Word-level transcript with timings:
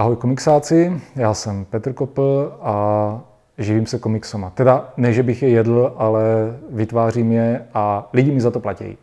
Ahoj 0.00 0.16
komiksáci, 0.16 1.00
já 1.16 1.34
jsem 1.34 1.64
Petr 1.64 1.92
Kopl 1.92 2.52
a 2.62 3.20
živím 3.58 3.86
se 3.86 3.98
komiksama. 3.98 4.50
Teda 4.50 4.92
ne, 4.96 5.12
že 5.12 5.22
bych 5.22 5.42
je 5.42 5.48
jedl, 5.48 5.94
ale 5.96 6.22
vytvářím 6.70 7.32
je 7.32 7.66
a 7.74 8.08
lidi 8.12 8.30
mi 8.30 8.40
za 8.40 8.50
to 8.50 8.60
platí. 8.60 8.96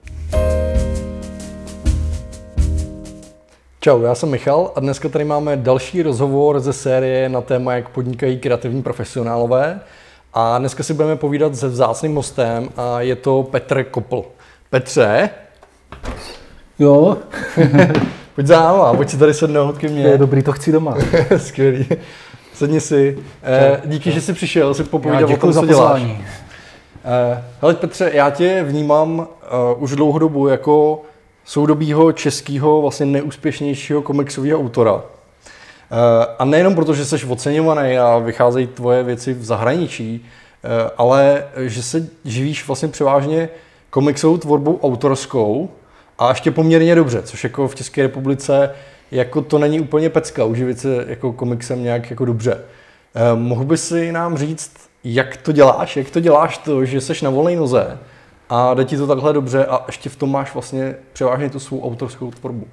Čau, 3.79 4.01
já 4.01 4.15
jsem 4.15 4.29
Michal 4.29 4.71
a 4.75 4.79
dneska 4.79 5.09
tady 5.09 5.25
máme 5.25 5.57
další 5.57 6.03
rozhovor 6.03 6.59
ze 6.59 6.73
série 6.73 7.29
na 7.29 7.41
téma, 7.41 7.73
jak 7.73 7.89
podnikají 7.89 8.39
kreativní 8.39 8.83
profesionálové. 8.83 9.79
A 10.33 10.57
dneska 10.57 10.83
si 10.83 10.93
budeme 10.93 11.15
povídat 11.15 11.55
se 11.55 11.67
vzácným 11.67 12.15
hostem 12.15 12.69
a 12.77 13.01
je 13.01 13.15
to 13.15 13.43
Petr 13.43 13.83
Kopl. 13.83 14.23
Petře? 14.69 15.29
Jo. 16.79 17.17
Pojď 18.37 18.47
za 18.47 18.59
náma, 18.59 18.93
pojď 18.93 19.09
si 19.09 19.17
tady 19.17 19.33
sednout 19.33 19.77
ke 19.77 19.87
mně. 19.87 20.01
Je 20.01 20.17
dobrý, 20.17 20.43
to 20.43 20.51
chci 20.51 20.71
doma. 20.71 20.97
Skvělý. 21.37 21.85
Sedni 22.53 22.81
si. 22.81 23.17
Eh, 23.43 23.81
díky, 23.85 24.11
že 24.11 24.21
jsi 24.21 24.33
přišel, 24.33 24.73
si 24.73 24.83
popovídat 24.83 25.29
o 25.29 25.37
tom, 25.37 25.53
za 25.53 25.61
co 25.61 25.67
děláš. 25.67 26.01
pozvání. 26.01 26.25
Eh, 27.05 27.43
hele 27.61 27.73
Petře, 27.73 28.11
já 28.13 28.29
tě 28.29 28.63
vnímám 28.63 29.19
uh, 29.19 29.83
už 29.83 29.95
dlouhou 29.95 30.19
dobu 30.19 30.47
jako 30.47 31.01
soudobího 31.45 32.11
českého 32.11 32.81
vlastně 32.81 33.05
neúspěšnějšího 33.05 34.01
komiksového 34.01 34.59
autora. 34.59 34.93
Uh, 34.93 35.01
a 36.39 36.45
nejenom 36.45 36.75
proto, 36.75 36.93
že 36.93 37.05
jsi 37.05 37.25
oceňovaný 37.25 37.97
a 37.97 38.17
vycházejí 38.17 38.67
tvoje 38.67 39.03
věci 39.03 39.33
v 39.33 39.45
zahraničí, 39.45 40.25
ale 40.97 41.43
že 41.57 41.83
se 41.83 42.07
živíš 42.25 42.67
vlastně 42.67 42.87
převážně 42.87 43.49
komiksovou 43.89 44.37
tvorbou 44.37 44.79
autorskou 44.83 45.69
a 46.19 46.29
ještě 46.29 46.51
poměrně 46.51 46.95
dobře, 46.95 47.21
což 47.21 47.43
jako 47.43 47.67
v 47.67 47.75
České 47.75 48.01
republice 48.01 48.71
jako 49.11 49.41
to 49.41 49.59
není 49.59 49.79
úplně 49.79 50.09
pecka, 50.09 50.43
uživit 50.43 50.79
se 50.79 51.05
jako 51.07 51.33
komiksem 51.33 51.83
nějak 51.83 52.09
jako 52.09 52.25
dobře. 52.25 52.61
Eh, 53.15 53.35
mohl 53.35 53.63
bys 53.63 53.87
si 53.87 54.11
nám 54.11 54.37
říct, 54.37 54.71
jak 55.03 55.37
to 55.37 55.51
děláš, 55.51 55.97
jak 55.97 56.09
to 56.09 56.19
děláš 56.19 56.57
to, 56.57 56.85
že 56.85 57.01
jsi 57.01 57.13
na 57.23 57.29
volné 57.29 57.55
noze 57.55 57.97
a 58.49 58.73
jde 58.73 58.85
ti 58.85 58.97
to 58.97 59.07
takhle 59.07 59.33
dobře 59.33 59.65
a 59.65 59.83
ještě 59.87 60.09
v 60.09 60.15
tom 60.15 60.31
máš 60.31 60.53
vlastně 60.53 60.95
převážně 61.13 61.49
tu 61.49 61.59
svou 61.59 61.83
autorskou 61.83 62.31
tvorbu. 62.31 62.67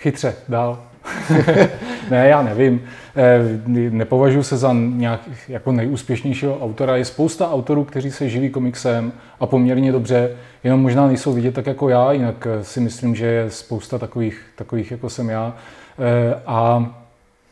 Chytře, 0.00 0.34
dál. 0.48 0.82
ne, 2.10 2.28
já 2.28 2.42
nevím. 2.42 2.82
Eh, 3.16 3.60
Nepovažuji 3.90 4.42
se 4.42 4.56
za 4.56 4.72
nějak 4.72 5.20
jako 5.48 5.72
nejúspěšnějšího 5.72 6.58
autora. 6.60 6.96
Je 6.96 7.04
spousta 7.04 7.52
autorů, 7.52 7.84
kteří 7.84 8.10
se 8.10 8.28
živí 8.28 8.50
komiksem 8.50 9.12
a 9.40 9.46
poměrně 9.46 9.92
dobře, 9.92 10.30
jenom 10.64 10.82
možná 10.82 11.06
nejsou 11.06 11.32
vidět 11.32 11.54
tak 11.54 11.66
jako 11.66 11.88
já, 11.88 12.12
jinak 12.12 12.46
eh, 12.50 12.64
si 12.64 12.80
myslím, 12.80 13.14
že 13.14 13.26
je 13.26 13.50
spousta 13.50 13.98
takových, 13.98 14.42
takových 14.56 14.90
jako 14.90 15.10
jsem 15.10 15.28
já. 15.28 15.56
Eh, 15.98 16.34
A 16.46 16.90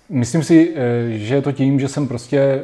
myslím 0.09 0.43
si, 0.43 0.75
že 1.09 1.35
je 1.35 1.43
to 1.43 1.53
tím, 1.53 1.81
že 1.81 1.89
jsem 1.89 2.09
prostě 2.09 2.63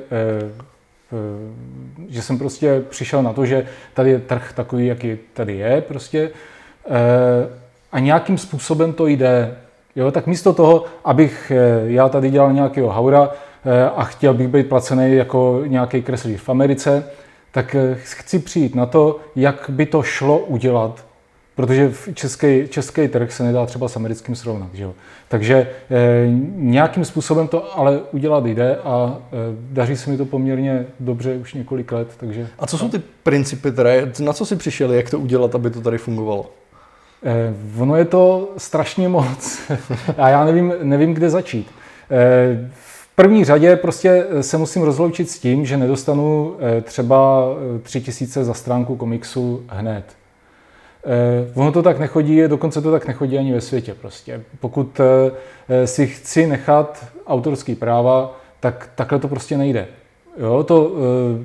že 2.08 2.22
jsem 2.22 2.38
prostě 2.38 2.82
přišel 2.88 3.22
na 3.22 3.32
to, 3.32 3.46
že 3.46 3.66
tady 3.94 4.10
je 4.10 4.18
trh 4.18 4.52
takový, 4.54 4.86
jaký 4.86 5.18
tady 5.34 5.56
je 5.56 5.80
prostě 5.80 6.30
a 7.92 7.98
nějakým 7.98 8.38
způsobem 8.38 8.92
to 8.92 9.06
jde. 9.06 9.56
Jo, 9.96 10.10
tak 10.10 10.26
místo 10.26 10.52
toho, 10.52 10.84
abych 11.04 11.52
eh, 11.54 11.82
já 11.86 12.08
tady 12.08 12.30
dělal 12.30 12.52
nějakého 12.52 12.90
haura 12.90 13.30
eh, 13.64 13.90
a 13.96 14.04
chtěl 14.04 14.34
bych 14.34 14.48
být 14.48 14.68
placený 14.68 15.14
jako 15.14 15.62
nějaký 15.66 16.02
kreslíř 16.02 16.40
v 16.40 16.48
Americe, 16.48 17.06
tak 17.50 17.74
eh, 17.74 17.96
chci 18.00 18.38
přijít 18.38 18.74
na 18.74 18.86
to, 18.86 19.20
jak 19.36 19.64
by 19.68 19.86
to 19.86 20.02
šlo 20.02 20.38
udělat, 20.38 21.06
protože 21.56 21.88
v 21.88 22.08
český, 22.14 22.68
český 22.68 23.08
trh 23.08 23.32
se 23.32 23.42
nedá 23.42 23.66
třeba 23.66 23.88
s 23.88 23.96
americkým 23.96 24.34
srovnat. 24.34 24.74
Že 24.74 24.82
jo? 24.82 24.94
Takže 25.28 25.70
nějakým 26.54 27.04
způsobem 27.04 27.48
to 27.48 27.78
ale 27.78 28.00
udělat 28.12 28.46
jde 28.46 28.76
a 28.76 29.18
e, 29.18 29.36
daří 29.72 29.96
se 29.96 30.10
mi 30.10 30.16
to 30.16 30.24
poměrně 30.24 30.86
dobře 31.00 31.36
už 31.36 31.54
několik 31.54 31.92
let. 31.92 32.08
Takže, 32.16 32.48
A 32.58 32.66
co 32.66 32.78
jsou 32.78 32.88
ty 32.88 33.02
principy, 33.22 33.72
které, 33.72 34.12
na 34.20 34.32
co 34.32 34.46
jsi 34.46 34.56
přišel, 34.56 34.92
jak 34.92 35.10
to 35.10 35.18
udělat, 35.18 35.54
aby 35.54 35.70
to 35.70 35.80
tady 35.80 35.98
fungovalo? 35.98 36.50
Eh, 37.24 37.54
ono 37.80 37.96
je 37.96 38.04
to 38.04 38.52
strašně 38.56 39.08
moc 39.08 39.60
a 40.18 40.28
já 40.28 40.44
nevím, 40.44 40.74
nevím, 40.82 41.14
kde 41.14 41.30
začít. 41.30 41.70
Eh, 42.10 42.70
v 42.74 43.08
první 43.14 43.44
řadě 43.44 43.76
prostě 43.76 44.26
se 44.40 44.58
musím 44.58 44.82
rozloučit 44.82 45.30
s 45.30 45.38
tím, 45.38 45.66
že 45.66 45.76
nedostanu 45.76 46.56
eh, 46.60 46.80
třeba 46.80 47.44
tři 47.82 48.00
tisíce 48.00 48.44
za 48.44 48.54
stránku 48.54 48.96
komiksu 48.96 49.64
hned. 49.68 50.04
Ono 51.54 51.72
to 51.72 51.82
tak 51.82 51.98
nechodí, 51.98 52.42
dokonce 52.48 52.82
to 52.82 52.92
tak 52.92 53.06
nechodí 53.06 53.38
ani 53.38 53.52
ve 53.52 53.60
světě 53.60 53.94
prostě. 53.94 54.40
Pokud 54.60 55.00
si 55.84 56.06
chci 56.06 56.46
nechat 56.46 57.06
autorský 57.26 57.74
práva, 57.74 58.40
tak 58.60 58.90
takhle 58.94 59.18
to 59.18 59.28
prostě 59.28 59.58
nejde. 59.58 59.86
Jo, 60.38 60.64
to, 60.64 60.92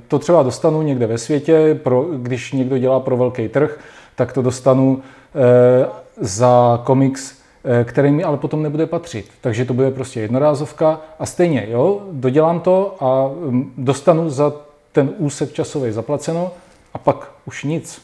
to 0.08 0.20
třeba 0.20 0.44
dostanu 0.44 0.82
někde 0.82 1.08
ve 1.08 1.18
světě, 1.18 1.80
pro, 1.84 2.06
když 2.18 2.52
někdo 2.52 2.78
dělá 2.78 3.00
pro 3.00 3.18
velký 3.18 3.48
trh, 3.48 3.80
tak 4.16 4.34
to 4.34 4.42
dostanu 4.42 5.02
Eh, 5.36 5.88
za 6.22 6.82
komiks, 6.84 7.38
eh, 7.64 7.84
který 7.84 8.12
mi 8.12 8.24
ale 8.24 8.38
potom 8.38 8.64
nebude 8.64 8.86
patřit. 8.86 9.30
Takže 9.42 9.66
to 9.66 9.74
bude 9.74 9.92
prostě 9.92 10.20
jednorázovka 10.20 11.02
a 11.20 11.26
stejně, 11.26 11.68
jo, 11.70 12.02
dodělám 12.12 12.60
to 12.60 12.96
a 13.00 13.32
mm, 13.50 13.74
dostanu 13.78 14.30
za 14.30 14.54
ten 14.92 15.14
úsek 15.18 15.54
časový 15.54 15.92
zaplaceno 15.92 16.52
a 16.94 16.98
pak 16.98 17.32
už 17.46 17.64
nic. 17.64 18.02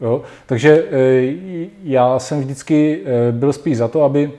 Jo? 0.00 0.22
Takže 0.46 0.84
eh, 0.90 1.68
já 1.82 2.18
jsem 2.18 2.40
vždycky 2.40 3.02
byl 3.30 3.52
spíš 3.52 3.76
za 3.76 3.88
to, 3.88 4.02
aby 4.02 4.32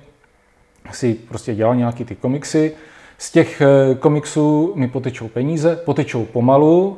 si 0.92 1.14
prostě 1.14 1.56
dělal 1.56 1.76
nějaký 1.76 2.06
ty 2.06 2.16
komiksy. 2.16 2.76
Z 3.18 3.32
těch 3.32 3.62
komiksů 4.00 4.72
mi 4.76 4.88
potečou 4.88 5.28
peníze, 5.28 5.76
potečou 5.76 6.26
pomalu, 6.26 6.98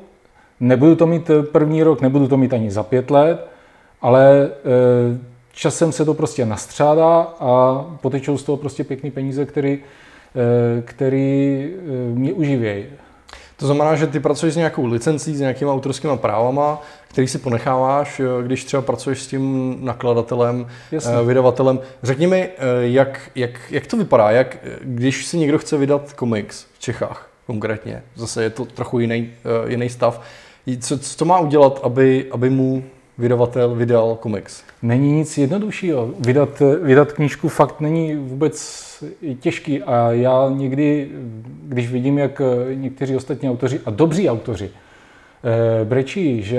nebudu 0.60 0.96
to 0.96 1.08
mít 1.08 1.32
první 1.52 1.84
rok, 1.84 2.02
nebudu 2.02 2.28
to 2.28 2.38
mít 2.38 2.54
ani 2.54 2.72
za 2.72 2.84
pět 2.84 3.12
let, 3.12 3.48
ale 4.02 4.50
eh, 4.50 5.20
časem 5.52 5.92
se 5.92 6.06
to 6.06 6.14
prostě 6.14 6.46
nastřádá 6.46 7.22
a 7.40 7.86
potečou 8.02 8.38
z 8.38 8.44
toho 8.44 8.58
prostě 8.58 8.84
pěkný 8.84 9.12
peníze, 9.12 9.46
který, 9.46 9.80
eh, 9.80 10.82
který 10.82 11.70
eh, 11.74 12.16
mě 12.16 12.34
uživějí. 12.34 12.86
To 13.58 13.66
znamená, 13.66 13.96
že 13.96 14.08
ty 14.08 14.20
pracuješ 14.20 14.54
s 14.54 14.58
nějakou 14.58 14.86
licencí, 14.86 15.36
s 15.36 15.40
nějakýma 15.40 15.74
autorskými 15.74 16.18
právama, 16.18 16.82
který 17.10 17.28
si 17.28 17.38
ponecháváš, 17.38 18.22
když 18.42 18.64
třeba 18.64 18.82
pracuješ 18.82 19.22
s 19.22 19.28
tím 19.28 19.78
nakladatelem, 19.82 20.68
Jasně. 20.92 21.14
vydavatelem. 21.26 21.80
Řekni 22.04 22.28
mi, 22.28 22.50
jak, 22.80 23.32
jak, 23.36 23.52
jak 23.70 23.88
to 23.88 23.98
vypadá, 23.98 24.32
jak, 24.32 24.58
když 24.82 25.26
si 25.26 25.38
někdo 25.38 25.58
chce 25.58 25.78
vydat 25.78 26.14
komiks 26.14 26.66
v 26.74 26.80
Čechách 26.80 27.30
konkrétně, 27.48 28.04
zase 28.16 28.44
je 28.44 28.50
to 28.50 28.66
trochu 28.66 29.00
jiný, 29.00 29.30
jiný 29.68 29.90
stav, 29.90 30.22
co, 30.80 31.00
co 31.00 31.26
má 31.26 31.40
udělat, 31.40 31.80
aby, 31.84 32.26
aby 32.32 32.50
mu 32.50 32.84
vydavatel 33.18 33.76
vydal 33.76 34.16
komiks? 34.16 34.64
Není 34.82 35.12
nic 35.12 35.38
jednoduššího. 35.38 36.14
Vydat, 36.20 36.62
vydat 36.82 37.12
knížku 37.12 37.50
fakt 37.50 37.82
není 37.82 38.16
vůbec 38.16 38.86
těžký 39.40 39.84
a 39.84 40.12
já 40.12 40.50
někdy, 40.50 41.10
když 41.64 41.92
vidím, 41.92 42.18
jak 42.18 42.42
někteří 42.74 43.16
ostatní 43.16 43.50
autoři 43.50 43.80
a 43.86 43.90
dobří 43.90 44.30
autoři 44.30 44.70
eh, 44.74 44.89
brečí, 45.84 46.44
že 46.44 46.56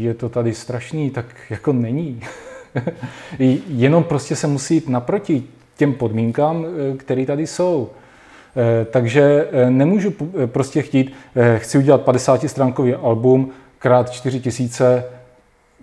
je 0.00 0.14
to 0.14 0.28
tady 0.28 0.54
strašný, 0.54 1.10
tak 1.10 1.26
jako 1.50 1.72
není. 1.72 2.20
Jenom 3.68 4.04
prostě 4.04 4.36
se 4.36 4.46
musí 4.46 4.74
jít 4.74 4.88
naproti 4.88 5.44
těm 5.76 5.94
podmínkám, 5.94 6.66
eh, 6.66 6.96
které 6.96 7.26
tady 7.26 7.46
jsou. 7.46 7.90
Eh, 8.56 8.84
takže 8.84 9.48
nemůžu 9.68 10.14
prostě 10.46 10.82
chtít, 10.82 11.12
chci 11.56 11.78
udělat 11.78 12.02
50 12.02 12.48
stránkový 12.48 12.94
album 12.94 13.50
krát 13.78 14.10
4 14.10 14.40
tisíce 14.40 15.04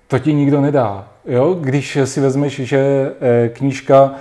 to 0.08 0.20
ti 0.20 0.34
nikdo 0.34 0.62
nedá. 0.62 1.08
Jo? 1.26 1.54
Když 1.54 1.98
si 2.06 2.22
vezmeš, 2.22 2.60
že 2.60 3.12
eh, 3.22 3.50
knížka, 3.50 4.14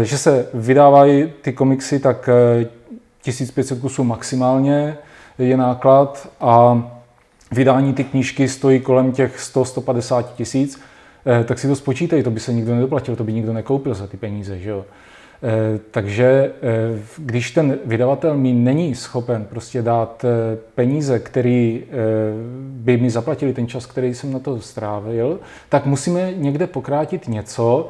eh, 0.00 0.04
že 0.04 0.18
se 0.18 0.48
vydávají 0.54 1.32
ty 1.42 1.52
komiksy, 1.52 1.98
tak 1.98 2.28
1500 3.22 3.78
eh, 3.78 3.80
kusů 3.80 4.04
maximálně 4.04 4.98
je 5.38 5.56
náklad 5.56 6.28
a 6.40 6.82
vydání 7.52 7.94
ty 7.94 8.04
knížky 8.04 8.48
stojí 8.48 8.80
kolem 8.80 9.12
těch 9.12 9.38
100-150 9.38 10.24
tisíc, 10.36 10.80
tak 11.44 11.58
si 11.58 11.68
to 11.68 11.76
spočítej, 11.76 12.22
to 12.22 12.30
by 12.30 12.40
se 12.40 12.52
nikdo 12.52 12.74
nedoplatil, 12.74 13.16
to 13.16 13.24
by 13.24 13.32
nikdo 13.32 13.52
nekoupil 13.52 13.94
za 13.94 14.06
ty 14.06 14.16
peníze. 14.16 14.58
Že 14.58 14.70
jo? 14.70 14.84
Eh, 15.42 15.80
takže 15.90 16.52
eh, 16.62 17.02
když 17.18 17.50
ten 17.50 17.78
vydavatel 17.84 18.36
mi 18.36 18.52
není 18.52 18.94
schopen 18.94 19.44
prostě 19.44 19.82
dát 19.82 20.24
eh, 20.24 20.58
peníze, 20.74 21.18
který 21.18 21.84
by 22.58 22.96
mi 22.96 23.10
zaplatili 23.10 23.52
ten 23.52 23.66
čas, 23.66 23.86
který 23.86 24.14
jsem 24.14 24.32
na 24.32 24.38
to 24.38 24.60
strávil, 24.60 25.40
tak 25.68 25.86
musíme 25.86 26.32
někde 26.32 26.66
pokrátit 26.66 27.28
něco, 27.28 27.88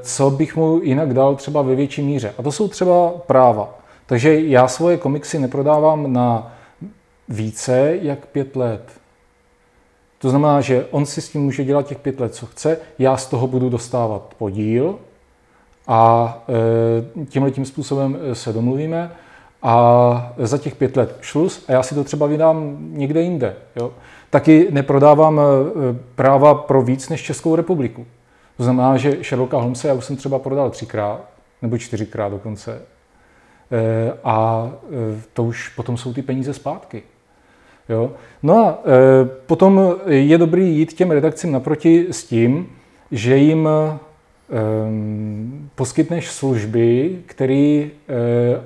co 0.00 0.30
bych 0.30 0.56
mu 0.56 0.80
jinak 0.82 1.14
dal 1.14 1.36
třeba 1.36 1.62
ve 1.62 1.74
větší 1.74 2.02
míře. 2.02 2.34
A 2.38 2.42
to 2.42 2.52
jsou 2.52 2.68
třeba 2.68 3.10
práva. 3.26 3.78
Takže 4.06 4.40
já 4.40 4.68
svoje 4.68 4.96
komiksy 4.96 5.38
neprodávám 5.38 6.12
na 6.12 6.56
více 7.28 7.98
jak 8.02 8.26
pět 8.26 8.56
let. 8.56 9.00
To 10.18 10.30
znamená, 10.30 10.60
že 10.60 10.86
on 10.90 11.06
si 11.06 11.20
s 11.20 11.28
tím 11.28 11.42
může 11.42 11.64
dělat 11.64 11.86
těch 11.86 11.98
pět 11.98 12.20
let, 12.20 12.34
co 12.34 12.46
chce, 12.46 12.78
já 12.98 13.16
z 13.16 13.26
toho 13.26 13.46
budu 13.46 13.70
dostávat 13.70 14.34
podíl, 14.38 14.98
a 15.86 16.38
e, 17.22 17.24
tímhle 17.26 17.50
tím 17.50 17.64
způsobem 17.64 18.18
e, 18.20 18.34
se 18.34 18.52
domluvíme 18.52 19.10
a 19.62 20.32
za 20.38 20.58
těch 20.58 20.74
pět 20.74 20.96
let 20.96 21.18
šluz 21.20 21.64
a 21.68 21.72
já 21.72 21.82
si 21.82 21.94
to 21.94 22.04
třeba 22.04 22.26
vydám 22.26 22.76
někde 22.80 23.22
jinde. 23.22 23.56
Jo. 23.76 23.92
Taky 24.30 24.68
neprodávám 24.70 25.40
eh, 25.40 25.98
práva 26.14 26.54
pro 26.54 26.82
víc 26.82 27.08
než 27.08 27.22
Českou 27.22 27.56
republiku. 27.56 28.06
To 28.56 28.64
znamená, 28.64 28.96
že 28.96 29.18
Sherlocka 29.22 29.56
Holmesa 29.56 29.88
já 29.88 29.94
už 29.94 30.04
jsem 30.04 30.16
třeba 30.16 30.38
prodal 30.38 30.70
třikrát, 30.70 31.20
nebo 31.62 31.78
čtyřikrát 31.78 32.28
dokonce. 32.28 32.82
A 34.24 34.70
to 35.32 35.44
už 35.44 35.68
potom 35.68 35.96
jsou 35.96 36.12
ty 36.12 36.22
peníze 36.22 36.54
zpátky. 36.54 37.02
Jo? 37.88 38.12
No 38.42 38.66
a 38.66 38.78
potom 39.46 39.94
je 40.06 40.38
dobrý 40.38 40.76
jít 40.76 40.92
těm 40.92 41.10
redakcím 41.10 41.52
naproti 41.52 42.06
s 42.10 42.24
tím, 42.24 42.66
že 43.10 43.36
jim 43.36 43.68
poskytneš 45.74 46.30
služby, 46.30 47.18
které 47.26 47.86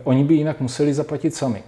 oni 0.05 0.25
by 0.25 0.35
jinak 0.35 0.61
museli 0.61 0.95
zaplatit 0.95 1.35
sami. 1.35 1.63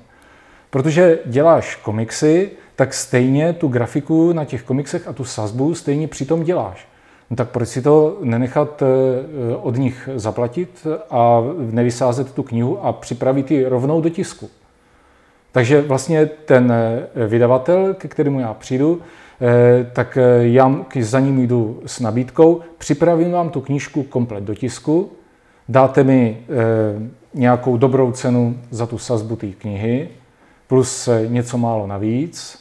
Protože 0.70 1.18
děláš 1.26 1.76
komiksy, 1.76 2.50
tak 2.76 2.94
stejně 2.94 3.52
tu 3.52 3.68
grafiku 3.68 4.32
na 4.32 4.44
těch 4.44 4.62
komiksech 4.62 5.08
a 5.08 5.12
tu 5.12 5.24
sazbu 5.24 5.74
stejně 5.74 6.08
přitom 6.08 6.42
děláš. 6.42 6.88
No 7.30 7.36
tak 7.36 7.48
proč 7.48 7.68
si 7.68 7.82
to 7.82 8.18
nenechat 8.22 8.82
eh, 8.82 9.56
od 9.56 9.76
nich 9.76 10.08
zaplatit 10.14 10.86
a 11.10 11.42
nevysázet 11.56 12.32
tu 12.32 12.42
knihu 12.42 12.84
a 12.84 12.92
připravit 12.92 13.50
ji 13.50 13.66
rovnou 13.66 14.00
do 14.00 14.08
tisku? 14.08 14.50
Takže 15.52 15.82
vlastně 15.82 16.26
ten 16.26 16.72
eh, 16.72 17.26
vydavatel, 17.26 17.94
ke 17.94 18.08
kterému 18.08 18.40
já 18.40 18.54
přijdu, 18.54 19.00
eh, 19.40 19.90
tak 19.92 20.18
já 20.40 20.84
za 21.00 21.20
ním 21.20 21.46
jdu 21.46 21.82
s 21.86 22.00
nabídkou, 22.00 22.60
připravím 22.78 23.32
vám 23.32 23.50
tu 23.50 23.60
knížku 23.60 24.02
komplet 24.02 24.44
do 24.44 24.54
tisku, 24.54 25.12
dáte 25.68 26.04
mi 26.04 26.38
nějakou 27.34 27.76
dobrou 27.76 28.12
cenu 28.12 28.58
za 28.70 28.86
tu 28.86 28.98
sazbu 28.98 29.36
té 29.36 29.46
knihy, 29.46 30.08
plus 30.66 31.08
něco 31.28 31.58
málo 31.58 31.86
navíc, 31.86 32.60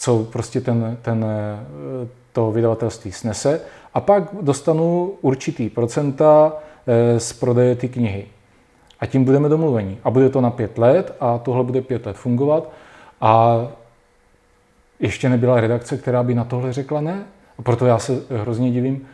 co 0.00 0.24
prostě 0.32 0.60
ten, 0.60 0.98
ten, 1.02 1.24
eh, 1.24 2.08
to 2.32 2.50
vydavatelství 2.50 3.12
snese. 3.12 3.60
A 3.94 4.00
pak 4.00 4.24
dostanu 4.40 5.12
určitý 5.20 5.70
procenta 5.70 6.52
eh, 6.86 7.20
z 7.20 7.32
prodeje 7.32 7.74
ty 7.74 7.88
knihy. 7.88 8.26
A 9.00 9.06
tím 9.06 9.24
budeme 9.24 9.48
domluveni. 9.48 9.98
A 10.04 10.10
bude 10.10 10.28
to 10.28 10.40
na 10.40 10.50
pět 10.50 10.78
let 10.78 11.16
a 11.20 11.38
tohle 11.38 11.64
bude 11.64 11.80
pět 11.80 12.06
let 12.06 12.16
fungovat. 12.16 12.70
A 13.20 13.58
ještě 15.00 15.28
nebyla 15.28 15.60
redakce, 15.60 15.96
která 15.96 16.22
by 16.22 16.34
na 16.34 16.44
tohle 16.44 16.72
řekla 16.72 17.00
ne. 17.00 17.24
A 17.58 17.62
proto 17.62 17.86
já 17.86 17.98
se 17.98 18.22
hrozně 18.30 18.70
divím, 18.70 19.06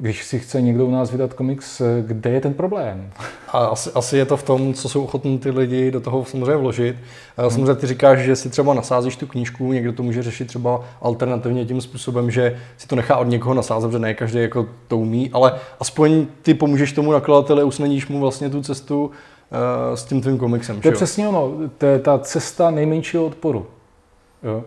když 0.00 0.24
si 0.24 0.38
chce 0.38 0.60
někdo 0.60 0.86
u 0.86 0.90
nás 0.90 1.10
vydat 1.10 1.34
komiks, 1.34 1.80
eh, 1.80 2.02
kde 2.06 2.30
je 2.30 2.40
ten 2.40 2.54
problém? 2.54 3.10
A 3.48 3.58
asi, 3.58 3.90
asi 3.94 4.16
je 4.16 4.24
to 4.24 4.36
v 4.36 4.42
tom, 4.42 4.74
co 4.74 4.88
jsou 4.88 5.04
ochotní 5.04 5.38
ty 5.38 5.50
lidi 5.50 5.90
do 5.90 6.00
toho 6.00 6.24
samozřejmě 6.24 6.56
vložit. 6.56 6.96
Hmm. 7.36 7.50
Samozřejmě 7.50 7.74
ty 7.74 7.86
říkáš, 7.86 8.18
že 8.18 8.36
si 8.36 8.50
třeba 8.50 8.74
nasázíš 8.74 9.16
tu 9.16 9.26
knížku, 9.26 9.72
někdo 9.72 9.92
to 9.92 10.02
může 10.02 10.22
řešit 10.22 10.48
třeba 10.48 10.80
alternativně 11.00 11.64
tím 11.64 11.80
způsobem, 11.80 12.30
že 12.30 12.58
si 12.76 12.86
to 12.86 12.96
nechá 12.96 13.16
od 13.16 13.28
někoho 13.28 13.54
nasázet, 13.54 13.92
že 13.92 13.98
ne 13.98 14.14
každý 14.14 14.38
jako 14.38 14.66
to 14.88 14.98
umí, 14.98 15.30
ale 15.32 15.54
aspoň 15.80 16.26
ty 16.42 16.54
pomůžeš 16.54 16.92
tomu 16.92 17.12
nakladateli, 17.12 17.64
usnadníš 17.64 18.08
mu 18.08 18.20
vlastně 18.20 18.50
tu 18.50 18.62
cestu 18.62 19.04
uh, 19.04 19.10
s 19.94 20.04
tím 20.04 20.20
tvým 20.20 20.38
komiksem. 20.38 20.80
To 20.80 20.88
je 20.88 20.92
přesně 20.92 21.28
ono, 21.28 21.52
to 21.78 21.86
je 21.86 21.98
ta 21.98 22.18
cesta 22.18 22.70
nejmenšího 22.70 23.26
odporu. 23.26 23.66
Jo. 24.42 24.64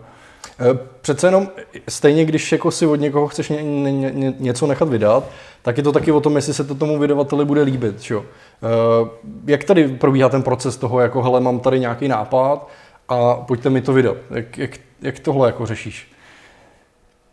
Eh, 0.60 0.78
přece 1.00 1.26
jenom 1.26 1.48
stejně, 1.88 2.24
když 2.24 2.52
jako 2.52 2.70
si 2.70 2.86
od 2.86 2.96
někoho 2.96 3.28
chceš 3.28 3.48
ně, 3.48 3.62
ně, 3.62 3.92
ně, 3.92 4.34
něco 4.38 4.66
nechat 4.66 4.88
vydat, 4.88 5.24
tak 5.62 5.76
je 5.76 5.82
to 5.82 5.92
taky 5.92 6.12
o 6.12 6.20
tom, 6.20 6.36
jestli 6.36 6.54
se 6.54 6.64
to 6.64 6.74
tomu 6.74 6.98
vydavateli 6.98 7.44
bude 7.44 7.62
líbit. 7.62 8.02
Čo? 8.02 8.24
Eh, 8.24 9.08
jak 9.46 9.64
tady 9.64 9.88
probíhá 9.88 10.28
ten 10.28 10.42
proces 10.42 10.76
toho, 10.76 11.00
jako 11.00 11.22
hele, 11.22 11.40
mám 11.40 11.60
tady 11.60 11.80
nějaký 11.80 12.08
nápad 12.08 12.68
a 13.08 13.34
pojďte 13.34 13.70
mi 13.70 13.80
to 13.80 13.92
vydat. 13.92 14.16
Jak, 14.30 14.58
jak, 14.58 14.70
jak 15.02 15.18
tohle 15.18 15.48
jako 15.48 15.66
řešíš? 15.66 16.12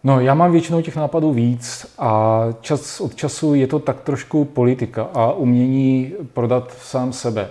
No, 0.03 0.19
já 0.19 0.33
mám 0.33 0.51
většinou 0.51 0.81
těch 0.81 0.95
nápadů 0.95 1.33
víc 1.33 1.93
a 1.99 2.41
čas 2.61 3.01
od 3.01 3.15
času 3.15 3.55
je 3.55 3.67
to 3.67 3.79
tak 3.79 4.01
trošku 4.01 4.45
politika 4.45 5.07
a 5.13 5.31
umění 5.31 6.13
prodat 6.33 6.73
sám 6.81 7.13
sebe. 7.13 7.49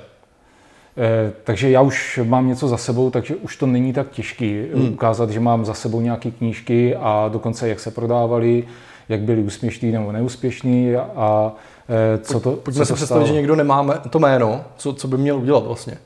Eh, 0.96 1.32
takže 1.44 1.70
já 1.70 1.80
už 1.80 2.20
mám 2.24 2.48
něco 2.48 2.68
za 2.68 2.76
sebou, 2.76 3.10
takže 3.10 3.36
už 3.36 3.56
to 3.56 3.66
není 3.66 3.92
tak 3.92 4.10
těžký 4.10 4.64
hmm. 4.74 4.92
ukázat, 4.92 5.30
že 5.30 5.40
mám 5.40 5.64
za 5.64 5.74
sebou 5.74 6.00
nějaké 6.00 6.30
knížky 6.30 6.96
a 6.96 7.28
dokonce 7.32 7.68
jak 7.68 7.80
se 7.80 7.90
prodávaly, 7.90 8.64
jak 9.08 9.20
byly 9.20 9.42
úspěšný 9.42 9.92
nebo 9.92 10.12
neúspěšný 10.12 10.96
a 10.96 11.52
eh, 11.88 12.18
co 12.18 12.40
to 12.40 12.52
Pojďme 12.52 12.84
si 12.84 12.94
představit, 12.94 13.26
že 13.26 13.32
někdo 13.32 13.56
nemá 13.56 13.98
to 14.10 14.18
jméno, 14.18 14.64
co, 14.76 14.92
co 14.92 15.08
by 15.08 15.18
měl 15.18 15.36
udělat 15.36 15.66
vlastně. 15.66 15.98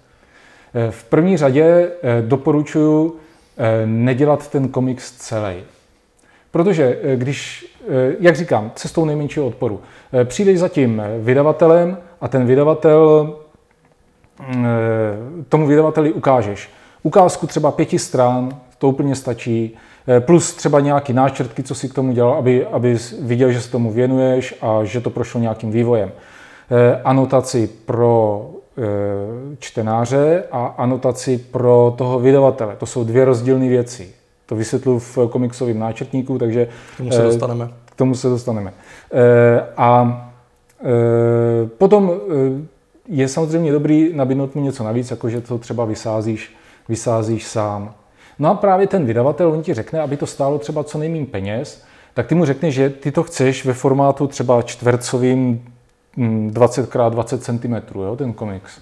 Eh, 0.74 0.90
v 0.90 1.04
první 1.04 1.36
řadě 1.36 1.90
doporučuji 2.20 3.16
nedělat 3.84 4.50
ten 4.50 4.68
komiks 4.68 5.12
celý. 5.12 5.54
Protože 6.50 6.98
když, 7.16 7.66
jak 8.20 8.36
říkám, 8.36 8.72
cestou 8.74 9.04
nejmenšího 9.04 9.46
odporu, 9.46 9.80
přijdeš 10.24 10.58
za 10.58 10.68
tím 10.68 11.02
vydavatelem 11.20 11.98
a 12.20 12.28
ten 12.28 12.46
vydavatel 12.46 13.34
tomu 15.48 15.66
vydavateli 15.66 16.12
ukážeš. 16.12 16.70
Ukázku 17.02 17.46
třeba 17.46 17.70
pěti 17.70 17.98
stran, 17.98 18.56
to 18.78 18.88
úplně 18.88 19.14
stačí, 19.14 19.76
eh, 20.08 20.20
plus 20.20 20.54
třeba 20.54 20.80
nějaký 20.80 21.12
náčrtky, 21.12 21.62
co 21.62 21.74
si 21.74 21.88
k 21.88 21.94
tomu 21.94 22.12
dělal, 22.12 22.34
aby, 22.34 22.66
aby 22.66 22.96
viděl, 23.20 23.52
že 23.52 23.60
se 23.60 23.70
tomu 23.70 23.92
věnuješ 23.92 24.54
a 24.60 24.84
že 24.84 25.00
to 25.00 25.10
prošlo 25.10 25.40
nějakým 25.40 25.70
vývojem. 25.70 26.12
Eh, 26.70 27.00
anotaci 27.04 27.70
pro 27.84 28.50
čtenáře 29.58 30.44
a 30.52 30.66
anotaci 30.66 31.38
pro 31.38 31.94
toho 31.98 32.18
vydavatele. 32.18 32.76
To 32.76 32.86
jsou 32.86 33.04
dvě 33.04 33.24
rozdílné 33.24 33.68
věci. 33.68 34.08
To 34.46 34.56
vysvětlu 34.56 34.98
v 34.98 35.18
komiksovém 35.30 35.78
náčrtníku, 35.78 36.38
takže... 36.38 36.68
K 36.94 36.96
tomu 36.96 37.12
se 37.12 37.22
dostaneme. 37.22 37.68
K 37.84 37.96
tomu 37.96 38.14
se 38.14 38.28
dostaneme. 38.28 38.72
A 39.76 40.20
potom 41.78 42.12
je 43.08 43.28
samozřejmě 43.28 43.72
dobrý 43.72 44.12
nabídnout 44.14 44.54
mu 44.54 44.62
něco 44.62 44.84
navíc, 44.84 45.10
jako 45.10 45.28
že 45.28 45.40
to 45.40 45.58
třeba 45.58 45.84
vysázíš, 45.84 46.56
vysázíš 46.88 47.46
sám. 47.46 47.94
No 48.38 48.50
a 48.50 48.54
právě 48.54 48.86
ten 48.86 49.06
vydavatel, 49.06 49.52
on 49.52 49.62
ti 49.62 49.74
řekne, 49.74 50.00
aby 50.00 50.16
to 50.16 50.26
stálo 50.26 50.58
třeba 50.58 50.84
co 50.84 50.98
nejméně 50.98 51.26
peněz, 51.26 51.84
tak 52.14 52.26
ty 52.26 52.34
mu 52.34 52.44
řekneš, 52.44 52.74
že 52.74 52.90
ty 52.90 53.12
to 53.12 53.22
chceš 53.22 53.64
ve 53.64 53.72
formátu 53.72 54.26
třeba 54.26 54.62
čtvercovým 54.62 55.64
20x20 56.18 57.38
cm, 57.38 57.98
jo, 57.98 58.16
ten 58.16 58.32
komiks. 58.32 58.80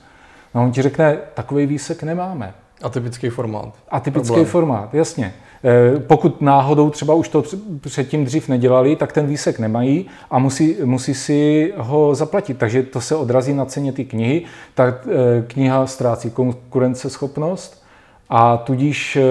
No 0.55 0.63
on 0.63 0.73
ti 0.73 0.83
řekne, 0.83 1.19
takový 1.35 1.67
výsek 1.67 2.03
nemáme. 2.03 2.55
Atypický 2.83 3.29
formát. 3.29 3.75
Atypický 3.89 4.27
Problém. 4.27 4.47
formát, 4.47 4.95
jasně. 4.95 5.35
Eh, 5.65 6.01
pokud 6.01 6.41
náhodou 6.41 6.91
třeba 6.91 7.15
už 7.15 7.29
to 7.29 7.43
předtím 7.81 8.25
dřív 8.25 8.49
nedělali, 8.49 8.97
tak 8.97 9.13
ten 9.13 9.27
výsek 9.27 9.59
nemají 9.59 10.07
a 10.31 10.39
musí, 10.39 10.77
musí 10.85 11.15
si 11.15 11.73
ho 11.77 12.15
zaplatit. 12.15 12.59
Takže 12.59 12.83
to 12.83 13.01
se 13.01 13.17
odrazí 13.17 13.55
na 13.55 13.65
ceně 13.65 13.93
ty 13.93 14.05
knihy. 14.05 14.43
Ta 14.75 14.87
eh, 14.87 15.43
kniha 15.47 15.87
ztrácí 15.87 16.31
konkurenceschopnost 16.31 17.85
a 18.29 18.57
tudíž 18.57 19.17
eh, 19.17 19.23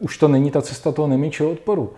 už 0.00 0.18
to 0.18 0.28
není 0.28 0.50
ta 0.50 0.62
cesta 0.62 0.92
toho 0.92 1.08
nejmenšího 1.08 1.50
odporu. 1.50 1.92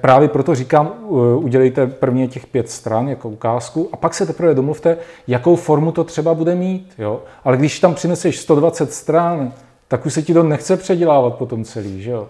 Právě 0.00 0.28
proto 0.28 0.54
říkám, 0.54 0.92
udělejte 1.36 1.86
prvně 1.86 2.28
těch 2.28 2.46
pět 2.46 2.70
stran 2.70 3.08
jako 3.08 3.28
ukázku 3.28 3.88
a 3.92 3.96
pak 3.96 4.14
se 4.14 4.26
teprve 4.26 4.54
domluvte, 4.54 4.96
jakou 5.26 5.56
formu 5.56 5.92
to 5.92 6.04
třeba 6.04 6.34
bude 6.34 6.54
mít. 6.54 6.92
Jo? 6.98 7.22
Ale 7.44 7.56
když 7.56 7.80
tam 7.80 7.94
přineseš 7.94 8.38
120 8.38 8.92
stran, 8.92 9.52
tak 9.88 10.06
už 10.06 10.14
se 10.14 10.22
ti 10.22 10.34
to 10.34 10.42
nechce 10.42 10.76
předělávat 10.76 11.34
potom 11.34 11.64
celý. 11.64 12.02
Že 12.02 12.10
jo? 12.10 12.28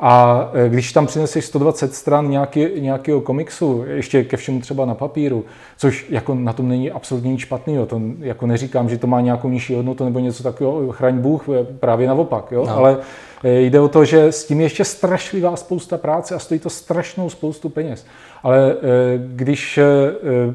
A 0.00 0.50
e, 0.54 0.68
když 0.68 0.92
tam 0.92 1.06
přineseš 1.06 1.44
120 1.44 1.94
stran 1.94 2.30
nějaký, 2.30 2.66
nějakého 2.78 3.20
komiksu, 3.20 3.84
ještě 3.86 4.24
ke 4.24 4.36
všemu 4.36 4.60
třeba 4.60 4.84
na 4.84 4.94
papíru, 4.94 5.44
což 5.78 6.06
jako 6.10 6.34
na 6.34 6.52
tom 6.52 6.68
není 6.68 6.90
absolutně 6.90 7.30
nic 7.30 7.40
špatného, 7.40 7.86
to 7.86 8.00
jako 8.18 8.46
neříkám, 8.46 8.88
že 8.88 8.98
to 8.98 9.06
má 9.06 9.20
nějakou 9.20 9.48
nižší 9.48 9.74
hodnotu 9.74 10.04
nebo 10.04 10.18
něco 10.18 10.42
takového, 10.42 10.92
chraň 10.92 11.18
Bůh, 11.18 11.48
e, 11.48 11.64
právě 11.64 12.08
naopak, 12.08 12.52
jo? 12.52 12.66
No. 12.66 12.76
ale 12.76 12.98
e, 13.44 13.60
jde 13.60 13.80
o 13.80 13.88
to, 13.88 14.04
že 14.04 14.32
s 14.32 14.44
tím 14.44 14.60
je 14.60 14.66
ještě 14.66 14.84
strašlivá 14.84 15.56
spousta 15.56 15.98
práce 15.98 16.34
a 16.34 16.38
stojí 16.38 16.60
to 16.60 16.70
strašnou 16.70 17.30
spoustu 17.30 17.68
peněz. 17.68 18.06
Ale 18.42 18.76
když 19.16 19.78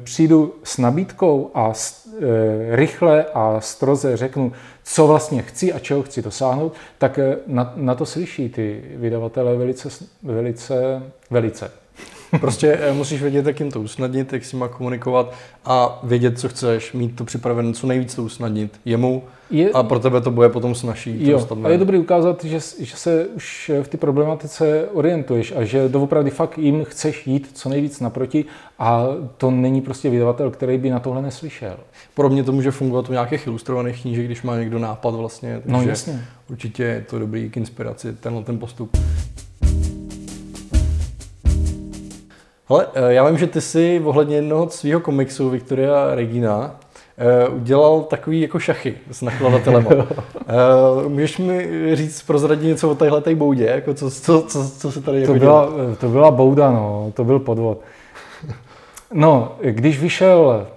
přijdu 0.04 0.54
s 0.64 0.78
nabídkou 0.78 1.52
a 1.54 1.74
rychle 2.70 3.26
a 3.34 3.62
stroze 3.62 4.18
řeknu, 4.18 4.52
co 4.84 5.08
vlastně 5.08 5.42
chci 5.42 5.74
a 5.74 5.80
čeho 5.80 6.04
chci 6.04 6.22
dosáhnout, 6.22 6.74
tak 6.98 7.20
na, 7.48 7.74
na 7.76 7.96
to 7.96 8.06
slyší 8.06 8.50
ty 8.50 8.84
vydavatele 8.96 9.58
velice, 9.58 9.90
velice, 10.24 11.04
velice. 11.30 11.81
Prostě 12.40 12.80
eh, 12.82 12.94
musíš 12.94 13.22
vědět, 13.22 13.46
jak 13.46 13.60
jim 13.60 13.72
to 13.72 13.82
usnadnit, 13.82 14.34
jak 14.34 14.46
s 14.46 14.54
nima 14.54 14.68
komunikovat 14.68 15.34
a 15.66 16.00
vědět, 16.04 16.40
co 16.40 16.50
chceš, 16.50 16.94
mít 16.94 17.16
to 17.16 17.26
připravené, 17.26 17.74
co 17.74 17.88
nejvíc 17.88 18.16
to 18.16 18.24
usnadnit 18.24 18.80
jemu 18.86 19.24
je, 19.50 19.70
a 19.70 19.84
pro 19.84 20.00
tebe 20.00 20.22
to 20.22 20.32
bude 20.32 20.50
potom 20.50 20.76
snažší. 20.76 21.30
Jo, 21.30 21.48
a 21.64 21.70
je 21.70 21.78
dobrý 21.78 21.98
ukázat, 21.98 22.44
že, 22.44 22.60
že 22.80 22.96
se 22.96 23.26
už 23.26 23.72
v 23.84 23.88
té 23.88 23.98
problematice 23.98 24.88
orientuješ 24.94 25.54
a 25.56 25.64
že 25.64 25.90
doopravdy 25.90 26.30
fakt 26.30 26.58
jim 26.58 26.84
chceš 26.86 27.28
jít 27.28 27.50
co 27.54 27.70
nejvíc 27.70 28.00
naproti 28.00 28.46
a 28.80 29.06
to 29.38 29.52
není 29.52 29.82
prostě 29.82 30.10
vydavatel, 30.10 30.52
který 30.52 30.78
by 30.78 30.90
na 30.90 31.00
tohle 31.00 31.22
neslyšel. 31.22 31.78
Pro 32.14 32.30
mě 32.30 32.44
to 32.44 32.52
může 32.52 32.72
fungovat 32.72 33.10
u 33.10 33.12
nějakých 33.12 33.48
ilustrovaných 33.48 34.02
knížek, 34.02 34.26
když 34.26 34.42
má 34.42 34.58
někdo 34.58 34.80
nápad 34.80 35.16
vlastně. 35.16 35.62
No 35.66 35.82
jasně. 35.82 36.26
Určitě 36.50 36.84
je 36.84 37.06
to 37.10 37.20
dobrý 37.20 37.50
k 37.50 37.58
inspiraci, 37.58 38.14
tenhle 38.14 38.44
ten 38.44 38.60
postup. 38.60 38.98
Ale 42.72 42.88
eh, 42.94 43.14
já 43.14 43.28
vím, 43.28 43.38
že 43.38 43.48
ty 43.48 43.62
si 43.62 44.02
ohledně 44.06 44.36
jednoho 44.36 44.70
svého 44.70 45.00
komiksu 45.00 45.50
Victoria 45.50 46.16
Regina 46.16 46.76
uh, 47.50 47.56
udělal 47.56 48.02
takový 48.02 48.42
jako 48.42 48.60
šachy 48.60 48.94
s 49.12 49.22
nakladatelem. 49.22 49.86
uh, 49.86 49.94
můžeš 51.08 51.38
mi 51.38 51.70
říct, 51.96 52.24
prozradit 52.24 52.68
něco 52.68 52.90
o 52.90 52.96
téhle 52.96 53.22
té 53.22 53.36
boudě? 53.36 53.66
Jako 53.66 53.94
co, 53.94 54.12
co, 54.12 54.42
co, 54.42 54.70
co 54.70 54.92
se 54.92 55.02
tady 55.02 55.26
to 55.26 55.34
jako 55.34 55.40
byla, 55.46 55.70
to 56.00 56.10
byla 56.10 56.32
bouda, 56.32 56.72
no. 56.72 57.12
To 57.16 57.24
byl 57.24 57.40
podvod. 57.40 57.82
No, 59.14 59.56
když 59.62 60.00
vyšel 60.00 60.68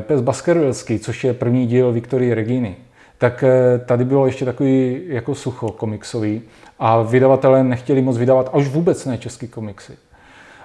Pes 0.00 0.20
Baskervilleský, 0.20 0.98
což 0.98 1.24
je 1.24 1.34
první 1.34 1.66
díl 1.66 1.92
Viktorie 1.92 2.34
Reginy, 2.34 2.76
tak 3.18 3.44
tady 3.86 4.04
bylo 4.04 4.26
ještě 4.26 4.44
takový 4.44 5.02
jako 5.06 5.34
sucho 5.34 5.70
komiksový 5.70 6.42
a 6.78 7.02
vydavatelé 7.02 7.64
nechtěli 7.64 8.02
moc 8.02 8.18
vydávat, 8.18 8.50
a 8.52 8.56
už 8.56 8.68
vůbec 8.68 9.06
ne 9.06 9.18
český 9.18 9.48
komiksy. 9.48 9.92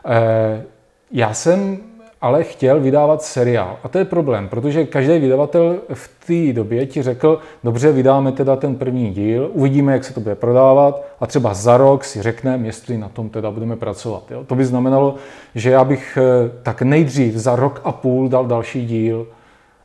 Eh, 0.06 0.64
já 1.12 1.34
jsem 1.34 1.78
ale 2.22 2.44
chtěl 2.44 2.80
vydávat 2.80 3.22
seriál. 3.22 3.78
A 3.84 3.88
to 3.88 3.98
je 3.98 4.06
problém, 4.06 4.50
protože 4.50 4.86
každý 4.86 5.20
vydavatel 5.20 5.78
v 5.94 6.10
té 6.26 6.54
době 6.54 6.86
ti 6.86 7.02
řekl, 7.02 7.40
dobře, 7.64 7.92
vydáme 7.92 8.32
teda 8.32 8.56
ten 8.56 8.76
první 8.76 9.14
díl, 9.14 9.50
uvidíme, 9.54 9.94
jak 9.94 10.04
se 10.04 10.14
to 10.14 10.20
bude 10.20 10.36
prodávat 10.36 11.02
a 11.20 11.28
třeba 11.28 11.54
za 11.54 11.78
rok 11.78 12.04
si 12.04 12.22
řekneme, 12.22 12.68
jestli 12.68 12.98
na 12.98 13.10
tom 13.10 13.30
teda 13.30 13.52
budeme 13.52 13.76
pracovat. 13.76 14.32
Jo? 14.32 14.44
To 14.44 14.56
by 14.56 14.66
znamenalo, 14.66 15.16
že 15.56 15.70
já 15.70 15.84
bych 15.84 16.18
eh, 16.18 16.52
tak 16.64 16.82
nejdřív 16.82 17.34
za 17.34 17.56
rok 17.56 17.82
a 17.84 17.92
půl 17.92 18.30
dal 18.30 18.46
další 18.46 18.86
díl 18.86 19.28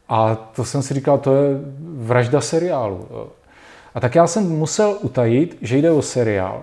a 0.09 0.35
to 0.35 0.64
jsem 0.64 0.83
si 0.83 0.94
říkal, 0.94 1.18
to 1.18 1.35
je 1.35 1.61
vražda 1.97 2.40
seriálu. 2.40 3.06
Jo? 3.11 3.28
A 3.94 4.00
tak 4.00 4.14
já 4.14 4.26
jsem 4.26 4.59
musel 4.59 4.97
utajit, 5.00 5.59
že 5.62 5.78
jde 5.78 5.90
o 5.90 6.02
seriál. 6.02 6.62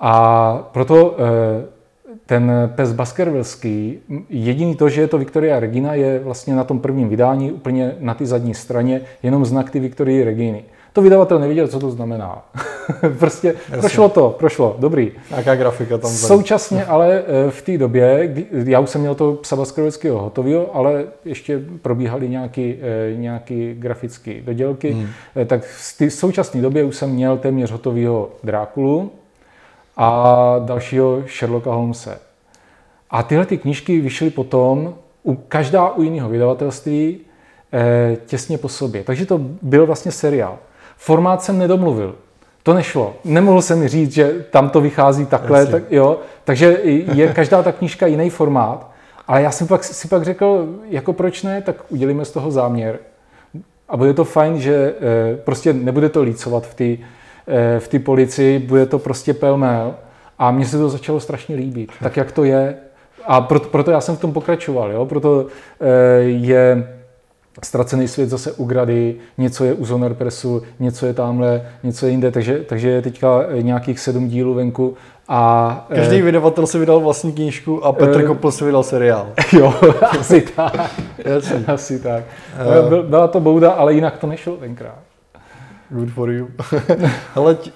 A 0.00 0.52
proto 0.72 1.16
eh, 1.18 1.77
ten 2.26 2.52
pes 2.74 2.92
Baskervillský, 2.92 3.98
jediný 4.28 4.76
to, 4.76 4.88
že 4.88 5.00
je 5.00 5.08
to 5.08 5.18
Victoria 5.18 5.60
Regina, 5.60 5.94
je 5.94 6.18
vlastně 6.18 6.54
na 6.54 6.64
tom 6.64 6.80
prvním 6.80 7.08
vydání 7.08 7.52
úplně 7.52 7.94
na 8.00 8.14
ty 8.14 8.26
zadní 8.26 8.54
straně 8.54 9.00
jenom 9.22 9.44
znak 9.44 9.70
ty 9.70 9.80
Victorie 9.80 10.24
Reginy. 10.24 10.64
To 10.92 11.02
vydavatel 11.02 11.38
nevěděl, 11.38 11.68
co 11.68 11.80
to 11.80 11.90
znamená. 11.90 12.44
prostě 13.18 13.48
Jasně. 13.48 13.80
prošlo 13.80 14.08
to, 14.08 14.36
prošlo, 14.38 14.76
dobrý. 14.78 15.12
Jaká 15.36 15.54
grafika 15.54 15.98
tam 15.98 16.10
Současně 16.10 16.84
ale 16.84 17.22
eh, 17.26 17.50
v 17.50 17.62
té 17.62 17.78
době, 17.78 18.26
kdy, 18.26 18.46
já 18.52 18.80
už 18.80 18.90
jsem 18.90 19.00
měl 19.00 19.14
to 19.14 19.32
psa 19.32 19.56
Baskervillského 19.56 20.18
hotového, 20.18 20.76
ale 20.76 21.04
ještě 21.24 21.60
probíhaly 21.82 22.28
nějaké 22.28 22.74
eh, 22.80 23.16
nějaký 23.16 23.74
grafické 23.74 24.40
dodělky, 24.40 24.90
hmm. 24.90 25.06
Eh, 25.36 25.44
tak 25.44 25.64
v 25.64 25.98
té 25.98 26.10
současné 26.10 26.62
době 26.62 26.84
už 26.84 26.96
jsem 26.96 27.10
měl 27.10 27.36
téměř 27.36 27.70
hotového 27.70 28.30
Drákulu, 28.44 29.10
a 29.98 30.54
dalšího 30.58 31.22
Sherlocka 31.38 31.70
Holmese. 31.70 32.18
A 33.10 33.22
tyhle 33.22 33.46
ty 33.46 33.58
knížky 33.58 34.00
vyšly 34.00 34.30
potom, 34.30 34.94
u, 35.22 35.34
každá 35.34 35.90
u 35.90 36.02
jiného 36.02 36.28
vydavatelství, 36.28 37.18
e, 37.72 38.16
těsně 38.26 38.58
po 38.58 38.68
sobě. 38.68 39.04
Takže 39.04 39.26
to 39.26 39.38
byl 39.62 39.86
vlastně 39.86 40.12
seriál. 40.12 40.58
Formát 40.96 41.42
jsem 41.42 41.58
nedomluvil. 41.58 42.14
To 42.62 42.74
nešlo. 42.74 43.14
Nemohl 43.24 43.62
jsem 43.62 43.88
říct, 43.88 44.12
že 44.12 44.46
tam 44.50 44.70
to 44.70 44.80
vychází 44.80 45.26
takhle, 45.26 45.66
tak, 45.66 45.82
jo. 45.90 46.20
Takže 46.44 46.78
je 46.84 47.32
každá 47.32 47.62
ta 47.62 47.72
knížka 47.72 48.06
jiný 48.06 48.30
formát. 48.30 48.90
Ale 49.26 49.42
já 49.42 49.50
jsem 49.50 49.66
pak, 49.66 49.84
si 49.84 50.08
pak 50.08 50.24
řekl, 50.24 50.68
jako 50.88 51.12
proč 51.12 51.42
ne, 51.42 51.62
tak 51.62 51.76
udělíme 51.88 52.24
z 52.24 52.30
toho 52.30 52.50
záměr. 52.50 52.98
A 53.88 53.96
bude 53.96 54.14
to 54.14 54.24
fajn, 54.24 54.60
že 54.60 54.74
e, 54.74 55.36
prostě 55.36 55.72
nebude 55.72 56.08
to 56.08 56.22
lícovat 56.22 56.66
v 56.66 56.74
té 56.74 57.04
v 57.78 57.88
té 57.88 57.98
policii, 57.98 58.58
bude 58.58 58.86
to 58.86 58.98
prostě 58.98 59.34
pelmel. 59.34 59.94
A 60.38 60.50
mně 60.50 60.66
se 60.66 60.78
to 60.78 60.88
začalo 60.88 61.20
strašně 61.20 61.56
líbit, 61.56 61.90
tak 62.02 62.16
jak 62.16 62.32
to 62.32 62.44
je. 62.44 62.76
A 63.26 63.40
proto, 63.40 63.68
proto 63.68 63.90
já 63.90 64.00
jsem 64.00 64.16
v 64.16 64.20
tom 64.20 64.32
pokračoval, 64.32 64.92
jo? 64.92 65.06
proto 65.06 65.46
eh, 65.80 66.20
je 66.22 66.88
ztracený 67.62 68.08
svět 68.08 68.28
zase 68.28 68.52
u 68.52 68.64
Grady, 68.64 69.16
něco 69.38 69.64
je 69.64 69.74
u 69.74 69.84
Zoner 69.84 70.14
Pressu, 70.14 70.62
něco 70.80 71.06
je 71.06 71.14
tamhle, 71.14 71.62
něco 71.82 72.06
je 72.06 72.10
jinde, 72.10 72.30
takže, 72.30 72.58
takže 72.58 72.88
je 72.88 73.02
teďka 73.02 73.44
nějakých 73.60 74.00
sedm 74.00 74.28
dílů 74.28 74.54
venku 74.54 74.96
a, 75.28 75.86
Každý 75.94 76.18
eh, 76.18 76.22
vydavatel 76.22 76.66
si 76.66 76.78
vydal 76.78 77.00
vlastní 77.00 77.32
knížku 77.32 77.84
a 77.84 77.92
Petr 77.92 78.20
uh, 78.20 78.26
Kopl 78.26 78.50
si 78.50 78.64
vydal 78.64 78.82
seriál. 78.82 79.26
Jo, 79.52 79.74
asi 80.20 80.40
tak. 80.40 80.90
asi 81.66 81.98
tak. 81.98 82.24
Uh, 82.90 83.04
Byla 83.04 83.28
to 83.28 83.40
bouda, 83.40 83.70
ale 83.70 83.94
jinak 83.94 84.18
to 84.18 84.26
nešlo 84.26 84.56
tenkrát. 84.56 85.07
Good 85.90 86.10
for 86.10 86.30
you. 86.30 86.48
Hele, 87.34 87.54
uh, 87.54 87.66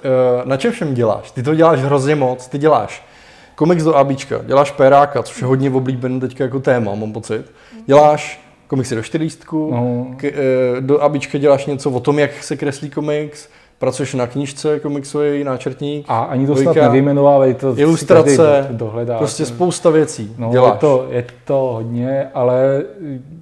na 0.44 0.56
čem 0.56 0.72
všem 0.72 0.94
děláš? 0.94 1.30
Ty 1.30 1.42
to 1.42 1.54
děláš 1.54 1.80
hrozně 1.80 2.14
moc. 2.14 2.48
Ty 2.48 2.58
děláš 2.58 3.06
komiks 3.54 3.84
do 3.84 3.94
ABčka, 3.94 4.40
děláš 4.46 4.70
peráka, 4.70 5.22
což 5.22 5.40
je 5.40 5.46
hodně 5.46 5.70
oblíbený 5.70 6.20
teďka 6.20 6.44
jako 6.44 6.60
téma, 6.60 6.94
mám 6.94 7.12
pocit. 7.12 7.52
Děláš 7.86 8.40
komiksy 8.66 8.94
do 8.94 9.02
čtyřlístku, 9.02 9.70
no. 9.74 10.06
K, 10.16 10.24
uh, 10.24 10.80
do 10.80 11.02
ABčka 11.02 11.38
děláš 11.38 11.66
něco 11.66 11.90
o 11.90 12.00
tom, 12.00 12.18
jak 12.18 12.42
se 12.42 12.56
kreslí 12.56 12.90
komiks, 12.90 13.48
pracuješ 13.82 14.14
na 14.14 14.26
knížce 14.26 14.80
komiksový, 14.80 15.44
náčrtník. 15.44 16.04
A 16.08 16.22
ani 16.22 16.46
to 16.46 16.56
snad 16.56 16.76
nevyjmenovávají, 16.76 17.54
to 17.54 17.78
ilustrace, 17.78 18.66
dohledá. 18.70 19.18
prostě 19.18 19.46
spousta 19.46 19.90
věcí 19.90 20.34
no, 20.38 20.50
děláš. 20.50 20.72
Je 20.72 20.78
to, 20.78 21.06
je 21.10 21.24
to 21.44 21.70
hodně, 21.74 22.28
ale 22.34 22.82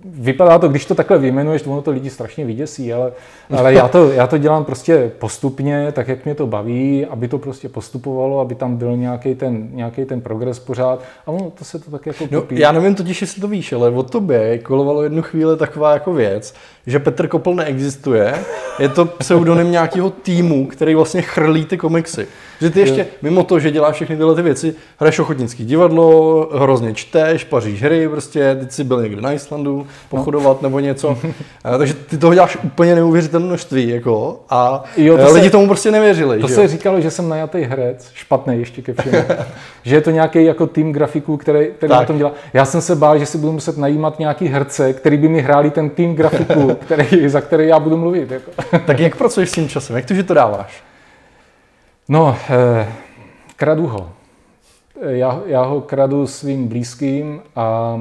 vypadá 0.05 0.59
to, 0.59 0.69
když 0.69 0.85
to 0.85 0.95
takhle 0.95 1.19
vyjmenuješ, 1.19 1.67
ono 1.67 1.83
to 1.83 1.91
lidi 1.91 2.11
strašně 2.11 2.45
vyděsí, 2.45 2.93
ale, 2.93 3.13
ale 3.57 3.75
já, 3.75 3.89
to, 3.89 4.11
já 4.11 4.27
to 4.27 4.39
dělám 4.39 4.65
prostě 4.65 5.13
postupně, 5.19 5.93
tak 5.93 6.09
jak 6.09 6.25
mě 6.25 6.35
to 6.35 6.47
baví, 6.47 7.07
aby 7.07 7.29
to 7.29 7.39
prostě 7.39 7.69
postupovalo, 7.69 8.41
aby 8.41 8.55
tam 8.55 8.77
byl 8.77 8.97
nějaký 8.97 9.35
ten, 9.35 9.69
nějaký 9.73 10.05
ten 10.05 10.21
progres 10.21 10.59
pořád 10.59 11.03
a 11.27 11.31
ono 11.31 11.51
to 11.51 11.65
se 11.65 11.79
to 11.79 11.91
tak 11.91 12.07
jako 12.07 12.25
no, 12.31 12.45
Já 12.51 12.73
nevím 12.73 12.95
totiž, 12.95 13.21
jestli 13.21 13.41
to 13.41 13.49
víš, 13.49 13.73
ale 13.73 13.91
o 13.91 14.03
tobě 14.03 14.59
kolovalo 14.59 15.03
jednu 15.03 15.23
chvíli 15.23 15.57
taková 15.57 15.93
jako 15.93 16.13
věc, 16.13 16.55
že 16.91 16.99
Petr 16.99 17.29
Kopl 17.29 17.55
neexistuje, 17.55 18.35
je 18.79 18.89
to 18.89 19.05
pseudonym 19.05 19.71
nějakého 19.71 20.11
týmu, 20.11 20.67
který 20.67 20.95
vlastně 20.95 21.23
chrlí 21.23 21.65
ty 21.65 21.77
komiksy. 21.77 22.29
Že 22.61 22.71
ty 22.71 22.81
ještě, 22.81 23.07
mimo 23.23 23.45
to, 23.45 23.59
že 23.59 23.71
děláš 23.71 23.95
všechny 23.95 24.17
tyhle 24.17 24.35
ty 24.35 24.43
věci, 24.43 24.75
hraješ 24.99 25.19
ochotnický 25.19 25.64
divadlo, 25.64 26.49
hrozně 26.55 26.95
čteš, 26.95 27.45
paříš 27.45 27.83
hry, 27.83 28.09
prostě, 28.09 28.57
teď 28.61 28.73
jsi 28.73 28.85
byl 28.85 29.02
někde 29.02 29.23
na 29.23 29.33
Islandu 29.33 29.87
pochodovat 30.09 30.62
nebo 30.62 30.81
něco. 30.81 31.19
takže 31.79 31.95
ty 31.95 32.19
toho 32.19 32.35
děláš 32.35 32.59
úplně 32.64 32.95
neuvěřitelné 32.95 33.47
množství, 33.47 33.88
jako, 33.88 34.40
a 34.50 34.85
jo, 34.97 35.19
to 35.19 35.33
lidi 35.33 35.47
se, 35.47 35.50
tomu 35.50 35.67
prostě 35.67 35.90
nevěřili. 35.90 36.40
To 36.40 36.49
že 36.49 36.55
se 36.55 36.69
říkalo, 36.69 37.00
že 37.00 37.11
jsem 37.11 37.29
najatý 37.29 37.59
herec, 37.59 38.11
špatný 38.14 38.59
ještě 38.59 38.83
ke 38.83 38.95
všemu. 38.95 39.25
že 39.83 39.97
je 39.97 40.00
to 40.00 40.11
nějaký 40.11 40.45
jako 40.45 40.67
tým 40.67 40.93
grafiků, 40.93 41.37
který, 41.37 41.67
který 41.76 41.90
na 41.90 42.05
tom 42.05 42.19
dělá. 42.19 42.33
Já 42.52 42.64
jsem 42.64 42.81
se 42.81 42.97
bál, 42.97 43.19
že 43.19 43.26
si 43.26 43.38
budu 43.38 43.52
muset 43.52 43.79
najímat 43.79 44.19
nějaký 44.19 44.47
herce, 44.47 44.93
který 44.93 45.17
by 45.17 45.29
mi 45.29 45.40
hráli 45.40 45.71
ten 45.71 45.90
tým 45.90 46.14
grafiků, 46.14 46.76
který, 46.85 47.29
za 47.29 47.40
který 47.40 47.69
já 47.69 47.81
budu 47.81 47.97
mluvit. 47.97 48.31
Jako. 48.31 48.50
tak 48.87 49.00
jak 49.00 49.17
pracuješ 49.17 49.50
s 49.50 49.52
tím 49.52 49.69
časem? 49.69 49.97
Jak 49.97 50.05
to, 50.05 50.14
že 50.14 50.23
to 50.23 50.35
dáváš? 50.35 50.90
No, 52.11 52.37
eh, 52.50 52.93
kradu 53.57 53.87
ho. 53.87 54.12
Já, 55.00 55.43
já 55.47 55.62
ho 55.62 55.81
kradu 55.81 56.26
svým 56.26 56.69
blízkým 56.69 57.43
a 57.57 58.00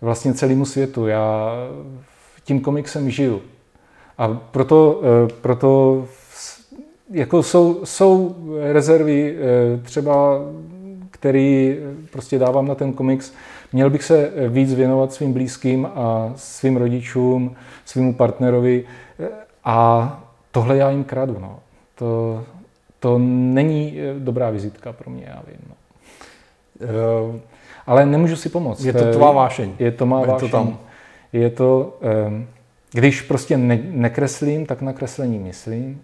vlastně 0.00 0.34
celému 0.34 0.64
světu. 0.64 1.06
Já 1.06 1.52
tím 2.44 2.60
komiksem 2.60 3.10
žiju. 3.10 3.42
A 4.18 4.28
proto, 4.28 5.00
eh, 5.02 5.32
proto 5.40 6.04
jako 7.10 7.42
jsou, 7.42 7.80
jsou 7.84 8.36
rezervy 8.72 9.36
eh, 9.36 9.78
třeba, 9.82 10.38
který 11.10 11.78
prostě 12.12 12.38
dávám 12.38 12.68
na 12.68 12.74
ten 12.74 12.92
komiks. 12.92 13.32
Měl 13.72 13.90
bych 13.90 14.04
se 14.04 14.32
víc 14.48 14.74
věnovat 14.74 15.12
svým 15.12 15.32
blízkým 15.32 15.88
a 15.94 16.32
svým 16.36 16.76
rodičům, 16.76 17.56
svýmu 17.84 18.14
partnerovi 18.14 18.84
a 19.64 20.08
tohle 20.50 20.76
já 20.76 20.90
jim 20.90 21.04
kradu. 21.04 21.36
No. 21.40 21.58
To, 21.94 22.44
to 23.00 23.18
není 23.18 23.98
eh, 24.00 24.14
dobrá 24.18 24.50
vizitka 24.50 24.92
pro 24.92 25.10
mě, 25.10 25.24
já 25.26 25.42
vím. 25.46 25.60
No. 25.68 25.74
Uh, 26.80 27.40
ale 27.86 28.06
nemůžu 28.06 28.36
si 28.36 28.48
pomoct. 28.48 28.84
Je 28.84 28.92
to 28.92 29.12
tvá 29.12 29.32
vášeň. 29.32 29.72
Je 29.78 29.90
to 29.92 30.06
má 30.06 30.20
vášeň. 30.20 30.34
Je 30.34 30.40
to 30.40 30.48
tam. 30.48 30.78
Je 31.32 31.50
to, 31.50 31.98
um, 32.28 32.46
když 32.92 33.22
prostě 33.22 33.56
ne, 33.56 33.78
nekreslím, 33.90 34.66
tak 34.66 34.82
na 34.82 34.92
kreslení 34.92 35.38
myslím, 35.38 36.02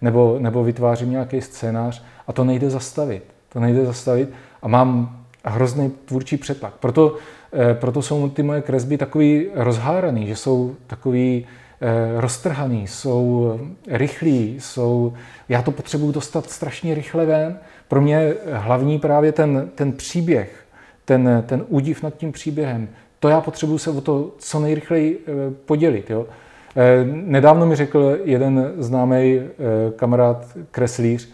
nebo, 0.00 0.36
nebo 0.38 0.64
vytvářím 0.64 1.10
nějaký 1.10 1.40
scénář 1.40 2.02
a 2.26 2.32
to 2.32 2.44
nejde 2.44 2.70
zastavit. 2.70 3.24
To 3.48 3.60
nejde 3.60 3.86
zastavit 3.86 4.28
a 4.62 4.68
mám 4.68 5.18
hrozný 5.44 5.90
tvůrčí 6.04 6.36
přetlak. 6.36 6.74
Proto, 6.80 7.16
eh, 7.52 7.74
proto 7.74 8.02
jsou 8.02 8.28
ty 8.28 8.42
moje 8.42 8.62
kresby 8.62 8.98
takový 8.98 9.46
rozháraný, 9.54 10.26
že 10.26 10.36
jsou 10.36 10.76
takový 10.86 11.46
eh, 11.46 11.67
roztrhaný, 12.16 12.86
jsou 12.86 13.52
rychlí, 13.88 14.56
jsou... 14.60 15.12
Já 15.48 15.62
to 15.62 15.70
potřebuji 15.70 16.12
dostat 16.12 16.50
strašně 16.50 16.94
rychle 16.94 17.26
ven. 17.26 17.58
Pro 17.88 18.00
mě 18.00 18.34
hlavní 18.52 18.98
právě 18.98 19.32
ten, 19.32 19.70
ten 19.74 19.92
příběh, 19.92 20.64
ten, 21.04 21.44
ten 21.46 21.64
údiv 21.68 22.02
nad 22.02 22.16
tím 22.16 22.32
příběhem, 22.32 22.88
to 23.20 23.28
já 23.28 23.40
potřebuji 23.40 23.78
se 23.78 23.90
o 23.90 24.00
to 24.00 24.30
co 24.38 24.60
nejrychleji 24.60 25.24
podělit. 25.66 26.10
Jo? 26.10 26.26
Nedávno 27.12 27.66
mi 27.66 27.76
řekl 27.76 28.18
jeden 28.24 28.72
známý 28.78 29.40
kamarád, 29.96 30.56
kreslíř, 30.70 31.28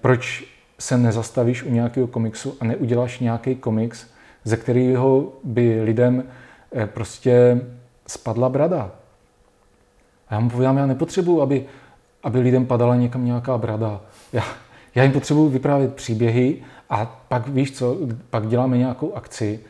proč 0.00 0.52
se 0.78 0.98
nezastavíš 0.98 1.62
u 1.62 1.70
nějakého 1.70 2.06
komiksu 2.06 2.56
a 2.60 2.64
neuděláš 2.64 3.18
nějaký 3.18 3.54
komiks, 3.54 4.06
ze 4.44 4.56
kterého 4.56 5.32
by 5.44 5.80
lidem 5.82 6.24
eh, 6.72 6.86
prostě 6.86 7.60
spadla 8.06 8.48
brada. 8.48 8.90
A 10.28 10.34
já 10.34 10.40
mu 10.40 10.50
povídám, 10.50 10.76
já 10.76 10.86
nepotřebuji, 10.86 11.42
aby, 11.42 11.66
aby 12.22 12.40
lidem 12.40 12.66
padala 12.66 12.96
někam 12.96 13.24
nějaká 13.24 13.58
brada. 13.58 14.00
Já, 14.32 14.42
já 14.94 15.02
jim 15.02 15.12
potřebuji 15.12 15.48
vyprávět 15.48 15.94
příběhy 15.94 16.62
a 16.90 17.24
pak 17.28 17.48
víš 17.48 17.72
co, 17.72 17.96
pak 18.30 18.48
děláme 18.48 18.78
nějakou 18.78 19.14
akci 19.14 19.60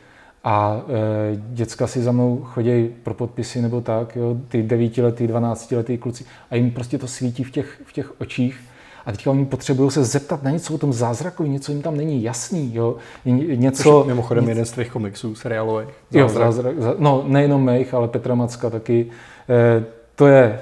a 0.43 0.81
e, 0.87 1.35
děcka 1.35 1.87
si 1.87 2.01
za 2.01 2.11
mnou 2.11 2.41
chodí 2.43 2.89
pro 3.03 3.13
podpisy 3.13 3.61
nebo 3.61 3.81
tak, 3.81 4.15
jo, 4.15 4.37
ty 4.47 4.63
devítiletý, 4.63 5.27
dvanáctiletý 5.27 5.97
kluci 5.97 6.25
a 6.51 6.55
jim 6.55 6.71
prostě 6.71 6.97
to 6.97 7.07
svítí 7.07 7.43
v 7.43 7.51
těch, 7.51 7.81
v 7.85 7.93
těch 7.93 8.21
očích 8.21 8.61
a 9.05 9.11
teďka 9.11 9.31
oni 9.31 9.45
potřebují 9.45 9.91
se 9.91 10.03
zeptat 10.03 10.43
na 10.43 10.51
něco 10.51 10.73
o 10.73 10.77
tom 10.77 10.93
zázraku, 10.93 11.43
něco 11.43 11.71
jim 11.71 11.81
tam 11.81 11.97
není 11.97 12.23
jasný, 12.23 12.75
jo. 12.75 12.95
Něco, 13.25 13.83
Což 13.83 14.07
mimochodem 14.07 14.43
nic... 14.43 14.49
jeden 14.49 14.65
z 14.65 14.71
tvých 14.71 14.91
komiksů 14.91 15.35
seriálových. 15.35 15.89
Jo, 16.11 16.29
zázrak, 16.29 16.75
no 16.97 17.23
nejenom 17.27 17.71
mých, 17.71 17.93
ale 17.93 18.07
Petra 18.07 18.35
Macka 18.35 18.69
taky. 18.69 19.07
E, 19.49 19.83
to 20.15 20.27
je 20.27 20.59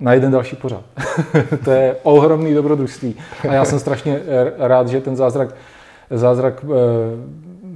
na 0.00 0.12
jeden 0.12 0.32
další 0.32 0.56
pořad. 0.56 0.82
to 1.64 1.70
je 1.70 1.96
ohromný 2.02 2.54
dobrodružství. 2.54 3.16
A 3.48 3.52
já 3.52 3.64
jsem 3.64 3.78
strašně 3.78 4.20
rád, 4.58 4.88
že 4.88 5.00
ten 5.00 5.16
zázrak, 5.16 5.54
zázrak 6.10 6.64
e, 6.64 6.68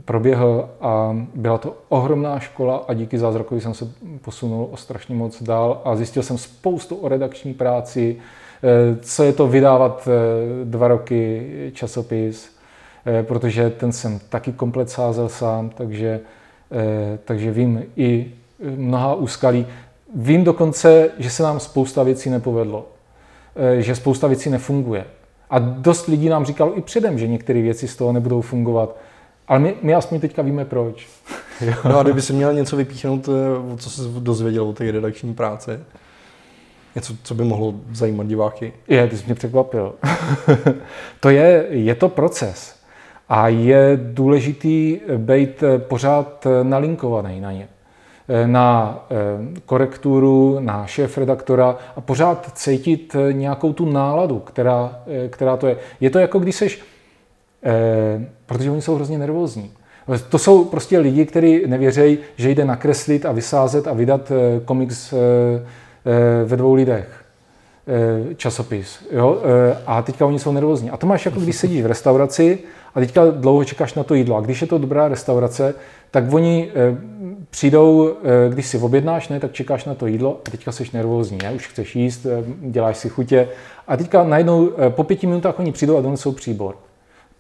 proběhl 0.05 0.69
a 0.81 1.17
byla 1.35 1.59
to 1.59 1.77
ohromná 1.89 2.39
škola 2.39 2.85
a 2.89 2.95
díky 2.95 3.19
zázrakovi 3.19 3.61
jsem 3.61 3.75
se 3.75 3.89
posunul 4.21 4.69
o 4.71 4.77
strašně 4.77 5.15
moc 5.15 5.43
dál 5.43 5.81
a 5.85 5.97
zjistil 5.97 6.23
jsem 6.23 6.39
spoustu 6.39 6.97
o 6.97 7.09
redakční 7.09 7.55
práci, 7.55 8.17
co 9.01 9.23
je 9.23 9.33
to 9.33 9.49
vydávat 9.49 10.09
eh, 10.09 10.65
dva 10.65 10.89
roky 10.89 11.51
časopis, 11.75 12.57
eh, 13.07 13.23
protože 13.23 13.71
ten 13.71 13.93
jsem 13.93 14.21
taky 14.29 14.53
komplet 14.53 14.91
sázel 14.91 15.29
sám, 15.29 15.71
takže, 15.71 16.21
takže 17.25 17.51
vím 17.51 17.85
i 17.97 18.33
mnoha 18.77 19.15
úskalí. 19.15 19.67
Vím 20.15 20.45
dokonce, 20.45 21.11
že 21.19 21.31
se 21.31 21.43
nám 21.43 21.61
spousta 21.61 22.03
věcí 22.03 22.31
nepovedlo, 22.31 22.89
že 23.79 23.95
spousta 23.95 24.27
věcí 24.27 24.51
nefunguje. 24.51 25.05
A 25.51 25.59
dost 25.59 26.07
lidí 26.07 26.29
nám 26.29 26.45
říkalo 26.45 26.79
i 26.79 26.83
předem, 26.83 27.19
že 27.19 27.29
některé 27.29 27.63
věci 27.63 27.89
z 27.89 27.97
toho 27.97 28.13
nebudou 28.13 28.41
fungovat. 28.41 28.97
Ale 29.49 29.59
my, 29.59 29.75
my 29.83 29.95
aspoň 29.95 30.21
teďka 30.21 30.43
víme 30.43 30.65
proč. 30.65 31.09
no 31.85 31.99
a 31.99 32.03
kdyby 32.03 32.23
si 32.23 32.33
měl 32.33 32.55
něco 32.55 32.77
vypíchnout, 32.77 33.29
co 33.77 33.91
jsi 33.91 34.03
dozvěděl 34.19 34.65
o 34.65 34.73
té 34.73 34.91
redakční 34.93 35.35
práci? 35.35 35.71
Něco, 36.95 37.15
co 37.23 37.35
by 37.35 37.45
mohlo 37.45 37.75
zajímat 37.93 38.27
diváky? 38.27 38.73
Je, 38.89 39.07
ty 39.07 39.17
jsi 39.17 39.25
mě 39.25 39.35
překvapil. 39.35 39.95
to 41.21 41.31
je, 41.31 41.67
je 41.69 41.95
to 41.95 42.09
proces. 42.09 42.77
A 43.29 43.49
je 43.49 44.01
důležitý 44.03 45.01
být 45.17 45.65
pořád 45.79 46.47
nalinkovaný 46.63 47.41
na 47.41 47.53
ně. 47.53 47.69
Na 48.47 48.99
eh, 49.11 49.61
korekturu, 49.67 50.57
na 50.61 50.87
šéf 50.87 51.19
redaktora 51.19 51.77
a 51.97 52.01
pořád 52.01 52.51
cítit 52.55 53.17
nějakou 53.33 53.73
tu 53.73 53.93
náladu, 53.93 54.39
která, 54.39 55.03
eh, 55.07 55.29
která 55.29 55.57
to 55.57 55.67
je. 55.67 55.77
Je 56.01 56.11
to 56.11 56.19
jako 56.19 56.39
když 56.39 56.57
seš, 56.57 56.83
eh, 57.65 58.27
protože 58.47 58.71
oni 58.71 58.83
jsou 58.83 58.95
hrozně 58.95 59.19
nervózní. 59.19 59.73
To 60.29 60.39
jsou 60.39 60.65
prostě 60.65 60.99
lidi, 60.99 61.27
kteří 61.27 61.63
nevěřejí, 61.67 62.19
že 62.37 62.51
jde 62.51 62.65
nakreslit 62.65 63.27
a 63.27 63.33
vysázet 63.33 63.87
a 63.87 63.93
vydat 63.93 64.33
komiks 64.65 65.13
Eh, 65.13 65.67
ve 66.45 66.57
dvou 66.57 66.75
lidech 66.75 67.25
eh, 67.87 68.35
časopis. 68.35 69.07
Jo? 69.13 69.39
Eh, 69.43 69.77
a 69.87 70.03
teďka 70.03 70.27
oni 70.27 70.39
jsou 70.39 70.53
nervózní. 70.53 70.91
A 70.91 70.97
to 70.97 71.07
máš 71.07 71.27
jako 71.27 71.41
když 71.41 71.57
sedíš 71.57 71.83
v 71.83 71.87
restauraci 71.87 72.59
a 72.95 73.01
teďka 73.01 73.31
dlouho 73.31 73.65
čekáš 73.65 73.95
na 73.95 74.03
to 74.03 74.15
jídlo. 74.15 74.37
A 74.37 74.41
když 74.41 74.61
je 74.61 74.67
to 74.67 74.79
dobrá 74.79 75.09
restaurace, 75.09 75.75
tak 76.11 76.33
oni 76.33 76.71
přijdou, 77.51 78.15
když 78.49 78.67
si 78.67 78.79
objednáš, 78.79 79.29
ne, 79.29 79.41
tak 79.41 79.53
čekáš 79.53 79.85
na 79.85 79.95
to 79.95 80.07
jídlo 80.07 80.41
a 80.47 80.51
teďka 80.51 80.73
jsi 80.73 80.85
nervózní, 80.93 81.39
ne? 81.43 81.53
už 81.53 81.69
chceš 81.69 81.97
jíst, 81.97 82.27
děláš 82.61 82.97
si 82.97 83.09
chutě. 83.09 83.49
A 83.89 83.97
teďka 83.97 84.25
najednou 84.25 84.71
po 84.89 85.05
pěti 85.05 85.27
minutách 85.27 85.59
oni 85.59 85.73
přijdou 85.73 85.97
a 85.97 86.01
donesou 86.01 86.33
příbor 86.33 86.75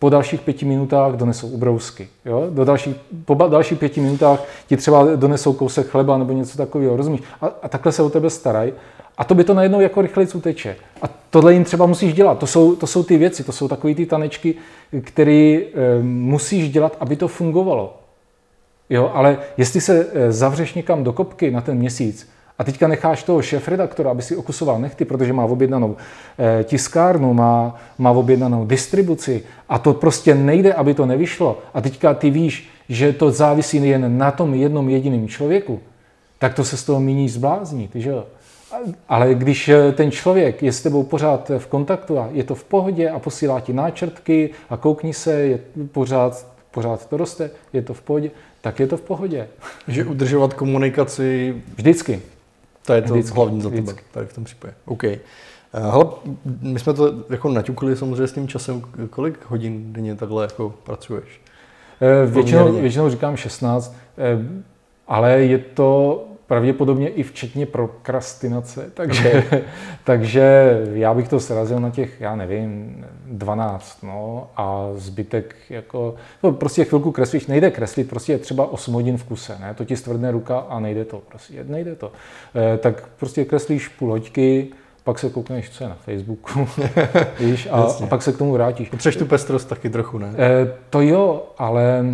po 0.02 0.10
dalších 0.10 0.40
pěti 0.40 0.64
minutách 0.64 1.14
donesou 1.14 1.48
ubrousky. 1.48 2.08
Jo? 2.24 2.46
Do 2.50 2.64
dalších, 2.64 2.96
po 3.24 3.34
dalších 3.34 3.78
pěti 3.78 4.00
minutách 4.00 4.44
ti 4.66 4.76
třeba 4.76 5.16
donesou 5.16 5.52
kousek 5.52 5.86
chleba 5.86 6.18
nebo 6.18 6.32
něco 6.32 6.58
takového, 6.58 6.96
rozumíš? 6.96 7.20
A, 7.40 7.46
a 7.62 7.68
takhle 7.68 7.92
se 7.92 8.02
o 8.02 8.10
tebe 8.10 8.30
starají. 8.30 8.72
A 9.18 9.24
to 9.24 9.34
by 9.34 9.44
to 9.44 9.54
najednou 9.54 9.80
jako 9.80 10.02
rychleji 10.02 10.28
uteče. 10.34 10.76
A 11.02 11.06
tohle 11.30 11.52
jim 11.54 11.64
třeba 11.64 11.86
musíš 11.86 12.14
dělat. 12.14 12.38
To 12.38 12.46
jsou, 12.46 12.76
to 12.76 12.86
jsou 12.86 13.02
ty 13.02 13.16
věci, 13.16 13.44
to 13.44 13.52
jsou 13.52 13.68
takové 13.68 13.94
ty 13.94 14.06
tanečky, 14.06 14.54
které 15.00 15.32
e, 15.32 15.62
musíš 16.02 16.70
dělat, 16.70 16.96
aby 17.00 17.16
to 17.16 17.28
fungovalo. 17.28 17.96
Jo? 18.90 19.10
Ale 19.14 19.38
jestli 19.56 19.80
se 19.80 20.06
e, 20.12 20.32
zavřeš 20.32 20.74
někam 20.74 21.04
do 21.04 21.12
kopky 21.12 21.50
na 21.50 21.60
ten 21.60 21.78
měsíc 21.78 22.28
a 22.58 22.64
teďka 22.64 22.88
necháš 22.88 23.22
toho 23.22 23.42
šéf-redaktora, 23.42 24.10
aby 24.10 24.22
si 24.22 24.36
okusoval 24.36 24.78
nechty, 24.78 25.04
protože 25.04 25.32
má 25.32 25.44
objednanou 25.44 25.96
eh, 26.38 26.64
tiskárnu, 26.64 27.34
má, 27.34 27.76
má 27.98 28.10
objednanou 28.10 28.66
distribuci 28.66 29.42
a 29.68 29.78
to 29.78 29.94
prostě 29.94 30.34
nejde, 30.34 30.74
aby 30.74 30.94
to 30.94 31.06
nevyšlo. 31.06 31.58
A 31.74 31.80
teďka 31.80 32.14
ty 32.14 32.30
víš, 32.30 32.68
že 32.88 33.12
to 33.12 33.30
závisí 33.30 33.88
jen 33.88 34.18
na 34.18 34.30
tom 34.30 34.54
jednom 34.54 34.88
jediném 34.88 35.28
člověku, 35.28 35.80
tak 36.38 36.54
to 36.54 36.64
se 36.64 36.76
z 36.76 36.84
toho 36.84 37.00
míní 37.00 37.28
zbláznit, 37.28 37.90
že 37.94 38.10
jo? 38.10 38.24
Ale 39.08 39.34
když 39.34 39.68
eh, 39.68 39.92
ten 39.92 40.10
člověk 40.10 40.62
je 40.62 40.72
s 40.72 40.82
tebou 40.82 41.02
pořád 41.02 41.50
v 41.58 41.66
kontaktu 41.66 42.18
a 42.18 42.28
je 42.32 42.44
to 42.44 42.54
v 42.54 42.64
pohodě 42.64 43.10
a 43.10 43.18
posílá 43.18 43.60
ti 43.60 43.72
náčrtky 43.72 44.50
a 44.70 44.76
koukni 44.76 45.14
se, 45.14 45.32
je 45.32 45.58
pořád, 45.92 46.46
pořád 46.70 47.06
to 47.08 47.16
roste, 47.16 47.50
je 47.72 47.82
to 47.82 47.94
v 47.94 48.00
pohodě, 48.02 48.30
tak 48.60 48.80
je 48.80 48.86
to 48.86 48.96
v 48.96 49.00
pohodě. 49.00 49.48
Že 49.88 50.04
udržovat 50.04 50.54
komunikaci... 50.54 51.54
Vždycky. 51.76 52.22
To 52.86 52.92
je 52.92 53.02
to 53.02 53.12
vždycky, 53.12 53.36
hlavní 53.36 53.60
za 53.60 53.70
tebe 53.70 53.92
tady 54.10 54.26
v 54.26 54.32
tom 54.32 54.44
případě. 54.44 54.74
OK. 54.84 55.04
Eh, 55.04 55.20
hele, 55.72 56.04
my 56.60 56.78
jsme 56.78 56.94
to 56.94 57.14
jako 57.30 57.48
naťukli 57.48 57.96
samozřejmě 57.96 58.26
s 58.26 58.32
tím 58.32 58.48
časem. 58.48 58.82
Kolik 59.10 59.44
hodin 59.46 59.92
denně 59.92 60.14
takhle 60.14 60.44
jako 60.44 60.74
pracuješ? 60.84 61.40
Eh, 62.00 62.26
většinou, 62.26 62.72
většinou 62.72 63.10
říkám 63.10 63.36
16, 63.36 63.96
eh, 64.18 64.38
ale 65.08 65.32
je 65.32 65.58
to 65.58 66.24
pravděpodobně 66.46 67.09
i 67.09 67.22
včetně 67.22 67.66
prokrastinace, 67.66 68.90
takže, 68.94 69.44
okay. 69.46 69.61
takže 70.05 70.78
já 70.92 71.14
bych 71.14 71.28
to 71.28 71.40
srazil 71.40 71.81
na 71.81 71.90
těch, 71.90 72.20
já 72.20 72.37
nevím, 72.37 73.05
12, 73.26 74.02
no 74.02 74.50
a 74.57 74.88
zbytek 74.94 75.57
jako, 75.70 76.14
no 76.42 76.52
prostě 76.52 76.85
chvilku 76.85 77.12
kreslíš, 77.12 77.46
nejde 77.46 77.70
kreslit, 77.70 78.09
prostě 78.09 78.33
je 78.33 78.38
třeba 78.38 78.72
8 78.72 78.94
hodin 78.94 79.16
v 79.16 79.24
kuse, 79.24 79.57
ne, 79.61 79.74
to 79.74 79.85
ti 79.85 79.96
stvrdne 79.96 80.31
ruka 80.31 80.59
a 80.59 80.81
nejde 80.81 81.05
to, 81.05 81.22
prostě 81.28 81.64
nejde 81.64 81.94
to. 81.94 82.12
E, 82.74 82.78
tak 82.78 83.09
prostě 83.16 83.44
kreslíš 83.44 83.88
půl 83.88 84.11
hoďky, 84.11 84.68
pak 85.05 85.18
se 85.18 85.31
koukneš, 85.31 85.70
co 85.70 85.85
je 85.85 85.88
na 85.88 85.94
Facebooku, 85.94 86.68
víš, 87.40 87.68
a, 87.70 87.83
a 87.83 88.07
pak 88.07 88.22
se 88.22 88.33
k 88.33 88.38
tomu 88.38 88.52
vrátíš. 88.52 88.88
Potřeš 88.88 89.16
tu 89.16 89.26
pestrost 89.26 89.68
taky 89.68 89.90
trochu, 89.90 90.18
ne? 90.18 90.35
E, 90.38 90.72
to 90.90 91.00
jo, 91.00 91.42
ale 91.59 92.05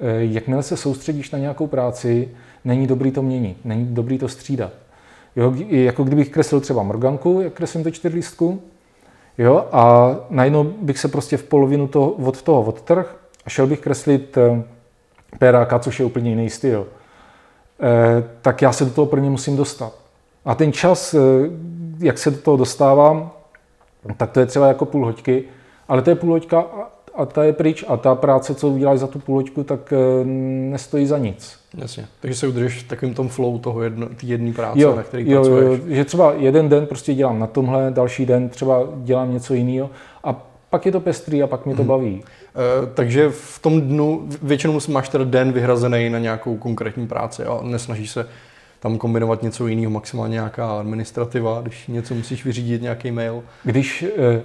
e, 0.00 0.24
jakmile 0.24 0.62
se 0.62 0.76
soustředíš 0.76 1.30
na 1.30 1.38
nějakou 1.38 1.66
práci, 1.66 2.28
není 2.64 2.86
dobrý 2.86 3.10
to 3.10 3.22
měnit, 3.22 3.56
není 3.64 3.86
dobrý 3.86 4.18
to 4.18 4.28
střídat. 4.28 4.72
Jo, 5.36 5.54
jako 5.68 6.04
kdybych 6.04 6.28
kreslil 6.28 6.60
třeba 6.60 6.82
Morganku, 6.82 7.40
jak 7.40 7.52
kreslím 7.52 7.84
to 7.84 7.90
čtyřlístku, 7.90 8.62
jo, 9.38 9.66
a 9.72 10.14
najednou 10.30 10.64
bych 10.64 10.98
se 10.98 11.08
prostě 11.08 11.36
v 11.36 11.42
polovinu 11.42 11.88
toho, 11.88 12.10
od 12.10 12.42
toho 12.42 12.62
odtrh 12.62 13.16
a 13.46 13.50
šel 13.50 13.66
bych 13.66 13.80
kreslit 13.80 14.36
eh, 14.36 14.62
péráka, 15.38 15.78
což 15.78 16.00
je 16.00 16.06
úplně 16.06 16.30
jiný 16.30 16.50
styl. 16.50 16.86
E, 17.82 18.24
tak 18.42 18.62
já 18.62 18.72
se 18.72 18.84
do 18.84 18.90
toho 18.90 19.06
prvně 19.06 19.30
musím 19.30 19.56
dostat. 19.56 19.92
A 20.44 20.54
ten 20.54 20.72
čas, 20.72 21.14
eh, 21.14 21.18
jak 21.98 22.18
se 22.18 22.30
do 22.30 22.36
toho 22.36 22.56
dostávám, 22.56 23.30
tak 24.16 24.30
to 24.30 24.40
je 24.40 24.46
třeba 24.46 24.68
jako 24.68 24.84
půl 24.84 25.04
hoďky, 25.04 25.44
ale 25.88 26.02
to 26.02 26.10
je 26.10 26.16
půl 26.16 26.30
hoďka 26.30 26.64
a 27.14 27.26
ta 27.26 27.44
je 27.44 27.52
pryč 27.52 27.84
a 27.88 27.96
ta 27.96 28.14
práce, 28.14 28.54
co 28.54 28.68
uděláš 28.68 28.98
za 28.98 29.06
tu 29.06 29.18
půločku, 29.18 29.64
tak 29.64 29.92
eh, 29.92 30.24
nestojí 30.70 31.06
za 31.06 31.18
nic. 31.18 31.61
Jasně. 31.74 32.06
Takže 32.20 32.36
se 32.36 32.46
udržíš 32.46 32.82
v 32.82 32.88
takovém 32.88 33.14
tom 33.14 33.28
flow 33.28 33.58
toho 33.58 33.82
jedno, 33.82 34.08
jedné 34.22 34.52
práce, 34.52 34.80
jo, 34.80 34.96
na 34.96 35.02
který 35.02 35.30
jo, 35.30 35.42
pracuješ. 35.42 35.80
Jo, 35.80 35.94
že 35.94 36.04
třeba 36.04 36.32
jeden 36.32 36.68
den 36.68 36.86
prostě 36.86 37.14
dělám 37.14 37.38
na 37.38 37.46
tomhle, 37.46 37.90
další 37.90 38.26
den 38.26 38.48
třeba 38.48 38.88
dělám 38.96 39.32
něco 39.32 39.54
jiného 39.54 39.90
a 40.24 40.46
pak 40.70 40.86
je 40.86 40.92
to 40.92 41.00
pestrý 41.00 41.42
a 41.42 41.46
pak 41.46 41.66
mě 41.66 41.76
to 41.76 41.84
baví. 41.84 42.22
Eh, 42.24 42.86
takže 42.94 43.30
v 43.30 43.58
tom 43.58 43.80
dnu 43.80 44.28
většinou 44.42 44.78
máš 44.88 45.08
teda 45.08 45.24
den 45.24 45.52
vyhrazený 45.52 46.10
na 46.10 46.18
nějakou 46.18 46.56
konkrétní 46.56 47.06
práci 47.06 47.44
a 47.44 47.60
nesnažíš 47.62 48.10
se 48.10 48.26
tam 48.80 48.98
kombinovat 48.98 49.42
něco 49.42 49.66
jiného, 49.66 49.90
maximálně 49.90 50.32
nějaká 50.32 50.78
administrativa, 50.78 51.60
když 51.62 51.86
něco 51.86 52.14
musíš 52.14 52.44
vyřídit, 52.44 52.82
nějaký 52.82 53.10
mail. 53.10 53.42
Když 53.64 54.02
eh, 54.02 54.42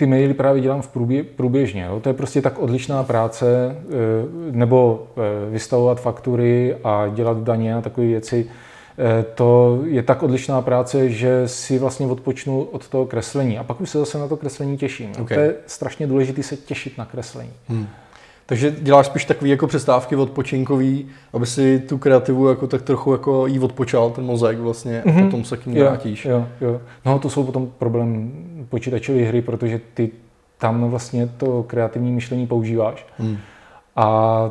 ty 0.00 0.06
maily 0.06 0.34
právě 0.34 0.62
dělám 0.62 0.82
v 0.82 0.88
průbě, 0.88 1.24
průběžně. 1.24 1.82
Jo. 1.82 2.00
To 2.00 2.08
je 2.08 2.12
prostě 2.12 2.42
tak 2.42 2.58
odlišná 2.58 3.02
práce, 3.02 3.46
eh, 3.76 3.94
nebo 4.50 5.06
eh, 5.16 5.50
vystavovat 5.50 6.00
faktury 6.00 6.76
a 6.84 7.08
dělat 7.08 7.42
daně 7.42 7.74
a 7.74 7.80
takové 7.80 8.06
věci. 8.06 8.46
Eh, 8.98 9.24
to 9.34 9.80
je 9.84 10.02
tak 10.02 10.22
odlišná 10.22 10.62
práce, 10.62 11.10
že 11.10 11.48
si 11.48 11.78
vlastně 11.78 12.06
odpočnu 12.06 12.62
od 12.62 12.88
toho 12.88 13.06
kreslení. 13.06 13.58
A 13.58 13.64
pak 13.64 13.80
už 13.80 13.90
se 13.90 13.98
zase 13.98 14.18
na 14.18 14.28
to 14.28 14.36
kreslení 14.36 14.78
těším. 14.78 15.12
Okay. 15.20 15.36
To 15.36 15.42
je 15.42 15.54
strašně 15.66 16.06
důležité 16.06 16.42
se 16.42 16.56
těšit 16.56 16.98
na 16.98 17.04
kreslení. 17.04 17.52
Hmm. 17.68 17.86
Takže 18.50 18.70
děláš 18.70 19.06
spíš 19.06 19.24
takové 19.24 19.48
jako 19.48 19.66
přestávky 19.66 20.16
odpočinkový, 20.16 21.06
aby 21.32 21.46
si 21.46 21.78
tu 21.78 21.98
kreativu 21.98 22.48
jako 22.48 22.66
tak 22.66 22.82
trochu 22.82 23.12
jako 23.12 23.46
jí 23.46 23.58
odpočal, 23.60 24.10
ten 24.10 24.24
mozek 24.24 24.58
vlastně, 24.58 25.02
mm-hmm. 25.06 25.10
a 25.10 25.12
mhm. 25.12 25.24
potom 25.24 25.44
se 25.44 25.56
k 25.56 25.66
ní 25.66 25.78
vrátíš. 25.78 26.24
Jo, 26.24 26.46
jo. 26.60 26.80
No 27.04 27.18
to 27.18 27.30
jsou 27.30 27.44
potom 27.44 27.70
problém 27.78 28.32
počítačové 28.68 29.22
hry, 29.22 29.42
protože 29.42 29.80
ty 29.94 30.10
tam 30.58 30.90
vlastně 30.90 31.26
to 31.26 31.62
kreativní 31.62 32.12
myšlení 32.12 32.46
používáš. 32.46 33.06
Mm. 33.18 33.36
A 33.96 34.50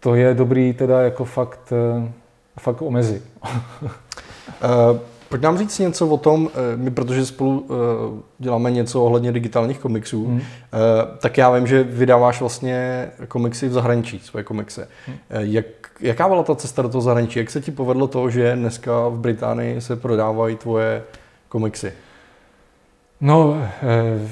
to 0.00 0.14
je 0.14 0.34
dobrý 0.34 0.72
teda 0.72 1.02
jako 1.02 1.24
fakt, 1.24 1.72
eh, 1.72 2.12
fakt 2.60 2.82
omezit. 2.82 3.22
uh, 3.42 4.98
Pojď 5.28 5.42
nám 5.42 5.58
říct 5.58 5.78
něco 5.78 6.08
o 6.08 6.16
tom, 6.16 6.50
eh, 6.54 6.76
my 6.76 6.90
protože 6.90 7.26
spolu 7.26 7.60
uh, 7.60 7.76
děláme 8.38 8.70
něco 8.70 9.04
ohledně 9.04 9.32
digitálních 9.32 9.78
komiksů, 9.78 10.26
hmm. 10.26 10.36
uh, 10.36 10.42
tak 11.18 11.38
já 11.38 11.50
vím, 11.50 11.66
že 11.66 11.82
vydáváš 11.82 12.40
vlastně 12.40 13.08
komiksy 13.28 13.68
v 13.68 13.72
zahraničí, 13.72 14.18
svoje 14.18 14.44
komiksy. 14.44 14.80
Hmm. 15.06 15.16
Jak, 15.30 15.66
jaká 16.00 16.28
byla 16.28 16.42
ta 16.42 16.54
cesta 16.54 16.82
do 16.82 16.88
toho 16.88 17.02
zahraničí? 17.02 17.38
Jak 17.38 17.50
se 17.50 17.60
ti 17.60 17.70
povedlo 17.70 18.06
to, 18.06 18.30
že 18.30 18.56
dneska 18.56 19.08
v 19.08 19.18
Británii 19.18 19.80
se 19.80 19.96
prodávají 19.96 20.56
tvoje 20.56 21.02
komiksy? 21.48 21.92
No, 23.20 23.62
eh, 23.82 24.28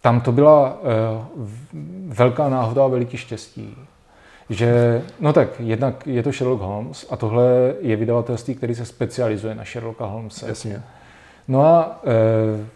tam 0.00 0.20
to 0.20 0.32
byla 0.32 0.78
eh, 0.82 1.26
velká 2.06 2.48
náhoda 2.48 2.84
a 2.84 2.88
veliký 2.88 3.16
štěstí. 3.16 3.76
Že, 4.50 5.02
no 5.20 5.32
tak, 5.32 5.48
jednak 5.58 6.06
je 6.06 6.22
to 6.22 6.32
Sherlock 6.32 6.62
Holmes 6.62 7.06
a 7.10 7.16
tohle 7.16 7.74
je 7.80 7.96
vydavatelství, 7.96 8.54
který 8.54 8.74
se 8.74 8.84
specializuje 8.84 9.54
na 9.54 9.64
Sherlocka 9.64 10.06
Holmese. 10.06 10.48
Jasně. 10.48 10.82
No 11.48 11.64
a 11.64 12.00
eh, 12.04 12.66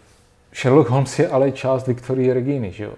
Sherlock 0.53 0.89
Holmes 0.89 1.19
je 1.19 1.27
ale 1.27 1.51
část 1.51 1.87
Victorie 1.87 2.33
Reginy, 2.33 2.71
že 2.71 2.83
jo? 2.83 2.93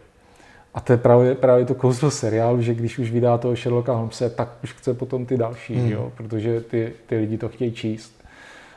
A 0.73 0.79
to 0.79 0.93
je 0.93 0.97
právě, 0.97 1.35
právě 1.35 1.65
to 1.65 1.75
kouzlo 1.75 2.11
seriálu, 2.11 2.61
že 2.61 2.73
když 2.73 2.99
už 2.99 3.11
vydá 3.11 3.37
toho 3.37 3.55
Sherlocka 3.55 3.93
Holmese, 3.93 4.29
tak 4.29 4.49
už 4.63 4.73
chce 4.73 4.93
potom 4.93 5.25
ty 5.25 5.37
další, 5.37 5.75
hmm. 5.75 5.91
jo? 5.91 6.11
protože 6.17 6.61
ty, 6.61 6.93
ty 7.05 7.17
lidi 7.17 7.37
to 7.37 7.49
chtějí 7.49 7.71
číst. 7.71 8.23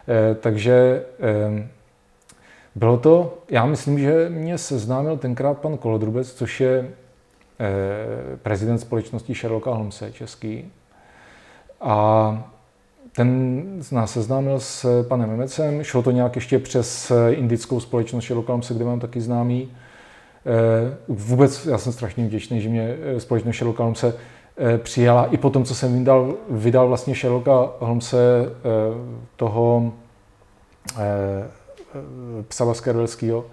Eh, 0.08 0.34
takže 0.34 1.04
eh, 1.20 1.68
bylo 2.74 2.96
to, 2.96 3.38
já 3.50 3.66
myslím, 3.66 3.98
že 3.98 4.28
mě 4.28 4.58
seznámil 4.58 5.16
tenkrát 5.16 5.58
pan 5.58 5.76
Kolodrubec, 5.76 6.32
což 6.32 6.60
je 6.60 6.90
prezident 8.42 8.78
společnosti 8.78 9.34
Sherlocka 9.34 9.70
Holmese 9.70 10.12
český. 10.12 10.72
A 11.80 12.50
ten 13.12 13.64
nás 13.92 14.12
seznámil 14.12 14.60
s 14.60 15.04
panem 15.08 15.30
Memecem, 15.30 15.84
šlo 15.84 16.02
to 16.02 16.10
nějak 16.10 16.34
ještě 16.34 16.58
přes 16.58 17.12
indickou 17.30 17.80
společnost 17.80 18.24
Sherlocka 18.24 18.52
Holmese, 18.52 18.74
kde 18.74 18.84
mám 18.84 19.00
taky 19.00 19.20
známý. 19.20 19.68
Eh, 20.46 20.96
vůbec 21.08 21.66
já 21.66 21.78
jsem 21.78 21.92
strašně 21.92 22.26
vděčný, 22.26 22.60
že 22.60 22.68
mě 22.68 22.96
eh, 23.02 23.20
společnost 23.20 23.56
Sherlocka 23.56 23.82
Holmese 23.82 24.14
přijala 24.78 25.26
i 25.26 25.36
po 25.36 25.50
tom, 25.50 25.64
co 25.64 25.74
jsem 25.74 25.98
vydal, 25.98 26.34
vydal 26.50 26.88
vlastně 26.88 27.14
Sherlocka 27.14 27.70
Holmese 27.78 28.50
toho 29.36 29.92
Eh, 31.94 32.42
psa 32.48 32.64
Baskervillského, 32.64 33.46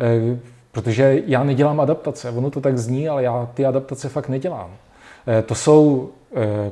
eh, 0.00 0.38
protože 0.78 1.22
já 1.26 1.44
nedělám 1.44 1.80
adaptace. 1.80 2.30
Ono 2.30 2.50
to 2.50 2.60
tak 2.60 2.78
zní, 2.78 3.08
ale 3.08 3.22
já 3.22 3.48
ty 3.54 3.66
adaptace 3.66 4.08
fakt 4.08 4.28
nedělám. 4.28 4.70
Eh, 5.26 5.42
to 5.42 5.54
jsou 5.54 6.10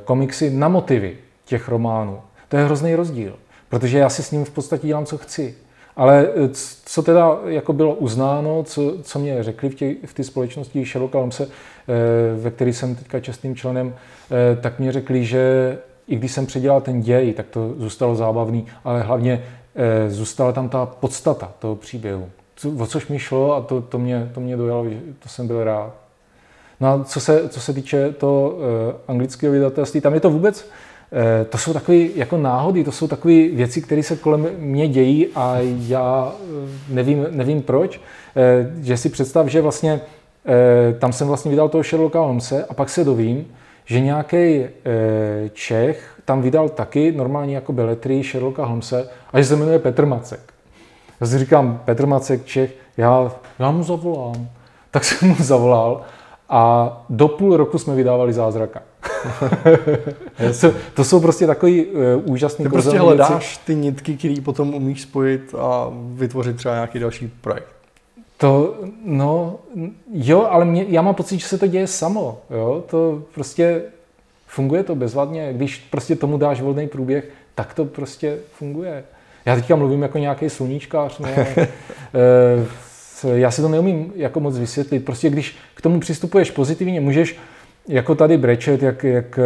komiksy 0.03 0.49
na 0.49 0.67
motivy 0.67 1.17
těch 1.45 1.69
románů. 1.69 2.19
To 2.49 2.57
je 2.57 2.65
hrozný 2.65 2.95
rozdíl, 2.95 3.35
protože 3.69 3.97
já 3.97 4.09
si 4.09 4.23
s 4.23 4.31
ním 4.31 4.45
v 4.45 4.49
podstatě 4.49 4.87
dělám, 4.87 5.05
co 5.05 5.17
chci. 5.17 5.55
Ale 5.95 6.29
co 6.85 7.03
teda 7.03 7.37
jako 7.45 7.73
bylo 7.73 7.95
uznáno, 7.95 8.63
co, 8.63 8.93
co 9.03 9.19
mě 9.19 9.43
řekli 9.43 9.69
v, 9.69 9.75
tě, 9.75 9.95
v 10.05 10.13
té 10.13 10.23
společnosti 10.23 10.85
Sherlock 10.85 11.13
Holmese, 11.13 11.47
ve 12.41 12.51
které 12.51 12.73
jsem 12.73 12.95
teďka 12.95 13.19
častým 13.19 13.55
členem, 13.55 13.95
tak 14.61 14.79
mě 14.79 14.91
řekli, 14.91 15.25
že 15.25 15.77
i 16.07 16.15
když 16.15 16.31
jsem 16.31 16.45
předělal 16.45 16.81
ten 16.81 17.01
děj, 17.01 17.33
tak 17.33 17.45
to 17.47 17.73
zůstalo 17.77 18.15
zábavný, 18.15 18.65
ale 18.83 19.01
hlavně 19.01 19.43
Eh, 19.79 20.09
zůstala 20.09 20.51
tam 20.51 20.69
ta 20.69 20.85
podstata 20.85 21.53
toho 21.59 21.75
příběhu. 21.75 22.29
Co, 22.57 22.71
o 22.79 22.87
což 22.87 23.07
mi 23.07 23.19
šlo 23.19 23.55
a 23.55 23.61
to, 23.61 23.81
to, 23.81 23.99
mě, 23.99 24.31
to 24.33 24.39
mě 24.39 24.57
dojalo, 24.57 24.85
to 25.19 25.29
jsem 25.29 25.47
byl 25.47 25.63
rád. 25.63 25.93
No 26.79 26.87
a 26.87 27.03
co 27.03 27.19
se, 27.19 27.49
co 27.49 27.61
se 27.61 27.73
týče 27.73 28.11
to 28.11 28.57
uh, 28.57 28.95
anglického 29.07 29.53
vydatelství, 29.53 30.01
tam 30.01 30.13
je 30.13 30.19
to 30.19 30.29
vůbec, 30.29 30.63
uh, 30.63 31.47
to 31.49 31.57
jsou 31.57 31.73
takové 31.73 31.97
jako 31.97 32.37
náhody, 32.37 32.83
to 32.83 32.91
jsou 32.91 33.07
takové 33.07 33.47
věci, 33.47 33.81
které 33.81 34.03
se 34.03 34.15
kolem 34.15 34.47
mě 34.57 34.87
dějí 34.87 35.27
a 35.35 35.57
já 35.87 36.33
nevím, 36.89 37.27
nevím 37.31 37.61
proč. 37.61 37.97
Uh, 37.97 38.83
že 38.83 38.97
si 38.97 39.09
představ, 39.09 39.47
že 39.47 39.61
vlastně 39.61 39.93
uh, 39.93 40.99
tam 40.99 41.13
jsem 41.13 41.27
vlastně 41.27 41.51
vydal 41.51 41.69
toho 41.69 41.83
Sherlocka 41.83 42.19
Holmese 42.19 42.65
a 42.65 42.73
pak 42.73 42.89
se 42.89 43.03
dovím, 43.03 43.47
že 43.85 43.99
nějaký 43.99 44.59
uh, 44.59 44.65
Čech 45.53 46.19
tam 46.25 46.41
vydal 46.41 46.69
taky 46.69 47.11
normálně 47.11 47.55
jako 47.55 47.73
beletry 47.73 48.23
Sherlocka 48.23 48.65
Holmese 48.65 49.09
a 49.33 49.39
že 49.39 49.45
se 49.45 49.55
jmenuje 49.55 49.79
Petr 49.79 50.05
Macek. 50.05 50.56
Já 51.21 51.27
si 51.27 51.39
říkám, 51.39 51.81
Petr 51.85 52.05
Macek, 52.05 52.45
Čech, 52.45 52.75
já, 52.97 53.31
já 53.59 53.71
mu 53.71 53.83
zavolám. 53.83 54.47
Tak 54.91 55.03
jsem 55.03 55.29
mu 55.29 55.35
zavolal 55.39 56.01
a 56.49 56.91
do 57.09 57.27
půl 57.27 57.57
roku 57.57 57.77
jsme 57.79 57.95
vydávali 57.95 58.33
Zázraka. 58.33 58.81
to, 60.61 60.71
to 60.93 61.03
jsou 61.03 61.19
prostě 61.19 61.47
takový 61.47 61.85
uh, 61.85 62.01
úžasný 62.25 62.65
Ty 62.65 62.69
prostě 62.69 62.99
hledáš 62.99 63.57
ty 63.57 63.75
nitky, 63.75 64.17
které 64.17 64.35
potom 64.43 64.73
umíš 64.73 65.01
spojit 65.01 65.55
a 65.59 65.87
vytvořit 66.13 66.55
třeba 66.55 66.73
nějaký 66.73 66.99
další 66.99 67.31
projekt. 67.41 67.67
To, 68.37 68.75
no, 69.05 69.55
jo, 70.13 70.47
ale 70.49 70.65
mě, 70.65 70.85
já 70.87 71.01
mám 71.01 71.15
pocit, 71.15 71.39
že 71.39 71.47
se 71.47 71.57
to 71.57 71.67
děje 71.67 71.87
samo, 71.87 72.37
jo, 72.49 72.83
to 72.87 73.21
prostě 73.33 73.81
Funguje 74.47 74.83
to 74.83 74.95
bezvadně, 74.95 75.53
když 75.53 75.77
prostě 75.77 76.15
tomu 76.15 76.37
dáš 76.37 76.61
volný 76.61 76.87
průběh, 76.87 77.29
tak 77.55 77.73
to 77.73 77.85
prostě 77.85 78.37
funguje. 78.51 79.03
Já 79.47 79.55
teďka 79.55 79.75
mluvím 79.75 80.01
jako 80.01 80.17
nějaký 80.17 80.49
sluníčkář, 80.49 81.19
no, 81.19 81.29
ale, 81.35 81.67
já 83.39 83.51
si 83.51 83.61
to 83.61 83.69
neumím 83.69 84.13
jako 84.15 84.39
moc 84.39 84.57
vysvětlit. 84.57 85.05
Prostě 85.05 85.29
když 85.29 85.55
k 85.75 85.81
tomu 85.81 85.99
přistupuješ 85.99 86.51
pozitivně, 86.51 87.01
můžeš 87.01 87.37
jako 87.87 88.15
tady 88.15 88.37
brečet, 88.37 88.83
jak, 88.83 89.03
jak 89.03 89.39
eh, 89.39 89.43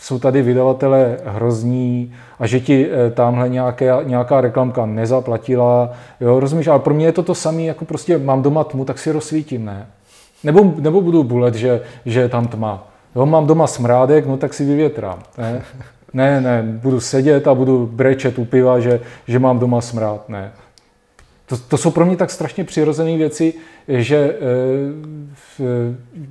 jsou 0.00 0.18
tady 0.18 0.42
vydavatele 0.42 1.18
hrozní 1.24 2.14
a 2.38 2.46
že 2.46 2.60
ti 2.60 2.88
eh, 2.90 3.10
tamhle 3.10 3.48
nějaké, 3.48 3.92
nějaká 4.04 4.40
reklamka 4.40 4.86
nezaplatila, 4.86 5.92
jo, 6.20 6.40
rozumíš, 6.40 6.66
ale 6.66 6.78
pro 6.78 6.94
mě 6.94 7.06
je 7.06 7.12
to 7.12 7.22
to 7.22 7.34
samé, 7.34 7.62
jako 7.62 7.84
prostě 7.84 8.18
mám 8.18 8.42
doma 8.42 8.64
tmu, 8.64 8.84
tak 8.84 8.98
si 8.98 9.12
rozsvítím, 9.12 9.64
ne? 9.64 9.86
Nebo, 10.44 10.74
nebo 10.78 11.00
budu 11.00 11.24
bulet, 11.24 11.54
že, 11.54 11.80
že 12.04 12.20
je 12.20 12.28
tam 12.28 12.48
tma. 12.48 12.88
Jo, 13.16 13.26
mám 13.26 13.46
doma 13.46 13.66
smrádek, 13.66 14.26
no 14.26 14.36
tak 14.36 14.54
si 14.54 14.64
vyvětrám. 14.64 15.18
Ne? 15.38 15.62
ne, 16.12 16.40
ne, 16.40 16.62
budu 16.62 17.00
sedět 17.00 17.48
a 17.48 17.54
budu 17.54 17.90
brečet 17.92 18.38
u 18.38 18.44
piva, 18.44 18.80
že, 18.80 19.00
že 19.28 19.38
mám 19.38 19.58
doma 19.58 19.80
smrád. 19.80 20.28
Ne. 20.28 20.52
To, 21.46 21.56
to 21.56 21.76
jsou 21.76 21.90
pro 21.90 22.06
mě 22.06 22.16
tak 22.16 22.30
strašně 22.30 22.64
přirozené 22.64 23.16
věci, 23.16 23.54
že 23.88 24.16
e, 24.16 24.36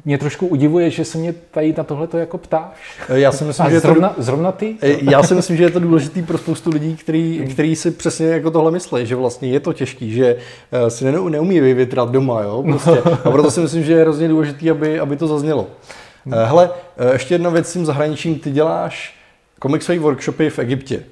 mě 0.06 0.18
trošku 0.18 0.48
udivuje, 0.48 0.90
že 0.90 1.06
se 1.06 1.18
mě 1.18 1.34
tady 1.52 1.74
na 1.78 1.84
tohle 1.84 2.08
to 2.08 2.18
jako 2.18 2.38
ptáš. 2.38 3.00
Já 3.14 3.32
si 3.32 3.44
myslím, 3.44 3.66
a 3.66 3.70
že 3.70 3.80
zrovna, 3.80 4.10
to, 4.10 4.24
zrovna 4.24 4.52
ty? 4.52 4.76
Já 5.02 5.24
si 5.24 5.36
myslím, 5.36 5.58
že 5.58 5.64
je 5.64 5.70
to 5.70 5.80
důležité 5.80 6.22
pro 6.22 6.38
spoustu 6.38 6.70
lidí, 6.70 6.96
který, 6.96 7.48
který 7.52 7.76
si 7.76 7.92
přesně 7.92 8.28
jako 8.28 8.52
tohle 8.52 8.72
myslí, 8.72 9.06
že 9.06 9.16
vlastně 9.16 9.50
je 9.50 9.60
to 9.60 9.74
těžký, 9.74 10.12
že 10.12 10.36
eh, 10.72 10.90
si 10.90 11.12
neumí 11.12 11.60
vyvětrat 11.60 12.12
doma, 12.12 12.42
jo, 12.42 12.64
prostě. 12.64 13.02
A 13.24 13.32
proto 13.32 13.52
si 13.52 13.60
myslím, 13.60 13.84
že 13.84 13.94
je 13.94 14.02
hrozně 14.02 14.28
důležité, 14.28 14.72
aby, 14.72 15.00
aby 15.00 15.16
to 15.18 15.28
zaznělo. 15.28 15.68
Eh, 16.32 16.46
hele, 16.46 16.70
eh, 16.98 17.14
ještě 17.14 17.34
jedna 17.34 17.50
věc 17.50 17.68
s 17.68 17.74
tím 17.74 17.86
zahraničím. 17.86 18.40
Ty 18.40 18.52
děláš 18.52 19.16
komiksové 19.60 20.00
workshopy 20.00 20.50
v 20.50 20.60
Egyptě. 20.60 21.04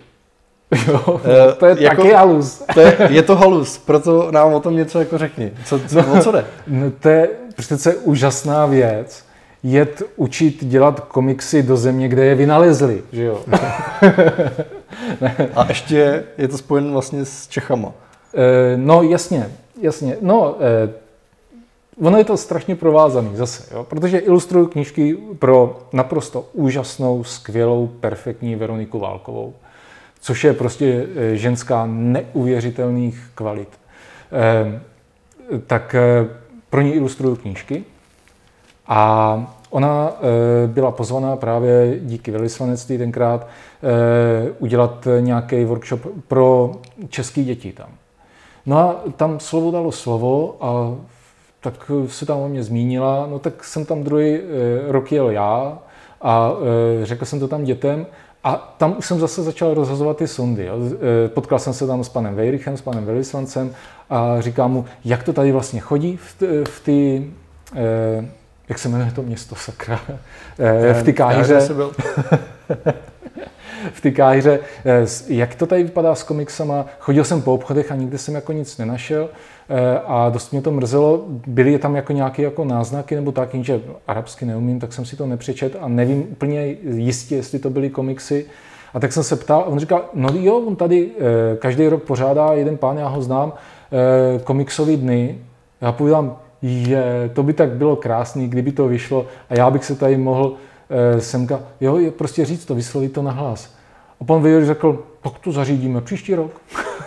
Jo, 0.88 1.22
eh, 1.26 1.54
to 1.54 1.66
je 1.66 1.76
jako, 1.80 2.02
taky 2.02 2.14
halus. 2.14 2.64
To 2.74 2.82
je, 2.82 2.98
je 3.10 3.22
to 3.22 3.36
halus, 3.36 3.78
proto 3.78 4.32
nám 4.32 4.54
o 4.54 4.60
tom 4.60 4.76
něco 4.76 5.00
jako 5.00 5.18
řekni. 5.18 5.52
Co, 5.66 5.80
co, 5.80 6.02
no, 6.02 6.20
o 6.20 6.24
co 6.24 6.32
jde? 6.32 6.46
No, 6.68 6.92
to 7.00 7.10
je 7.10 7.30
přece 7.56 7.96
úžasná 7.96 8.66
věc. 8.66 9.26
Jet 9.64 10.04
učit 10.16 10.66
dělat 10.66 11.00
komiksy 11.00 11.64
do 11.64 11.78
země, 11.78 12.08
kde 12.08 12.26
je 12.26 12.36
vynalezli, 12.36 13.04
že 13.12 13.24
jo? 13.24 13.44
A 15.56 15.66
ještě 15.68 16.24
je 16.38 16.48
to 16.48 16.58
spojen 16.58 16.92
vlastně 16.92 17.26
s 17.26 17.48
Čechama. 17.48 17.92
No 18.76 19.04
jasně, 19.04 19.50
jasně. 19.82 20.18
No, 20.22 20.56
ono 22.02 22.18
je 22.18 22.24
to 22.24 22.38
strašně 22.38 22.76
provázaný 22.76 23.36
zase, 23.36 23.76
jo? 23.76 23.84
protože 23.84 24.18
ilustruju 24.18 24.68
knížky 24.68 25.18
pro 25.40 25.80
naprosto 25.94 26.46
úžasnou, 26.54 27.24
skvělou, 27.24 27.88
perfektní 27.88 28.56
Veroniku 28.56 29.00
Válkovou, 29.00 29.54
což 30.22 30.44
je 30.44 30.54
prostě 30.54 31.08
eh, 31.16 31.36
ženská 31.36 31.86
neuvěřitelných 31.86 33.32
kvalit. 33.36 33.70
Eh, 34.32 34.82
tak 35.68 35.96
eh, 35.96 36.30
pro 36.70 36.82
ní 36.82 36.94
ilustruju 36.94 37.36
knížky 37.36 37.84
a 38.88 39.56
ona 39.70 40.14
byla 40.68 40.92
pozvaná 40.92 41.36
právě 41.36 42.00
díky 42.00 42.32
velislanectví 42.32 42.98
tenkrát 42.98 43.48
udělat 44.60 45.08
nějaký 45.20 45.66
workshop 45.66 46.02
pro 46.28 46.72
české 47.10 47.44
děti 47.44 47.72
tam. 47.72 47.90
No 48.66 48.78
a 48.78 48.96
tam 49.16 49.40
slovo 49.40 49.72
dalo 49.72 49.92
slovo 49.92 50.56
a 50.62 50.96
tak 51.64 51.92
se 52.08 52.26
tam 52.26 52.40
o 52.40 52.50
mě 52.50 52.64
zmínila, 52.64 53.28
no 53.32 53.40
tak 53.40 53.64
jsem 53.64 53.86
tam 53.86 54.04
druhý 54.04 54.40
rok 54.88 55.12
jel 55.12 55.30
já 55.30 55.80
a 56.22 56.52
řekl 57.04 57.26
jsem 57.26 57.40
to 57.40 57.48
tam 57.48 57.64
dětem 57.64 58.06
a 58.44 58.76
tam 58.78 58.96
už 58.98 59.06
jsem 59.06 59.20
zase 59.20 59.44
začal 59.44 59.74
rozhazovat 59.74 60.18
ty 60.18 60.28
sondy. 60.28 60.66
Jo. 60.66 60.76
Potkal 61.28 61.60
jsem 61.60 61.74
se 61.74 61.88
tam 61.88 62.04
s 62.04 62.10
panem 62.10 62.36
Vejrichem, 62.36 62.78
s 62.78 62.82
panem 62.82 63.06
Velislancem 63.06 63.76
a 64.10 64.42
říkám 64.42 64.72
mu, 64.72 64.86
jak 65.06 65.24
to 65.24 65.34
tady 65.34 65.52
vlastně 65.52 65.80
chodí 65.80 66.20
v 66.64 66.82
ty, 66.86 67.32
eh, 67.76 68.26
jak 68.70 68.80
se 68.80 68.90
jmenuje 68.90 69.12
to 69.12 69.22
město, 69.22 69.56
sakra, 69.56 70.02
eh, 70.60 70.94
v 70.94 71.04
ty 71.04 71.14
káhyře. 71.14 71.60
v 73.94 74.02
ty 74.02 74.12
káhyře, 74.12 74.60
eh, 74.86 75.06
jak 75.28 75.56
to 75.56 75.66
tady 75.66 75.84
vypadá 75.84 76.16
s 76.16 76.24
komiksama. 76.24 76.86
Chodil 77.00 77.24
jsem 77.24 77.42
po 77.42 77.54
obchodech 77.54 77.92
a 77.92 77.96
nikdy 77.96 78.18
jsem 78.18 78.36
jako 78.36 78.52
nic 78.52 78.78
nenašel. 78.78 79.30
Eh, 79.70 80.00
a 80.06 80.30
dost 80.30 80.52
mě 80.52 80.62
to 80.62 80.72
mrzelo. 80.72 81.24
Byly 81.48 81.80
tam 81.80 81.96
jako 81.96 82.14
nějaké 82.14 82.44
jako 82.44 82.66
náznaky 82.66 83.16
nebo 83.16 83.32
tak, 83.32 83.56
že 83.56 83.82
arabsky 84.08 84.46
neumím, 84.46 84.80
tak 84.80 84.94
jsem 84.94 85.06
si 85.06 85.16
to 85.16 85.28
nepřečet 85.28 85.76
a 85.82 85.88
nevím 85.88 86.26
úplně 86.32 86.76
jistě, 86.84 87.36
jestli 87.36 87.60
to 87.60 87.70
byly 87.70 87.90
komiksy. 87.90 88.46
A 88.94 89.00
tak 89.00 89.14
jsem 89.14 89.24
se 89.24 89.36
ptal, 89.36 89.64
on 89.68 89.80
říkal, 89.80 90.06
no 90.14 90.30
jo, 90.34 90.58
on 90.58 90.76
tady 90.76 91.12
eh, 91.18 91.58
každý 91.58 91.88
rok 91.88 92.04
pořádá 92.04 92.54
jeden 92.54 92.78
pán, 92.78 92.98
já 92.98 93.08
ho 93.08 93.22
znám, 93.22 93.54
eh, 93.54 94.40
komiksový 94.40 94.98
dny. 94.98 95.38
Já 95.82 95.92
povídám, 95.92 96.38
je, 96.62 97.32
to 97.34 97.44
by 97.44 97.54
tak 97.54 97.70
bylo 97.70 97.96
krásný, 97.96 98.48
kdyby 98.48 98.72
to 98.72 98.88
vyšlo 98.88 99.26
a 99.50 99.56
já 99.56 99.70
bych 99.70 99.86
se 99.86 99.96
tady 99.96 100.18
mohl 100.18 100.56
semka, 101.20 101.60
jo, 101.82 101.98
je 101.98 102.12
prostě 102.12 102.46
říct 102.46 102.66
to, 102.66 102.76
vyslovit 102.76 103.14
to 103.14 103.22
na 103.22 103.32
hlas. 103.32 103.76
A 104.22 104.24
pan 104.24 104.42
Vejor 104.42 104.66
řekl, 104.66 105.04
tak 105.24 105.40
to 105.40 105.52
zařídíme 105.52 106.02
příští 106.02 106.36
rok. 106.36 106.52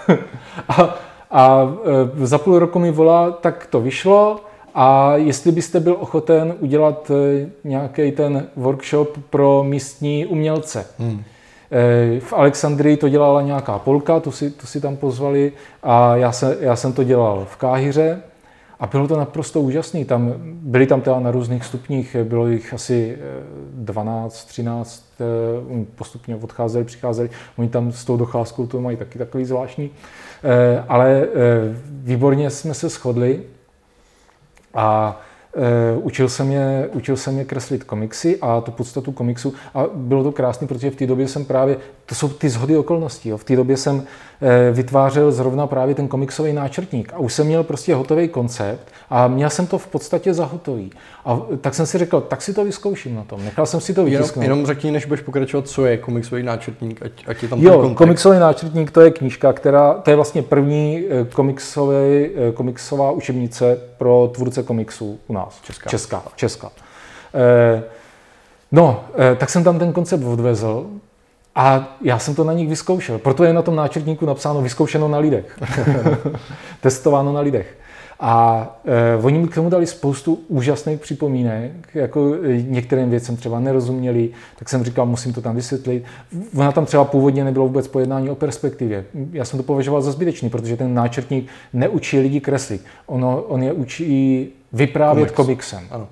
a 0.69 0.95
a 1.31 1.75
e, 2.23 2.27
za 2.27 2.39
půl 2.39 2.59
roku 2.59 2.79
mi 2.79 2.91
volá, 2.91 3.31
tak 3.31 3.67
to 3.71 3.81
vyšlo 3.81 4.37
a 4.75 5.17
jestli 5.17 5.53
byste 5.53 5.81
byl 5.81 5.97
ochoten 6.01 6.55
udělat 6.61 7.11
e, 7.11 7.47
nějaký 7.65 8.13
ten 8.13 8.47
workshop 8.57 9.19
pro 9.31 9.65
místní 9.65 10.27
umělce. 10.27 10.87
Hmm. 10.99 11.23
E, 11.73 12.21
v 12.21 12.33
Alexandrii 12.33 12.97
to 12.97 13.09
dělala 13.09 13.43
nějaká 13.43 13.79
Polka, 13.79 14.21
tu 14.21 14.31
si, 14.31 14.51
tu 14.51 14.67
si 14.67 14.81
tam 14.81 14.97
pozvali 14.97 15.53
a 15.83 16.17
já, 16.17 16.33
se, 16.33 16.57
já 16.61 16.77
jsem 16.77 16.93
to 16.93 17.05
dělal 17.05 17.47
v 17.51 17.57
Káhyře 17.57 18.23
a 18.81 18.87
bylo 18.87 19.09
to 19.09 19.17
naprosto 19.17 19.61
úžasné. 19.61 20.05
Tam, 20.05 20.35
byli 20.47 20.87
tam 20.87 21.01
teda 21.01 21.21
na 21.21 21.31
různých 21.31 21.65
stupních, 21.65 22.17
bylo 22.25 22.49
jich 22.49 22.75
asi 22.75 23.19
12, 23.75 24.45
13, 24.45 25.05
postupně 25.95 26.37
odcházeli, 26.37 26.85
přicházeli. 26.85 27.31
Oni 27.57 27.69
tam 27.69 27.93
s 27.93 28.05
tou 28.05 28.17
docházkou 28.17 28.67
to 28.67 28.81
mají 28.81 28.97
taky 28.97 29.19
takový 29.19 29.45
zvláštní. 29.45 29.91
Eh, 30.45 30.85
ale 30.89 31.23
eh, 31.23 31.29
výborně 31.89 32.51
jsme 32.51 32.75
se 32.75 32.89
shodli 32.89 33.43
a 34.75 35.21
Eh, 35.59 35.97
učil 35.97 36.29
jsem, 36.29 36.53
je, 36.53 36.89
učil 36.93 37.17
jsem 37.17 37.39
je 37.39 37.45
kreslit 37.45 37.85
komiksy 37.85 38.39
a 38.41 38.61
tu 38.61 38.71
podstatu 38.71 39.13
komiksu 39.13 39.55
a 39.75 39.85
bylo 39.95 40.23
to 40.25 40.33
krásné, 40.33 40.67
protože 40.67 40.91
v 40.91 40.97
té 40.97 41.07
době 41.07 41.29
jsem 41.29 41.45
právě, 41.45 41.77
to 42.07 42.15
jsou 42.15 42.29
ty 42.29 42.49
zhody 42.49 42.77
okolností, 42.77 43.29
jo. 43.29 43.37
v 43.37 43.45
té 43.45 43.57
době 43.57 43.77
jsem 43.77 44.03
eh, 44.43 44.73
vytvářel 44.73 45.33
zrovna 45.33 45.67
právě 45.67 45.95
ten 45.95 46.09
komiksový 46.09 46.53
náčrtník 46.53 47.13
a 47.13 47.19
už 47.19 47.33
jsem 47.33 47.47
měl 47.47 47.65
prostě 47.65 47.95
hotový 47.95 48.29
koncept 48.29 48.89
a 49.11 49.29
měl 49.29 49.51
jsem 49.51 49.67
to 49.67 49.79
v 49.79 49.87
podstatě 49.87 50.35
za 50.35 50.45
hotový. 50.45 50.91
A 51.25 51.41
tak 51.61 51.75
jsem 51.75 51.87
si 51.87 51.99
řekl, 51.99 52.21
tak 52.21 52.43
si 52.43 52.55
to 52.55 52.65
vyzkouším 52.65 53.15
na 53.15 53.25
tom. 53.25 53.45
Nechal 53.45 53.67
jsem 53.67 53.81
si 53.81 53.95
to 53.95 54.05
vytisknout. 54.05 54.43
Jenom, 54.43 54.59
jenom 54.59 54.67
řekni, 54.67 54.91
než 54.91 55.07
budeš 55.07 55.25
pokračovat, 55.25 55.69
co 55.69 55.87
je 55.87 55.97
komiksový 55.97 56.43
náčrtník, 56.43 57.03
ať, 57.03 57.13
ať 57.27 57.43
je 57.43 57.49
tam 57.49 57.61
Jo, 57.61 57.95
komiksový 57.95 58.39
náčrtník 58.39 58.91
to 58.91 59.01
je 59.01 59.11
knížka, 59.11 59.53
která, 59.53 59.95
to 59.95 60.11
je 60.11 60.17
vlastně 60.17 60.43
první 60.43 61.05
eh, 61.11 61.25
komiksový, 61.25 62.31
komiksová 62.55 63.11
učebnice 63.11 63.79
pro 63.99 64.31
tvůrce 64.35 64.63
komiksů 64.63 65.19
u 65.27 65.33
nás. 65.33 65.61
Česká. 65.63 65.91
Česká. 65.91 66.23
Česká. 66.37 66.71
Eh, 67.37 67.83
no, 68.73 69.05
eh, 69.19 69.35
tak 69.35 69.51
jsem 69.51 69.65
tam 69.65 69.79
ten 69.79 69.93
koncept 69.93 70.25
odvezl 70.25 70.87
a 71.57 71.97
já 72.01 72.19
jsem 72.19 72.35
to 72.35 72.45
na 72.45 72.53
nich 72.53 72.69
vyzkoušel. 72.69 73.19
Proto 73.19 73.45
je 73.45 73.53
na 73.53 73.63
tom 73.63 73.77
náčrtníku 73.77 74.27
napsáno 74.27 74.63
vyzkoušeno 74.63 75.09
na 75.09 75.19
lidech. 75.19 75.59
Testováno 76.81 77.33
na 77.33 77.41
lidech. 77.41 77.79
A 78.21 78.67
e, 78.85 79.23
oni 79.23 79.39
mi 79.39 79.49
k 79.49 79.55
tomu 79.55 79.71
dali 79.71 79.87
spoustu 79.87 80.39
úžasných 80.49 81.01
připomínek, 81.01 81.73
jako 81.95 82.35
některým 82.67 83.11
věcem 83.11 83.37
třeba 83.37 83.61
nerozuměli, 83.61 84.31
tak 84.59 84.69
jsem 84.69 84.85
říkal, 84.85 85.07
musím 85.07 85.33
to 85.33 85.41
tam 85.41 85.57
vysvětlit. 85.57 86.05
Ona 86.57 86.73
tam 86.73 86.87
třeba 86.87 87.05
původně 87.05 87.45
nebylo 87.45 87.67
vůbec 87.67 87.89
pojednání 87.89 88.31
o 88.31 88.35
perspektivě. 88.35 89.05
Já 89.33 89.45
jsem 89.45 89.59
to 89.59 89.63
považoval 89.63 90.03
za 90.03 90.13
zbytečný, 90.13 90.51
protože 90.51 90.77
ten 90.77 90.95
náčrtník 90.95 91.49
neučí 91.73 92.19
lidi 92.19 92.41
kreslit. 92.41 92.85
Ono, 93.07 93.43
on 93.43 93.63
je 93.63 93.73
učí 93.73 94.49
vyprávět 94.73 95.31
Komiks. 95.31 95.71
komiksem. 95.71 95.89
Ano. 95.91 96.09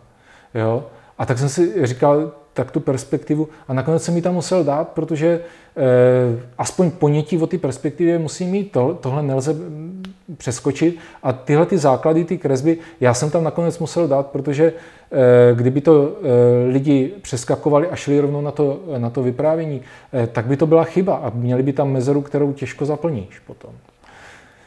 Jo? 0.54 0.84
A 1.18 1.26
tak 1.26 1.38
jsem 1.38 1.48
si 1.48 1.86
říkal, 1.86 2.32
tak 2.54 2.70
tu 2.70 2.80
perspektivu. 2.80 3.48
A 3.68 3.74
nakonec 3.74 4.02
jsem 4.02 4.14
mi 4.14 4.22
tam 4.22 4.34
musel 4.34 4.64
dát, 4.64 4.88
protože 4.88 5.40
eh, 5.76 6.42
aspoň 6.58 6.90
ponětí 6.90 7.38
o 7.38 7.46
ty 7.46 7.58
perspektivě 7.58 8.18
musí 8.18 8.46
mít. 8.46 8.72
To, 8.72 8.98
tohle 9.00 9.22
nelze 9.22 9.52
mm, 9.52 10.02
přeskočit. 10.36 10.98
A 11.22 11.32
tyhle 11.32 11.66
ty 11.66 11.78
základy, 11.78 12.24
ty 12.24 12.38
kresby, 12.38 12.78
já 13.00 13.14
jsem 13.14 13.30
tam 13.30 13.44
nakonec 13.44 13.78
musel 13.78 14.08
dát, 14.08 14.26
protože 14.26 14.72
eh, 15.12 15.54
kdyby 15.54 15.80
to 15.80 16.12
eh, 16.12 16.72
lidi 16.72 17.12
přeskakovali 17.22 17.88
a 17.88 17.96
šli 17.96 18.20
rovnou 18.20 18.40
na 18.40 18.50
to, 18.50 18.80
na 18.98 19.10
to 19.10 19.22
vyprávění, 19.22 19.80
eh, 20.12 20.26
tak 20.26 20.46
by 20.46 20.56
to 20.56 20.66
byla 20.66 20.84
chyba 20.84 21.16
a 21.16 21.30
měli 21.34 21.62
by 21.62 21.72
tam 21.72 21.92
mezeru, 21.92 22.22
kterou 22.22 22.52
těžko 22.52 22.86
zaplníš 22.86 23.38
potom. 23.38 23.70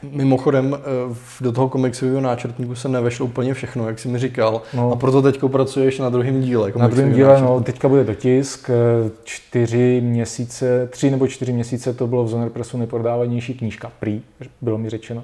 Mimochodem, 0.04 0.78
eh, 0.78 1.16
do 1.42 1.52
toho 1.52 1.70
komiksového 1.70 2.22
náčrtníku 2.22 2.76
se 2.76 2.90
nevešlo 2.90 3.26
úplně 3.26 3.54
všechno, 3.54 3.88
jak 3.88 4.00
jsi 4.00 4.08
mi 4.08 4.20
říkal. 4.20 4.62
No. 4.74 4.92
A 4.92 4.96
proto 4.96 5.22
teď 5.22 5.40
pracuješ 5.48 6.00
na 6.00 6.10
druhém 6.10 6.42
díle. 6.42 6.72
Na 6.76 6.88
druhém 6.88 7.14
díle, 7.14 7.42
no, 7.42 7.62
teďka 7.62 7.90
bude 7.90 8.04
dotisk. 8.04 8.70
Eh, 8.70 9.10
čtyři 9.24 10.02
měsíce, 10.02 10.88
tři 10.88 11.12
nebo 11.12 11.28
čtyři 11.28 11.54
měsíce 11.54 11.94
to 11.94 12.08
bylo 12.08 12.24
v 12.24 12.28
Zoner 12.28 12.50
Pressu 12.50 12.78
nejprodávanější 12.78 13.54
knížka. 13.54 13.92
Prý, 14.00 14.22
bylo 14.62 14.78
mi 14.78 14.90
řečeno. 14.90 15.24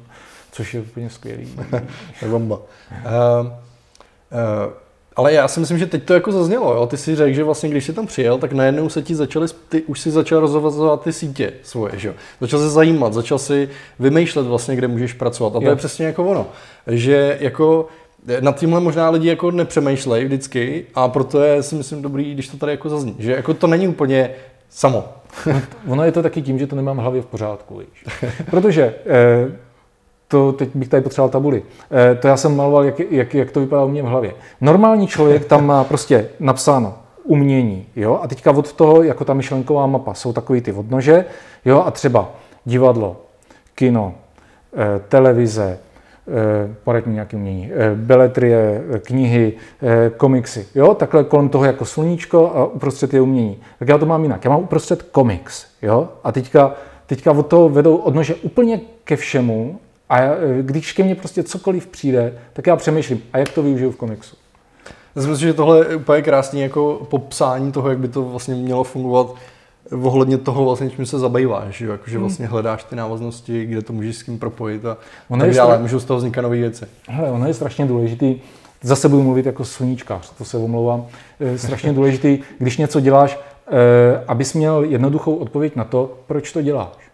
Což 0.51 0.73
je 0.73 0.81
úplně 0.81 1.09
skvělý. 1.09 1.47
bomba. 2.29 2.57
Uh, 2.57 3.47
uh, 3.47 3.53
ale 5.15 5.34
já 5.34 5.47
si 5.47 5.60
myslím, 5.60 5.78
že 5.78 5.86
teď 5.86 6.04
to 6.04 6.13
jako 6.13 6.32
zaznělo. 6.32 6.73
Jo? 6.73 6.88
Ty 6.88 6.97
si 6.97 7.15
řekl, 7.15 7.36
že 7.36 7.43
vlastně 7.43 7.69
když 7.69 7.86
jsi 7.86 7.93
tam 7.93 8.08
přijel, 8.08 8.38
tak 8.38 8.54
najednou 8.54 8.89
se 8.89 9.02
ti 9.02 9.15
začaly, 9.15 9.47
ty 9.69 9.82
už 9.82 9.99
si 9.99 10.12
začal 10.12 10.39
rozhovazovat 10.39 11.04
ty 11.04 11.13
sítě 11.13 11.54
svoje. 11.63 11.93
Že? 11.97 12.13
Začal 12.41 12.60
se 12.60 12.69
zajímat, 12.69 13.13
začal 13.13 13.39
si 13.39 13.69
vymýšlet 13.99 14.43
vlastně, 14.43 14.76
kde 14.76 14.88
můžeš 14.88 15.13
pracovat. 15.13 15.56
A 15.56 15.60
to 15.60 15.65
jo. 15.65 15.69
je 15.69 15.76
přesně 15.76 16.06
jako 16.06 16.23
ono. 16.26 16.47
Že 16.88 17.38
jako 17.41 17.88
nad 18.39 18.60
tímhle 18.60 18.80
možná 18.80 19.10
lidi 19.10 19.28
jako 19.28 19.52
nepřemýšlejí 19.52 20.26
vždycky 20.26 20.86
a 20.95 21.08
proto 21.08 21.43
je 21.43 21.63
si 21.63 21.76
myslím 21.76 22.02
dobrý, 22.02 22.34
když 22.34 22.47
to 22.47 22.58
tady 22.58 22.71
jako 22.71 22.89
zazní. 22.89 23.15
Že 23.19 23.32
jako 23.32 23.54
to 23.54 23.67
není 23.67 23.88
úplně 23.88 24.30
samo. 24.69 25.06
ono 25.88 26.04
je 26.04 26.12
to 26.12 26.23
taky 26.23 26.41
tím, 26.41 26.60
že 26.60 26.67
to 26.67 26.76
nemám 26.76 26.97
v 26.97 27.02
hlavě 27.02 27.21
v 27.21 27.26
pořádku. 27.26 27.78
Víš. 27.78 28.06
Protože 28.49 28.95
eh, 29.06 29.52
to 30.33 30.51
teď 30.51 30.69
bych 30.73 30.87
tady 30.87 31.03
potřeboval 31.03 31.29
tabuli. 31.29 31.63
E, 32.11 32.15
to 32.15 32.27
já 32.27 32.37
jsem 32.37 32.55
maloval, 32.55 32.83
jak, 32.83 32.99
jak, 32.99 33.33
jak 33.33 33.51
to 33.51 33.59
vypadá 33.59 33.83
u 33.83 33.87
mě 33.87 34.03
v 34.03 34.05
hlavě. 34.05 34.33
Normální 34.61 35.07
člověk 35.07 35.45
tam 35.45 35.65
má 35.65 35.83
prostě 35.83 36.27
napsáno 36.39 36.93
umění, 37.23 37.85
jo, 37.95 38.19
a 38.23 38.27
teďka 38.27 38.51
od 38.51 38.73
toho, 38.73 39.03
jako 39.03 39.25
ta 39.25 39.33
myšlenková 39.33 39.87
mapa, 39.87 40.13
jsou 40.13 40.33
takový 40.33 40.61
ty 40.61 40.71
odnože, 40.73 41.25
jo, 41.65 41.83
a 41.85 41.91
třeba 41.91 42.31
divadlo, 42.65 43.17
kino, 43.75 44.13
e, 44.73 44.99
televize, 44.99 45.63
e, 45.63 46.75
poraď 46.83 47.05
mi 47.05 47.13
nějaký 47.13 47.35
umění, 47.35 47.71
e, 47.71 47.95
beletrie, 47.95 48.83
knihy, 48.99 49.53
e, 49.81 50.09
komiksy, 50.09 50.67
jo, 50.75 50.93
takhle 50.93 51.23
kolem 51.23 51.49
toho 51.49 51.65
jako 51.65 51.85
sluníčko 51.85 52.51
a 52.55 52.65
uprostřed 52.65 53.13
je 53.13 53.21
umění. 53.21 53.57
Tak 53.79 53.87
já 53.87 53.97
to 53.97 54.05
mám 54.05 54.23
jinak, 54.23 54.45
já 54.45 54.51
mám 54.51 54.63
uprostřed 54.63 55.03
komiks, 55.03 55.65
jo, 55.81 56.09
a 56.23 56.31
teďka, 56.31 56.73
teďka 57.05 57.31
od 57.31 57.47
toho 57.47 57.69
vedou 57.69 57.95
odnože 57.95 58.35
úplně 58.35 58.81
ke 59.03 59.15
všemu, 59.15 59.79
a 60.09 60.19
e, 60.19 60.35
když 60.61 60.93
ke 60.93 61.03
mně 61.03 61.15
prostě 61.15 61.43
cokoliv 61.43 61.87
přijde, 61.87 62.33
tak 62.53 62.67
já 62.67 62.75
přemýšlím, 62.75 63.21
a 63.33 63.37
jak 63.37 63.49
to 63.49 63.63
využiju 63.63 63.91
v 63.91 63.95
komiksu. 63.95 64.35
Já 65.15 65.21
si 65.21 65.27
myslím, 65.27 65.47
že 65.47 65.53
tohle 65.53 65.79
je 65.79 65.95
úplně 65.95 66.21
krásný 66.21 66.61
jako 66.61 67.07
popsání 67.09 67.71
toho, 67.71 67.89
jak 67.89 67.99
by 67.99 68.07
to 68.07 68.23
vlastně 68.23 68.55
mělo 68.55 68.83
fungovat 68.83 69.35
ohledně 70.01 70.37
toho, 70.37 70.65
vlastně, 70.65 70.89
čím 70.89 71.05
se 71.05 71.19
zabýváš, 71.19 71.77
že, 71.77 71.87
jako, 71.87 72.03
že 72.07 72.15
hmm. 72.15 72.21
vlastně 72.21 72.47
hledáš 72.47 72.83
ty 72.83 72.95
návaznosti, 72.95 73.65
kde 73.65 73.81
to 73.81 73.93
můžeš 73.93 74.15
s 74.15 74.23
kým 74.23 74.39
propojit 74.39 74.85
a 74.85 74.97
ono 75.29 75.45
tak 75.45 75.53
dále, 75.53 75.79
můžou 75.79 75.99
z 75.99 76.05
toho 76.05 76.17
vznikat 76.17 76.41
nové 76.41 76.55
věci. 76.55 76.85
Hele, 77.07 77.31
ono 77.31 77.47
je 77.47 77.53
strašně 77.53 77.85
důležitý, 77.85 78.35
zase 78.81 79.09
budu 79.09 79.23
mluvit 79.23 79.45
jako 79.45 79.65
sluníčkář, 79.65 80.31
to 80.37 80.45
se 80.45 80.57
omlouvám, 80.57 81.05
e, 81.39 81.57
strašně 81.57 81.93
důležitý, 81.93 82.39
když 82.59 82.77
něco 82.77 82.99
děláš, 82.99 83.39
e, 83.71 84.23
abys 84.27 84.53
měl 84.53 84.83
jednoduchou 84.83 85.35
odpověď 85.35 85.75
na 85.75 85.83
to, 85.83 86.17
proč 86.27 86.51
to 86.51 86.61
děláš. 86.61 87.12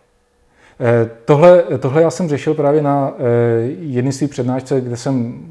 E, 0.80 1.10
tohle, 1.26 1.64
tohle 1.80 2.02
já 2.02 2.10
jsem 2.10 2.30
řešil 2.30 2.54
právě 2.54 2.82
na 2.82 3.14
jedné 3.80 4.12
své 4.12 4.28
přednášce, 4.28 4.82
kde 4.82 4.98
jsem 4.98 5.46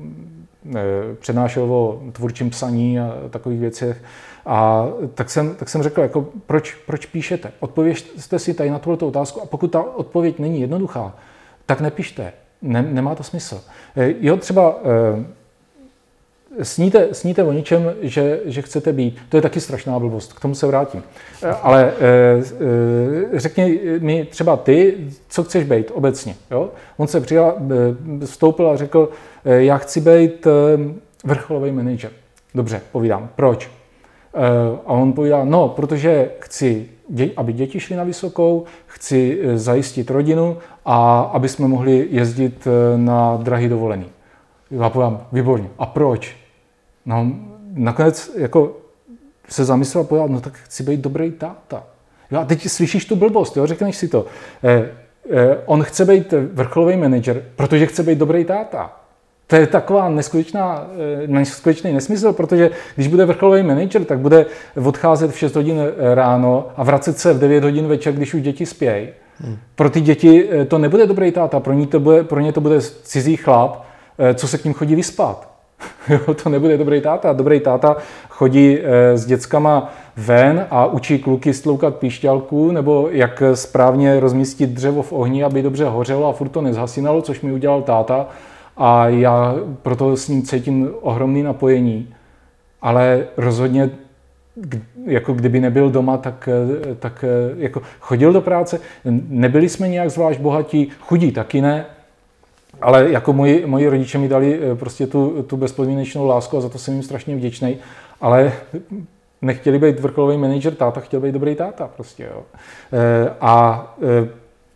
přednášel 1.21 1.73
o 1.73 2.03
tvůrčím 2.13 2.51
psaní 2.51 3.01
a 3.01 3.15
takových 3.31 3.61
věcech. 3.61 4.03
A 4.47 4.87
tak 5.15 5.31
jsem, 5.31 5.55
tak 5.55 5.69
jsem 5.69 5.83
řekl, 5.83 6.01
jako, 6.01 6.27
proč, 6.47 6.75
proč 6.75 7.07
píšete? 7.07 7.53
Odpověžte 7.61 8.39
si 8.39 8.55
tady 8.55 8.71
na 8.71 8.79
tuto 8.79 9.09
otázku 9.09 9.43
a 9.43 9.47
pokud 9.47 9.69
ta 9.69 9.83
odpověď 9.83 10.39
není 10.39 10.61
jednoduchá, 10.61 11.17
tak 11.67 11.81
nepište. 11.81 12.33
Ne, 12.63 12.83
nemá 12.83 13.15
to 13.15 13.23
smysl. 13.23 13.61
Jo, 14.21 14.37
třeba 14.37 14.77
Sníte, 16.63 17.15
sníte 17.15 17.45
o 17.45 17.53
ničem, 17.53 17.95
že, 18.01 18.41
že 18.45 18.63
chcete 18.63 18.93
být. 18.93 19.19
To 19.29 19.37
je 19.37 19.43
taky 19.43 19.61
strašná 19.61 19.99
blbost, 19.99 20.33
k 20.33 20.41
tomu 20.41 20.55
se 20.55 20.67
vrátím. 20.67 21.03
Eh, 21.43 21.51
ale 21.63 21.93
e, 22.01 23.39
řekni 23.39 23.81
mi 23.99 24.25
třeba 24.25 24.57
ty, 24.57 24.97
co 25.29 25.45
chceš 25.45 25.65
být 25.65 25.91
obecně. 25.95 26.35
Jo? 26.51 26.71
On 26.97 27.07
se 27.07 27.21
přijal, 27.21 27.57
vstoupil 28.25 28.71
a 28.71 28.77
řekl, 28.77 29.11
já 29.45 29.77
chci 29.77 30.01
být 30.01 30.47
vrcholový 31.25 31.73
manager. 31.73 32.11
Dobře, 32.55 32.81
povídám, 32.93 33.29
proč? 33.37 33.71
A 34.87 34.93
on 34.93 35.13
povídá, 35.13 35.45
no, 35.45 35.69
protože 35.69 36.31
chci, 36.41 36.89
aby 37.37 37.53
děti 37.53 37.81
šly 37.81 37.97
na 37.97 38.05
vysokou, 38.05 38.65
chci 38.87 39.41
zajistit 39.55 40.11
rodinu 40.11 40.57
a 40.85 41.21
aby 41.21 41.49
jsme 41.49 41.69
mohli 41.69 42.09
jezdit 42.11 42.69
na 42.97 43.37
drahý 43.37 43.69
dovolený. 43.69 44.07
Já 44.71 44.91
povím, 44.91 45.19
výborně. 45.33 45.69
A 45.79 45.87
proč? 45.87 46.37
No, 47.09 47.33
nakonec 47.75 48.31
jako 48.37 48.77
se 49.49 49.65
zamyslel 49.65 50.05
a 50.05 50.07
povedal, 50.07 50.29
no 50.29 50.41
tak 50.41 50.53
chci 50.53 50.83
být 50.83 51.01
dobrý 51.01 51.31
táta. 51.31 51.85
Jo, 52.31 52.41
a 52.41 52.45
teď 52.45 52.69
slyšíš 52.69 53.05
tu 53.05 53.17
blbost, 53.17 53.57
jo, 53.57 53.67
řekneš 53.67 53.97
si 53.97 54.09
to. 54.09 54.27
Eh, 54.65 54.91
eh, 55.31 55.57
on 55.67 55.83
chce 55.83 56.05
být 56.05 56.35
vrcholový 56.53 56.97
manager, 56.97 57.45
protože 57.57 57.87
chce 57.87 58.03
být 58.03 58.19
dobrý 58.19 58.45
táta. 58.45 58.93
To 59.47 59.57
je 59.57 59.67
taková 59.67 60.09
neskutečná, 60.09 60.87
eh, 61.23 61.27
neskutečný 61.27 61.93
nesmysl, 61.93 62.33
protože 62.33 62.71
když 62.95 63.09
bude 63.09 63.25
vrcholový 63.25 63.63
manager, 63.63 64.05
tak 64.05 64.19
bude 64.19 64.47
odcházet 64.85 65.31
v 65.31 65.39
6 65.39 65.57
hodin 65.57 65.81
ráno 66.15 66.69
a 66.77 66.85
vracet 66.85 67.19
se 67.19 67.33
v 67.33 67.39
9 67.39 67.65
hodin 67.65 67.87
večer, 67.87 68.15
když 68.15 68.35
už 68.35 68.43
děti 68.43 68.67
spějí. 68.67 69.09
Hmm. 69.41 69.57
Pro 69.75 69.91
ty 69.91 70.01
děti 70.01 70.49
to 70.69 70.79
nebude 70.79 71.07
dobrý 71.07 71.33
táta, 71.33 71.61
pro 71.61 71.73
ně 71.73 71.87
to 71.87 72.01
bude, 72.01 72.25
pro 72.25 72.41
ně 72.41 72.53
to 72.53 72.61
bude 72.61 72.81
cizí 72.81 73.37
chlap, 73.37 73.85
co 74.35 74.49
se 74.49 74.59
k 74.59 74.65
ním 74.65 74.75
chodí 74.75 74.95
vyspat. 74.95 75.58
To 76.43 76.49
nebude 76.49 76.79
dobrý 76.79 77.01
táta. 77.01 77.33
Dobrý 77.33 77.61
táta 77.61 77.97
chodí 78.29 78.79
eh, 78.79 79.19
s 79.19 79.27
dětskama 79.27 79.93
ven 80.17 80.67
a 80.71 80.87
učí 80.87 81.19
kluky 81.19 81.55
stloukat 81.55 81.97
píšťalku, 81.97 82.73
nebo 82.73 83.09
jak 83.11 83.43
správně 83.55 84.21
rozmístit 84.21 84.71
dřevo 84.71 85.03
v 85.03 85.13
ohni, 85.13 85.45
aby 85.45 85.63
dobře 85.63 85.85
hořelo 85.85 86.29
a 86.29 86.33
furt 86.33 86.49
to 86.49 86.63
nezhasínalo, 86.63 87.23
což 87.23 87.41
mi 87.41 87.53
udělal 87.53 87.83
táta. 87.83 88.27
A 88.77 89.09
já 89.09 89.55
proto 89.83 90.17
s 90.17 90.29
ním 90.29 90.43
cítím 90.43 90.91
ohromný 91.01 91.43
napojení. 91.43 92.15
Ale 92.83 93.25
rozhodně, 93.37 93.91
jako 95.05 95.33
kdyby 95.33 95.61
nebyl 95.61 95.91
doma, 95.91 96.17
tak, 96.17 96.49
eh, 96.49 96.95
tak 96.95 97.25
eh, 97.25 97.55
jako 97.57 97.83
chodil 98.01 98.33
do 98.33 98.41
práce. 98.41 98.81
Nebyli 99.29 99.69
jsme 99.69 99.89
nějak 99.89 100.11
zvlášť 100.11 100.41
bohatí, 100.41 100.89
chudí 101.01 101.33
taky 101.33 101.61
ne, 101.61 101.87
ale 102.81 103.11
jako 103.11 103.33
moji, 103.33 103.67
moji 103.67 103.89
rodiče 103.89 104.19
mi 104.19 104.29
dali 104.29 104.61
eh, 104.63 104.75
prostě 104.75 105.07
tu, 105.07 105.43
tu 105.43 105.57
bezpodmínečnou 105.57 106.27
lásku 106.27 106.57
a 106.57 106.61
za 106.61 106.69
to 106.69 106.79
jsem 106.79 106.95
jim 106.95 107.03
strašně 107.03 107.37
vděčný, 107.37 107.79
ale 108.21 108.53
nechtěli 109.43 109.79
být 109.79 110.01
vrcholový 110.01 110.37
manager, 110.37 110.75
táta 110.75 111.01
chtěl 111.01 111.21
být 111.21 111.33
dobrý 111.33 111.55
táta 111.55 111.91
prostě, 111.97 112.25
jo. 112.25 112.43
E, 112.93 113.31
a 113.41 113.87
e, 114.03 114.29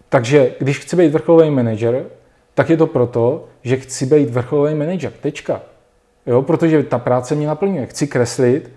takže 0.08 0.54
když 0.58 0.78
chci 0.78 0.96
být 0.96 1.12
vrcholový 1.12 1.50
manager, 1.50 2.04
tak 2.54 2.70
je 2.70 2.76
to 2.76 2.86
proto, 2.86 3.44
že 3.62 3.76
chci 3.76 4.06
být 4.06 4.30
vrcholový 4.30 4.74
manager, 4.74 5.12
tečka. 5.20 5.60
Jo, 6.26 6.42
protože 6.42 6.82
ta 6.82 6.98
práce 6.98 7.34
mě 7.34 7.46
naplňuje. 7.46 7.86
Chci 7.86 8.06
kreslit, 8.06 8.70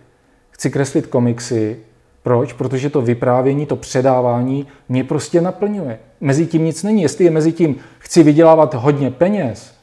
chci 0.50 0.72
kreslit 0.72 1.08
komiksy, 1.08 1.80
proč? 2.26 2.54
Protože 2.54 2.90
to 2.90 3.02
vyprávění, 3.02 3.66
to 3.66 3.76
předávání 3.76 4.68
mě 4.90 5.04
prostě 5.04 5.42
naplňuje. 5.42 6.00
Mezi 6.22 6.46
tím 6.46 6.66
nic 6.66 6.84
není. 6.84 7.02
Jestli 7.02 7.26
je 7.26 7.32
mezi 7.32 7.52
tím 7.52 7.76
chci 8.00 8.24
vydělávat 8.24 8.74
hodně 8.74 9.12
peněz, 9.12 9.74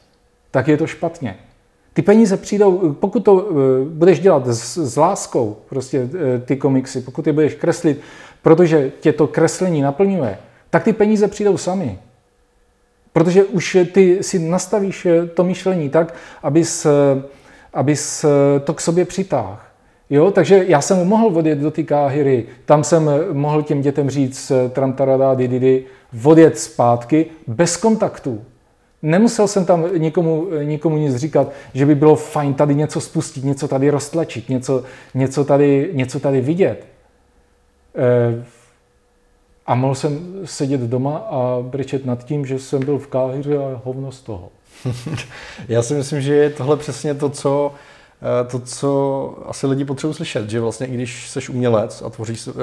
tak 0.51 0.67
je 0.67 0.77
to 0.77 0.87
špatně. 0.87 1.35
Ty 1.93 2.01
peníze 2.01 2.37
přijdou, 2.37 2.93
pokud 2.99 3.19
to 3.19 3.33
uh, 3.33 3.59
budeš 3.87 4.19
dělat 4.19 4.47
s, 4.47 4.77
s 4.77 4.95
láskou, 4.95 5.57
prostě 5.69 5.99
uh, 6.03 6.09
ty 6.45 6.55
komiksy, 6.55 7.01
pokud 7.01 7.27
je 7.27 7.33
budeš 7.33 7.53
kreslit, 7.53 8.01
protože 8.41 8.91
tě 8.99 9.13
to 9.13 9.27
kreslení 9.27 9.81
naplňuje, 9.81 10.37
tak 10.69 10.83
ty 10.83 10.93
peníze 10.93 11.27
přijdou 11.27 11.57
sami. 11.57 11.99
Protože 13.13 13.43
už 13.43 13.77
ty 13.91 14.23
si 14.23 14.39
nastavíš 14.39 15.05
eh, 15.05 15.27
to 15.27 15.43
myšlení 15.43 15.89
tak, 15.89 16.15
abys, 16.43 16.87
abys 17.73 18.25
to 18.63 18.73
k 18.73 18.81
sobě 18.81 19.05
přitáhl. 19.05 19.57
Jo, 20.13 20.31
takže 20.31 20.65
já 20.67 20.81
jsem 20.81 21.07
mohl 21.07 21.37
odjet 21.37 21.59
do 21.59 21.71
té 21.71 21.83
káhyry, 21.83 22.45
tam 22.65 22.83
jsem 22.83 23.09
mohl 23.31 23.63
těm 23.63 23.81
dětem 23.81 24.09
říct 24.09 24.51
tramtarada, 24.69 25.33
dididy, 25.33 25.85
odjet 26.23 26.59
zpátky 26.59 27.25
bez 27.47 27.77
kontaktů. 27.77 28.41
Nemusel 29.01 29.47
jsem 29.47 29.65
tam 29.65 29.85
nikomu, 29.97 30.47
nikomu 30.63 30.97
nic 30.97 31.15
říkat, 31.15 31.51
že 31.73 31.85
by 31.85 31.95
bylo 31.95 32.15
fajn 32.15 32.53
tady 32.53 32.75
něco 32.75 33.01
spustit, 33.01 33.43
něco 33.43 33.67
tady 33.67 33.89
roztlačit, 33.89 34.49
něco, 34.49 34.83
něco, 35.13 35.43
tady, 35.43 35.89
něco 35.93 36.19
tady 36.19 36.41
vidět. 36.41 36.85
E, 37.95 38.45
a 39.65 39.75
mohl 39.75 39.95
jsem 39.95 40.41
sedět 40.45 40.81
doma 40.81 41.17
a 41.17 41.57
brečet 41.61 42.05
nad 42.05 42.25
tím, 42.25 42.45
že 42.45 42.59
jsem 42.59 42.85
byl 42.85 42.97
v 42.99 43.07
Káhyře 43.07 43.57
a 43.57 43.81
hovno 43.83 44.11
z 44.11 44.21
toho. 44.21 44.49
Já 45.67 45.81
si 45.81 45.93
myslím, 45.93 46.21
že 46.21 46.35
je 46.35 46.49
tohle 46.49 46.77
přesně 46.77 47.13
to, 47.13 47.29
co 47.29 47.71
Eh, 47.71 47.92
to, 48.47 48.59
co 48.59 49.37
asi 49.45 49.67
lidi 49.67 49.85
potřebují 49.85 50.15
slyšet, 50.15 50.49
že 50.49 50.59
vlastně 50.59 50.87
i 50.87 50.93
když 50.93 51.29
jsi 51.29 51.39
umělec 51.51 52.03
a 52.05 52.09
tvoříš, 52.09 52.47
uh, 52.47 52.53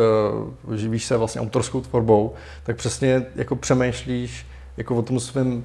živíš 0.74 1.04
se 1.04 1.16
vlastně 1.16 1.40
autorskou 1.40 1.80
tvorbou, 1.80 2.32
tak 2.62 2.76
přesně 2.76 3.26
jako 3.34 3.56
přemýšlíš 3.56 4.46
jako 4.76 4.96
o 4.96 5.02
tom 5.02 5.20
svém 5.20 5.64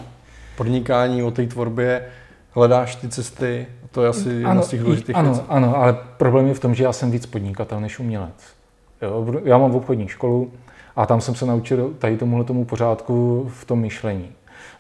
podnikání, 0.58 1.23
o 1.23 1.31
té 1.31 1.47
tvorbě, 1.47 2.05
hledáš 2.51 2.95
ty 2.95 3.10
cesty, 3.10 3.67
to 3.91 4.03
je 4.03 4.10
asi 4.10 4.29
jedna 4.29 4.62
z 4.62 4.67
těch 4.67 4.84
důležitých 4.84 5.15
ano, 5.15 5.29
věcí. 5.29 5.45
Ano, 5.49 5.77
ale 5.77 5.97
problém 6.17 6.47
je 6.47 6.53
v 6.53 6.60
tom, 6.60 6.75
že 6.75 6.84
já 6.84 6.93
jsem 6.93 7.12
víc 7.12 7.25
podnikatel 7.25 7.79
než 7.79 7.99
umělec. 7.99 8.43
Jo, 9.01 9.25
já 9.43 9.58
mám 9.58 9.75
obchodní 9.75 10.08
školu 10.08 10.51
a 10.95 11.05
tam 11.05 11.21
jsem 11.21 11.36
se 11.36 11.45
naučil 11.45 11.93
tady 11.99 12.17
tomuhle 12.17 12.45
tomu 12.45 12.65
pořádku 12.65 13.45
v 13.53 13.65
tom 13.65 13.79
myšlení. 13.79 14.29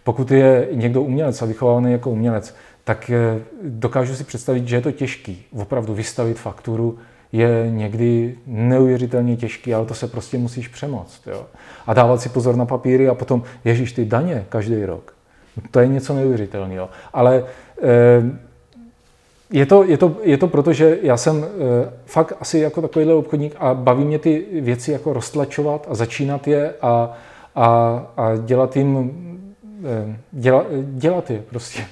Pokud 0.03 0.31
je 0.31 0.67
někdo 0.71 1.01
umělec 1.01 1.41
a 1.41 1.45
vychovaný 1.45 1.91
jako 1.91 2.09
umělec, 2.09 2.55
tak 2.85 3.09
eh, 3.09 3.41
dokážu 3.63 4.15
si 4.15 4.23
představit, 4.23 4.67
že 4.67 4.75
je 4.75 4.81
to 4.81 4.91
těžký. 4.91 5.45
Opravdu 5.53 5.93
vystavit 5.93 6.39
fakturu 6.39 6.97
je 7.31 7.67
někdy 7.69 8.35
neuvěřitelně 8.47 9.37
těžký, 9.37 9.73
ale 9.73 9.85
to 9.85 9.93
se 9.93 10.07
prostě 10.07 10.37
musíš 10.37 10.67
přemoct. 10.67 11.27
Jo? 11.27 11.45
A 11.87 11.93
dávat 11.93 12.21
si 12.21 12.29
pozor 12.29 12.55
na 12.55 12.65
papíry 12.65 13.09
a 13.09 13.13
potom, 13.13 13.43
ježíš, 13.65 13.93
ty 13.93 14.05
daně 14.05 14.45
každý 14.49 14.85
rok. 14.85 15.13
To 15.71 15.79
je 15.79 15.87
něco 15.87 16.13
neuvěřitelného. 16.13 16.89
Ale 17.13 17.43
eh, 17.81 18.39
je 19.51 19.65
to, 19.65 19.83
je, 19.83 19.97
to, 19.97 20.17
je 20.23 20.37
to 20.37 20.47
proto, 20.47 20.73
že 20.73 20.97
já 21.01 21.17
jsem 21.17 21.45
eh, 21.45 21.47
fakt 22.05 22.33
asi 22.39 22.59
jako 22.59 22.81
takovýhle 22.81 23.13
obchodník 23.13 23.55
a 23.59 23.73
baví 23.73 24.05
mě 24.05 24.19
ty 24.19 24.45
věci 24.61 24.91
jako 24.91 25.13
roztlačovat 25.13 25.87
a 25.89 25.95
začínat 25.95 26.47
je 26.47 26.73
a, 26.81 27.17
a, 27.55 27.67
a 28.17 28.35
dělat 28.45 28.75
jim, 28.75 29.11
děla, 30.31 30.65
dělat 30.81 31.31
je 31.31 31.43
prostě. 31.49 31.83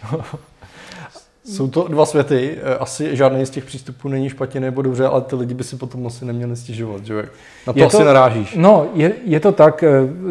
Jsou 1.45 1.67
to 1.67 1.87
dva 1.87 2.05
světy, 2.05 2.57
eh, 2.57 2.77
asi 2.77 3.15
žádný 3.15 3.45
z 3.45 3.49
těch 3.49 3.65
přístupů 3.65 4.07
není 4.09 4.29
špatně 4.29 4.59
nebo 4.59 4.81
dobře, 4.81 5.05
ale 5.05 5.21
ty 5.21 5.35
lidi 5.35 5.53
by 5.53 5.63
si 5.63 5.75
potom 5.75 6.07
asi 6.07 6.25
neměli 6.25 6.55
stěžovat, 6.55 7.05
že 7.05 7.29
Na 7.67 7.73
to 7.73 7.79
je 7.79 7.85
asi 7.85 7.97
to, 7.97 8.03
narážíš. 8.03 8.55
No, 8.55 8.87
je, 8.93 9.13
je 9.25 9.39
to 9.39 9.51
tak, 9.51 9.83
eh, 9.83 9.89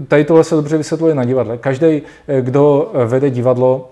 tady 0.09 0.25
tohle 0.25 0.45
se 0.45 0.55
dobře 0.55 0.77
vysvětluje 0.77 1.15
na 1.15 1.25
divadle. 1.25 1.59
Každý, 1.59 2.03
eh, 2.29 2.43
kdo 2.43 2.93
vede 3.07 3.31
divadlo, 3.31 3.89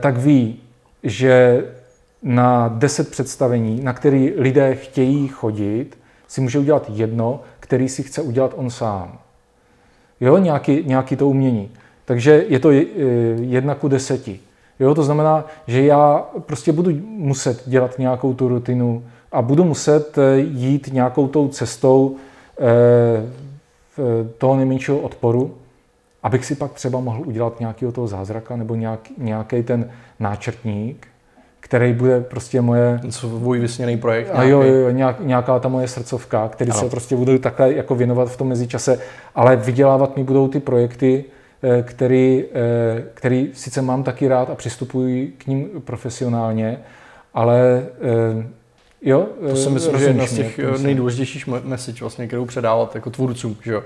tak 0.00 0.16
ví, 0.16 0.60
že 1.02 1.64
na 2.22 2.68
deset 2.68 3.10
představení, 3.10 3.80
na 3.80 3.92
který 3.92 4.32
lidé 4.36 4.74
chtějí 4.74 5.28
chodit, 5.28 5.98
si 6.28 6.40
může 6.40 6.58
udělat 6.58 6.90
jedno, 6.94 7.40
který 7.60 7.88
si 7.88 8.02
chce 8.02 8.22
udělat 8.22 8.52
on 8.56 8.70
sám. 8.70 9.18
Jo, 10.20 10.38
nějaký, 10.38 10.82
nějaký 10.86 11.16
to 11.16 11.28
umění. 11.28 11.70
Takže 12.04 12.44
je 12.48 12.58
to 12.58 12.70
jedna 13.40 13.74
ku 13.74 13.88
deseti. 13.88 14.40
Jo, 14.80 14.94
to 14.94 15.02
znamená, 15.02 15.44
že 15.66 15.84
já 15.84 16.24
prostě 16.40 16.72
budu 16.72 16.90
muset 17.06 17.62
dělat 17.66 17.98
nějakou 17.98 18.34
tu 18.34 18.48
rutinu 18.48 19.04
a 19.32 19.42
budu 19.42 19.64
muset 19.64 20.18
eh, 20.18 20.38
jít 20.38 20.88
nějakou 20.92 21.28
tou 21.28 21.48
cestou 21.48 22.16
eh, 22.60 23.46
toho 24.38 24.56
nejmenšího 24.56 24.98
odporu, 24.98 25.54
abych 26.22 26.44
si 26.44 26.54
pak 26.54 26.72
třeba 26.72 27.00
mohl 27.00 27.22
udělat 27.26 27.60
nějakého 27.60 27.92
toho 27.92 28.06
zázraka 28.06 28.56
nebo 28.56 28.74
nějaký, 28.74 29.14
nějaký 29.18 29.62
ten 29.62 29.90
náčrtník, 30.20 31.06
který 31.60 31.92
bude 31.92 32.20
prostě 32.20 32.60
moje... 32.60 33.00
Svůj 33.10 33.58
vysněný 33.58 33.96
projekt. 33.96 34.30
A 34.32 34.42
jo, 34.42 34.62
jo, 34.62 34.90
nějak, 34.90 35.20
nějaká 35.20 35.58
ta 35.58 35.68
moje 35.68 35.88
srdcovka, 35.88 36.48
který 36.48 36.70
ano. 36.70 36.80
se 36.80 36.88
prostě 36.88 37.16
budu 37.16 37.38
takhle 37.38 37.72
jako 37.74 37.94
věnovat 37.94 38.30
v 38.30 38.36
tom 38.36 38.48
mezičase, 38.48 38.98
ale 39.34 39.56
vydělávat 39.56 40.16
mi 40.16 40.24
budou 40.24 40.48
ty 40.48 40.60
projekty, 40.60 41.24
eh, 41.28 41.35
který, 41.82 42.44
eh, 42.54 43.04
který 43.14 43.50
sice 43.54 43.82
mám 43.82 44.02
taky 44.02 44.28
rád 44.28 44.50
a 44.50 44.54
přistupuji 44.54 45.34
k 45.38 45.46
ním 45.46 45.68
profesionálně, 45.84 46.78
ale 47.34 47.86
eh, 48.00 48.46
jo, 49.02 49.26
to 49.48 49.56
si 49.56 49.70
myslím, 49.70 49.98
že 49.98 50.04
je 50.04 50.10
jedna 50.10 50.26
z 50.26 50.34
těch 50.36 50.60
nejdůležitějších 50.82 51.46
message, 51.46 52.00
vlastně, 52.00 52.26
kterou 52.26 52.44
předávat 52.44 52.94
jako 52.94 53.10
tvůrcům, 53.10 53.56
že 53.64 53.72
jo. 53.72 53.82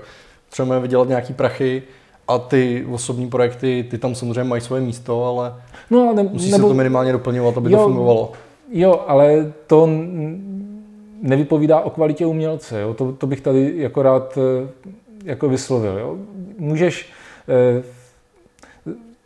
Třeba 0.49 0.79
vydělat 0.79 1.07
nějaký 1.07 1.33
prachy, 1.33 1.83
a 2.27 2.37
ty 2.37 2.85
osobní 2.91 3.29
projekty, 3.29 3.87
ty 3.89 3.97
tam 3.97 4.15
samozřejmě 4.15 4.43
mají 4.43 4.61
svoje 4.61 4.81
místo, 4.81 5.25
ale 5.25 5.53
no, 5.89 6.13
ne, 6.13 6.23
musí 6.23 6.51
nebo, 6.51 6.67
se 6.67 6.67
to 6.67 6.73
minimálně 6.73 7.11
doplňovat, 7.11 7.57
aby 7.57 7.71
jo, 7.71 7.77
to 7.77 7.83
fungovalo. 7.83 8.31
Jo, 8.71 9.03
ale 9.07 9.53
to 9.67 9.89
nevypovídá 11.21 11.79
o 11.79 11.89
kvalitě 11.89 12.25
umělce. 12.25 12.81
Jo? 12.81 12.93
To, 12.93 13.11
to 13.11 13.27
bych 13.27 13.41
tady 13.41 13.73
jako 13.75 14.01
rád 14.01 14.37
eh, 14.37 14.69
jako 15.23 15.49
vyslovil. 15.49 15.97
Jo? 15.99 16.17
Můžeš... 16.57 17.09
Eh, 17.47 17.83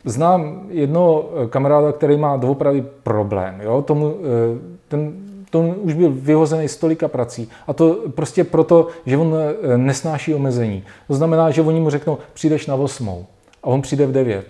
znám 0.04 0.66
jednoho 0.68 1.30
kamaráda, 1.50 1.92
který 1.92 2.16
má 2.16 2.36
doopravdy 2.36 2.84
problém. 3.02 3.60
Jo? 3.60 3.82
Tomu, 3.82 4.14
eh, 4.16 4.58
ten 4.88 5.12
to 5.50 5.60
už 5.60 5.94
byl 5.94 6.10
vyhozený 6.12 6.68
z 6.68 6.76
tolika 6.76 7.08
prací. 7.08 7.48
A 7.66 7.72
to 7.72 7.98
prostě 8.14 8.44
proto, 8.44 8.88
že 9.06 9.16
on 9.16 9.34
eh, 9.34 9.78
nesnáší 9.78 10.34
omezení. 10.34 10.84
To 11.08 11.14
znamená, 11.14 11.50
že 11.50 11.62
oni 11.62 11.80
mu 11.80 11.90
řeknou, 11.90 12.18
přijdeš 12.34 12.66
na 12.66 12.74
osmou 12.74 13.26
a 13.62 13.66
on 13.66 13.82
přijde 13.82 14.06
v 14.06 14.12
devět. 14.12 14.46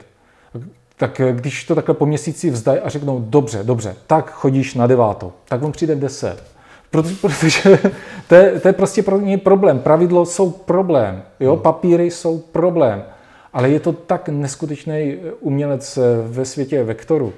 Tak 0.97 1.21
eh, 1.21 1.33
když 1.33 1.65
to 1.65 1.75
takhle 1.75 1.95
po 1.95 2.07
měsíci 2.07 2.51
vzdají 2.51 2.81
a 2.81 2.89
řeknou, 2.89 3.25
dobře, 3.29 3.65
dobře, 3.65 3.97
tak 4.07 4.31
chodíš 4.31 4.75
na 4.75 4.87
devátou, 4.87 5.33
tak 5.49 5.63
on 5.63 5.73
přijde 5.73 5.95
v 5.95 6.01
deset. 6.01 6.43
Protože, 6.91 7.15
protože 7.21 7.79
to, 8.29 8.35
je, 8.35 8.61
to 8.61 8.69
je 8.69 8.73
prostě 8.73 9.03
pro 9.03 9.21
něj 9.21 9.37
problém. 9.37 9.79
Pravidlo 9.79 10.27
jsou 10.27 10.51
problém, 10.51 11.23
jo? 11.41 11.57
Papíry 11.57 12.11
jsou 12.11 12.39
problém. 12.39 13.05
Ale 13.57 13.71
je 13.71 13.81
to 13.81 13.93
tak 13.93 14.29
neskutečný 14.29 15.17
umělec 15.41 15.97
eh, 15.97 16.03
ve 16.29 16.45
světě 16.45 16.85
vektoru, 16.85 17.33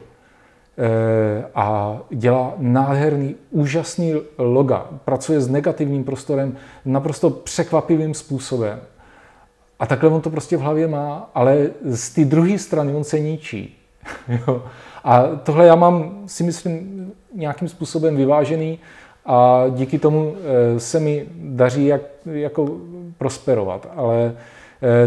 Eh, 0.81 1.45
a 1.55 1.99
dělá 2.11 2.55
nádherný, 2.57 3.35
úžasný 3.51 4.15
loga. 4.39 4.87
Pracuje 5.05 5.41
s 5.41 5.49
negativním 5.49 6.05
prostorem 6.05 6.57
naprosto 6.85 7.31
překvapivým 7.31 8.15
způsobem. 8.15 8.81
A 9.79 9.87
takhle 9.87 10.11
on 10.11 10.21
to 10.21 10.31
prostě 10.31 10.57
v 10.57 10.61
hlavě 10.61 10.89
má, 10.89 11.31
ale 11.35 11.67
z 11.85 12.11
té 12.11 12.25
druhé 12.25 12.59
strany 12.59 12.95
on 12.95 13.05
se 13.05 13.21
ničí. 13.21 13.77
a 15.05 15.23
tohle 15.43 15.67
já 15.67 15.75
mám, 15.75 16.23
si 16.27 16.45
myslím, 16.45 17.07
nějakým 17.35 17.69
způsobem 17.69 18.17
vyvážený 18.17 18.79
a 19.27 19.65
díky 19.71 19.99
tomu 19.99 20.35
eh, 20.37 20.81
se 20.81 21.01
mi 21.01 21.27
daří 21.35 21.87
jak, 21.87 22.03
jako 22.27 22.69
prosperovat. 23.19 23.89
Ale 23.97 24.35
Eh, 24.35 24.58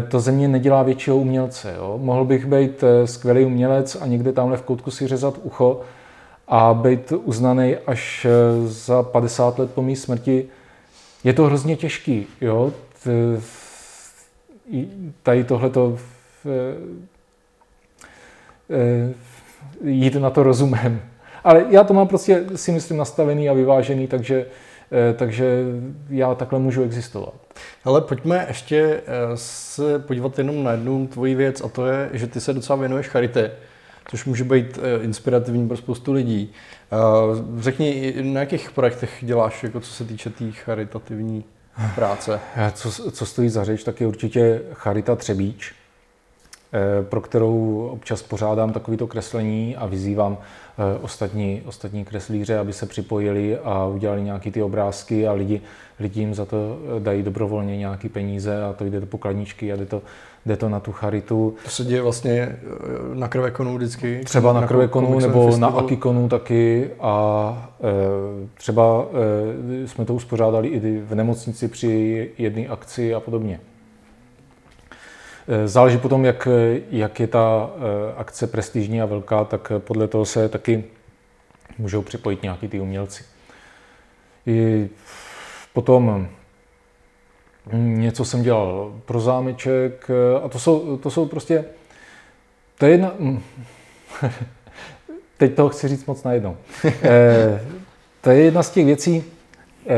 to 0.10 0.20
ze 0.20 0.32
mě 0.32 0.48
nedělá 0.48 0.84
většího 0.84 1.18
umělce. 1.18 1.74
Jo. 1.78 2.00
Mohl 2.02 2.26
bych 2.26 2.46
být 2.46 2.84
eh, 2.84 3.08
skvělý 3.08 3.46
umělec 3.46 3.98
a 4.02 4.08
někde 4.08 4.32
tamhle 4.32 4.58
v 4.58 4.62
koutku 4.62 4.92
si 4.92 5.08
řezat 5.08 5.40
ucho 5.44 5.82
a 6.48 6.74
být 6.74 7.12
uznaný 7.12 7.76
až 7.88 8.26
eh, 8.26 8.68
za 8.68 9.04
50 9.04 9.60
let 9.60 9.72
po 9.72 9.82
mé 9.82 9.96
smrti. 9.96 10.46
Je 11.24 11.34
to 11.34 11.44
hrozně 11.44 11.76
těžký. 11.76 12.28
Jo. 12.42 12.74
Tady 15.24 15.44
tohleto 15.44 15.98
jít 19.84 20.16
na 20.16 20.30
to 20.30 20.44
rozumem. 20.44 21.02
Ale 21.44 21.66
já 21.70 21.84
to 21.84 21.94
mám 21.94 22.08
prostě 22.08 22.44
si 22.56 22.72
myslím 22.72 22.98
nastavený 22.98 23.50
a 23.50 23.54
vyvážený, 23.54 24.08
takže, 24.08 24.46
takže 25.18 25.64
já 26.10 26.36
takhle 26.36 26.60
můžu 26.60 26.84
existovat. 26.84 27.34
Ale 27.84 28.02
pojďme 28.02 28.46
ještě 28.48 28.78
eh, 28.80 29.02
se 29.36 30.00
podívat 30.00 30.38
jenom 30.38 30.64
na 30.64 30.72
jednu 30.72 31.08
tvoji 31.08 31.36
věc 31.36 31.62
a 31.62 31.70
to 31.70 31.86
je, 31.86 32.10
že 32.14 32.28
ty 32.28 32.42
se 32.42 32.54
docela 32.54 32.80
věnuješ 32.80 33.08
charité, 33.08 33.52
což 34.10 34.26
může 34.26 34.44
být 34.44 34.80
eh, 34.82 35.04
inspirativní 35.04 35.68
pro 35.68 35.78
spoustu 35.78 36.14
lidí. 36.14 36.54
Eh, 36.92 36.98
řekni, 37.62 38.14
na 38.22 38.40
jakých 38.40 38.72
projektech 38.72 39.18
děláš, 39.22 39.64
jako 39.64 39.80
co 39.80 39.94
se 39.94 40.06
týče 40.06 40.30
té 40.30 40.36
tý 40.36 40.52
charitativní 40.52 41.44
práce? 41.96 42.40
Co, 42.74 43.12
co 43.12 43.26
stojí 43.26 43.50
za 43.50 43.64
řeč, 43.64 43.84
tak 43.84 44.02
je 44.02 44.08
určitě 44.08 44.62
Charita 44.74 45.16
Třebíč, 45.16 45.74
pro 47.10 47.22
kterou 47.22 47.88
občas 47.92 48.24
pořádám 48.24 48.74
takovýto 48.74 49.08
kreslení 49.08 49.76
a 49.76 49.86
vyzývám 49.86 50.38
ostatní, 51.02 51.62
ostatní 51.66 52.06
kreslíře, 52.06 52.58
aby 52.58 52.74
se 52.74 52.86
připojili 52.86 53.58
a 53.58 53.86
udělali 53.86 54.22
nějaké 54.22 54.52
ty 54.52 54.62
obrázky 54.64 55.28
a 55.28 55.32
lidi 55.32 55.62
lidi 56.02 56.20
jim 56.20 56.34
za 56.34 56.46
to 56.46 56.78
eh, 56.98 57.00
dají 57.00 57.24
dobrovolně 57.24 57.78
nějaké 57.78 58.10
peníze 58.10 58.64
a 58.64 58.74
to 58.74 58.86
jde 58.86 59.00
do 59.00 59.06
pokladničky 59.06 59.74
a 59.74 59.76
jde 59.76 59.86
to, 59.86 60.02
jde 60.46 60.58
to 60.58 60.70
na 60.70 60.80
tu 60.80 60.92
charitu. 60.92 61.56
To 61.64 61.70
se 61.70 61.84
děje 61.84 62.02
vlastně 62.02 62.32
eh, 62.32 62.58
na 63.14 63.28
krvekonu 63.28 63.78
vždycky? 63.78 64.22
Třeba 64.26 64.54
na, 64.54 64.62
na 64.62 64.68
krvekonu 64.68 65.20
nebo 65.20 65.46
festival. 65.46 65.72
na 65.72 65.78
akikonu 65.80 66.30
taky 66.30 66.90
a 67.00 67.72
e, 67.84 68.48
třeba 68.58 69.06
e, 69.84 69.88
jsme 69.88 70.06
to 70.06 70.14
uspořádali 70.14 70.68
i 70.68 71.02
v 71.02 71.16
nemocnici 71.16 71.68
při 71.68 72.30
jedné 72.38 72.68
akci 72.68 73.14
a 73.16 73.20
podobně. 73.20 73.60
Záleží 75.66 75.98
potom, 75.98 76.26
jak, 76.26 76.48
jak 76.90 77.20
je 77.20 77.28
ta 77.28 77.70
akce 78.18 78.48
prestižní 78.48 79.02
a 79.02 79.06
velká, 79.06 79.46
tak 79.46 79.72
podle 79.78 80.08
toho 80.08 80.26
se 80.26 80.50
taky 80.50 80.84
můžou 81.78 82.02
připojit 82.02 82.44
nějaký 82.44 82.68
ty 82.68 82.80
umělci. 82.80 83.24
I 84.46 84.90
Potom 85.74 86.28
hm, 87.72 88.02
něco 88.02 88.26
jsem 88.26 88.44
dělal 88.44 88.94
pro 89.06 89.20
zámeček 89.20 90.12
a 90.44 90.50
to 90.50 90.60
jsou, 90.60 90.98
to 90.98 91.12
jsou 91.12 91.26
prostě, 91.26 91.66
to 92.78 92.86
je 92.86 92.92
jedna, 92.92 93.12
hm, 93.20 93.42
teď 95.38 95.56
toho 95.56 95.70
chci 95.70 95.88
říct 95.88 96.06
moc 96.06 96.24
najednou. 96.24 96.58
Eh, 97.04 97.62
to 98.22 98.30
je 98.30 98.44
jedna 98.44 98.64
z 98.64 98.70
těch 98.70 98.86
věcí, 98.86 99.24
eh, 99.88 99.96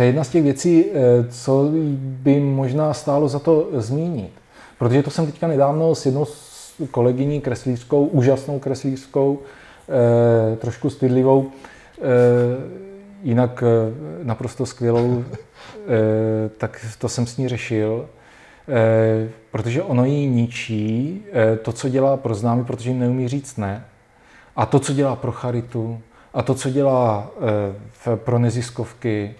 to 0.00 0.04
je 0.04 0.08
jedna 0.08 0.24
z 0.24 0.28
těch 0.28 0.42
věcí, 0.42 0.84
eh, 0.84 1.24
co 1.30 1.70
by 2.00 2.40
možná 2.40 2.94
stálo 2.94 3.28
za 3.28 3.38
to 3.38 3.68
zmínit. 3.72 4.32
Protože 4.78 5.02
to 5.02 5.10
jsem 5.10 5.26
teďka 5.26 5.46
nedávno 5.46 5.94
s 5.94 6.06
jednou 6.06 6.26
kolegyní 6.90 7.40
kreslířskou, 7.40 8.04
úžasnou 8.04 8.58
kreslířskou, 8.58 9.38
trošku 10.60 10.90
stydlivou, 10.90 11.50
Eh, 12.00 12.90
jinak 13.22 13.64
eh, 13.66 13.94
naprosto 14.22 14.66
skvělou, 14.66 15.24
eh, 15.34 16.48
tak 16.58 16.86
to 16.98 17.08
jsem 17.08 17.26
s 17.26 17.36
ní 17.36 17.48
řešil, 17.48 18.08
protože 19.50 19.82
ono 19.82 20.04
jí 20.04 20.26
ničí 20.26 21.22
to, 21.62 21.72
co 21.72 21.88
dělá 21.88 22.16
pro 22.16 22.34
známy, 22.34 22.64
protože 22.64 22.90
jim 22.90 22.98
neumí 22.98 23.28
říct 23.28 23.56
ne. 23.56 23.84
A 24.56 24.66
to, 24.66 24.78
co 24.78 24.92
dělá 24.92 25.16
pro 25.16 25.32
charitu, 25.32 26.00
a 26.34 26.42
to, 26.42 26.54
co 26.54 26.70
dělá 26.70 27.30
pro 28.14 28.38
neziskovky, 28.38 29.34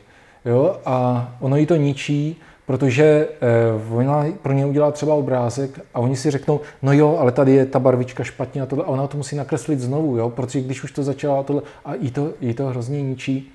jo, 0.45 0.77
a 0.85 1.29
ono 1.41 1.57
jí 1.57 1.67
to 1.67 1.77
ničí, 1.77 2.37
protože 2.67 3.29
eh, 3.41 3.95
ona 3.95 4.27
pro 4.43 4.53
ně 4.53 4.67
udělá 4.67 4.91
třeba 4.91 5.15
obrázek 5.15 5.81
a 5.95 5.99
oni 6.01 6.17
si 6.17 6.31
řeknou, 6.31 6.61
no 6.83 6.93
jo, 6.93 7.17
ale 7.21 7.33
tady 7.33 7.53
je 7.53 7.67
ta 7.67 7.79
barvička 7.79 8.25
špatně 8.25 8.63
a 8.63 8.67
tohle, 8.67 8.85
a 8.85 8.89
ona 8.89 9.07
to 9.07 9.17
musí 9.17 9.37
nakreslit 9.37 9.81
znovu, 9.81 10.17
jo, 10.17 10.31
protože 10.31 10.61
když 10.61 10.85
už 10.85 10.93
to 10.93 11.03
začala 11.03 11.43
tohle, 11.43 11.63
a 11.85 11.95
jí 11.95 12.11
to, 12.11 12.33
jí 12.41 12.55
to 12.55 12.67
hrozně 12.67 13.03
ničí, 13.03 13.53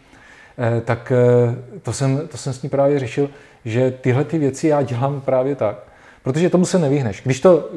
eh, 0.58 0.82
tak 0.82 1.12
eh, 1.12 1.80
to 1.82 1.94
jsem, 1.94 2.28
to 2.28 2.38
jsem 2.38 2.54
s 2.54 2.62
ní 2.62 2.70
právě 2.70 3.00
řešil, 3.00 3.30
že 3.66 3.92
tyhle 3.92 4.24
ty 4.24 4.38
věci 4.38 4.68
já 4.68 4.82
dělám 4.82 5.22
právě 5.22 5.56
tak, 5.56 5.78
protože 6.24 6.50
tomu 6.50 6.66
se 6.66 6.80
nevyhneš. 6.80 7.22
Když 7.24 7.40
to 7.40 7.70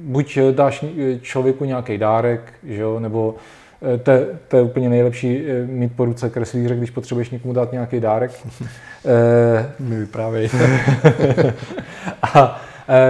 buď 0.00 0.38
dáš 0.50 0.84
člověku 1.20 1.64
nějaký 1.64 1.98
dárek, 1.98 2.52
že 2.62 2.82
jo, 2.82 3.00
nebo 3.00 3.34
Eh, 3.34 3.59
to, 4.02 4.12
to 4.48 4.56
je 4.56 4.62
úplně 4.62 4.88
nejlepší 4.88 5.42
eh, 5.48 5.66
mít 5.66 5.92
po 5.96 6.04
ruce 6.04 6.30
kreslíře, 6.30 6.76
když 6.76 6.90
potřebuješ 6.90 7.30
někomu 7.30 7.54
dát 7.54 7.72
nějaký 7.72 8.00
dárek. 8.00 8.30
Eh, 9.04 9.72
Mi 9.78 9.96
vyprávěj. 9.96 10.50
a 12.34 12.60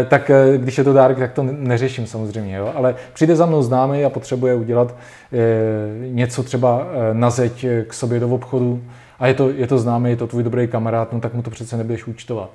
tak 0.08 0.30
když 0.56 0.78
je 0.78 0.84
to 0.84 0.92
dárek, 0.92 1.18
tak 1.18 1.32
to 1.32 1.42
neřeším 1.42 2.06
samozřejmě, 2.06 2.56
jo? 2.56 2.72
ale 2.74 2.94
přijde 3.12 3.36
za 3.36 3.46
mnou 3.46 3.62
známý 3.62 4.04
a 4.04 4.10
potřebuje 4.10 4.54
udělat 4.54 4.94
něco 6.10 6.42
třeba 6.42 6.86
na 7.12 7.30
zeď 7.30 7.66
k 7.86 7.94
sobě 7.94 8.20
do 8.20 8.28
obchodu 8.28 8.82
a 9.18 9.26
je 9.26 9.34
to, 9.34 9.50
je 9.50 9.66
to 9.66 9.78
známý, 9.78 10.10
je 10.10 10.16
to 10.16 10.26
tvůj 10.26 10.42
dobrý 10.42 10.68
kamarád, 10.68 11.12
no 11.12 11.20
tak 11.20 11.34
mu 11.34 11.42
to 11.42 11.50
přece 11.50 11.76
nebudeš 11.76 12.06
účtovat. 12.06 12.50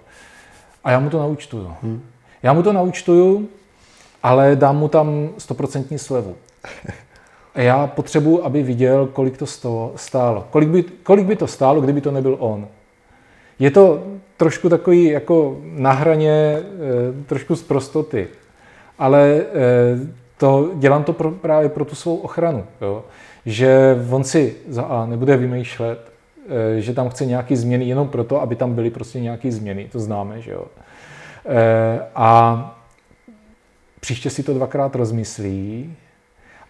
A 0.84 0.92
já 0.92 1.00
mu 1.00 1.10
to 1.10 1.20
naučtuju. 1.20 1.74
Hmm. 1.84 2.02
Já 2.44 2.54
mu 2.54 2.64
to 2.64 2.74
naučtuju, 2.74 3.48
ale 4.24 4.56
dám 4.56 4.78
mu 4.78 4.88
tam 4.88 5.30
stoprocentní 5.38 5.98
slevu. 5.98 6.36
já 7.56 7.88
potřebuji, 7.88 8.44
aby 8.44 8.64
viděl, 8.64 9.08
kolik 9.08 9.38
to 9.38 9.46
stálo. 9.96 10.48
Kolik 10.50 10.70
by, 10.70 10.84
kolik 10.84 11.26
by 11.26 11.36
to 11.36 11.48
stálo, 11.48 11.82
kdyby 11.82 12.02
to 12.02 12.12
nebyl 12.12 12.36
on. 12.40 12.68
Je 13.60 13.72
to 13.72 14.04
trošku 14.38 14.70
takový 14.70 15.06
jako 15.06 15.58
na 15.64 15.92
hraně, 15.92 16.32
eh, 16.32 16.64
trošku 17.26 17.56
z 17.56 17.64
prostoty. 17.64 18.28
Ale 19.00 19.42
eh, 19.42 19.46
to, 20.38 20.72
dělám 20.76 21.04
to 21.04 21.14
pro, 21.14 21.32
právě 21.32 21.70
pro 21.70 21.86
tu 21.86 21.96
svou 21.96 22.18
ochranu. 22.18 22.66
Jo? 22.82 23.04
Že 23.46 23.98
on 24.10 24.24
si 24.24 24.56
za 24.68 24.84
A 24.84 25.06
nebude 25.06 25.38
vymýšlet, 25.38 26.12
eh, 26.78 26.82
že 26.82 26.94
tam 26.94 27.10
chce 27.10 27.26
nějaké 27.26 27.56
změny 27.56 27.86
jenom 27.86 28.10
proto, 28.10 28.42
aby 28.42 28.56
tam 28.56 28.74
byly 28.74 28.90
prostě 28.90 29.20
nějaké 29.20 29.52
změny, 29.52 29.90
to 29.92 30.00
známe, 30.00 30.42
že 30.42 30.52
jo. 30.52 30.66
A 32.16 32.72
příště 34.00 34.30
si 34.30 34.44
to 34.44 34.54
dvakrát 34.54 34.96
rozmyslí 34.96 35.96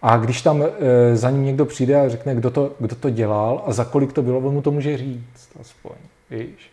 a 0.06 0.16
když 0.16 0.42
tam 0.42 0.62
e, 0.62 1.16
za 1.16 1.30
ním 1.30 1.44
někdo 1.44 1.64
přijde 1.64 2.00
a 2.00 2.08
řekne, 2.08 2.34
kdo 2.34 2.50
to, 2.50 2.72
kdo 2.78 2.96
to 2.96 3.10
dělal 3.10 3.62
a 3.66 3.72
za 3.72 3.84
kolik 3.84 4.12
to 4.12 4.22
bylo, 4.22 4.38
on 4.38 4.54
mu 4.54 4.62
to 4.62 4.70
může 4.70 4.96
říct 4.96 5.48
aspoň, 5.60 5.92
víš. 6.30 6.70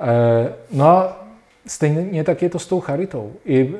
E, 0.00 0.52
no 0.72 0.86
a 0.86 1.26
stejně 1.66 2.24
tak 2.24 2.42
je 2.42 2.48
to 2.48 2.58
s 2.58 2.66
tou 2.66 2.80
charitou. 2.80 3.32
I 3.44 3.60
e, 3.62 3.72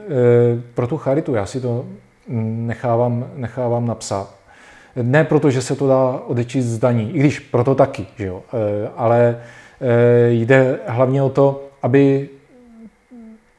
pro 0.74 0.86
tu 0.86 0.96
charitu 0.96 1.34
já 1.34 1.46
si 1.46 1.60
to 1.60 1.84
nechávám, 2.28 3.30
nechávám 3.34 3.86
napsat. 3.86 4.34
Ne 5.02 5.24
proto, 5.24 5.50
že 5.50 5.62
se 5.62 5.76
to 5.76 5.88
dá 5.88 6.20
odečíst 6.26 6.66
z 6.66 6.78
daní, 6.78 7.10
i 7.14 7.18
když 7.18 7.40
proto 7.40 7.74
taky, 7.74 8.06
že 8.18 8.26
jo. 8.26 8.42
Ale 8.96 9.40
jde 10.28 10.78
hlavně 10.86 11.22
o 11.22 11.30
to, 11.30 11.64
aby 11.82 12.28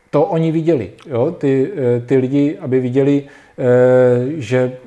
to 0.10 0.24
oni 0.24 0.52
viděli, 0.52 0.92
jo? 1.08 1.32
Ty, 1.32 1.72
ty 2.06 2.18
lidi, 2.18 2.58
aby 2.60 2.80
viděli, 2.80 3.24
že 4.38 4.78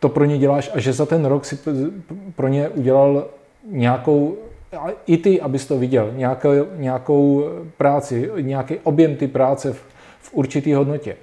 to 0.00 0.08
pro 0.08 0.24
ně 0.24 0.38
děláš 0.38 0.70
a 0.74 0.80
že 0.80 0.92
za 0.92 1.06
ten 1.06 1.24
rok 1.24 1.44
si 1.44 1.58
pro 2.36 2.48
ně 2.48 2.68
udělal 2.68 3.26
nějakou, 3.70 4.36
i 5.06 5.16
ty, 5.16 5.40
abys 5.40 5.66
to 5.66 5.78
viděl, 5.78 6.10
nějakou, 6.16 6.50
nějakou 6.76 7.44
práci, 7.76 8.30
nějaký 8.40 8.74
objem 8.82 9.16
ty 9.16 9.28
práce 9.28 9.72
v, 9.72 9.82
v 10.20 10.34
určitý 10.34 10.72
hodnotě. 10.72 11.16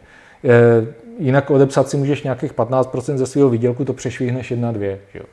Jinak 1.19 1.49
odepsat 1.49 1.89
si 1.89 1.97
můžeš 1.97 2.24
nějakých 2.24 2.53
15% 2.53 3.17
ze 3.17 3.26
svého 3.26 3.49
výdělku, 3.49 3.86
to 3.86 3.93
přešvihneš 3.93 4.51
jedna, 4.51 4.71
dvě. 4.71 4.99
Jo. 5.13 5.24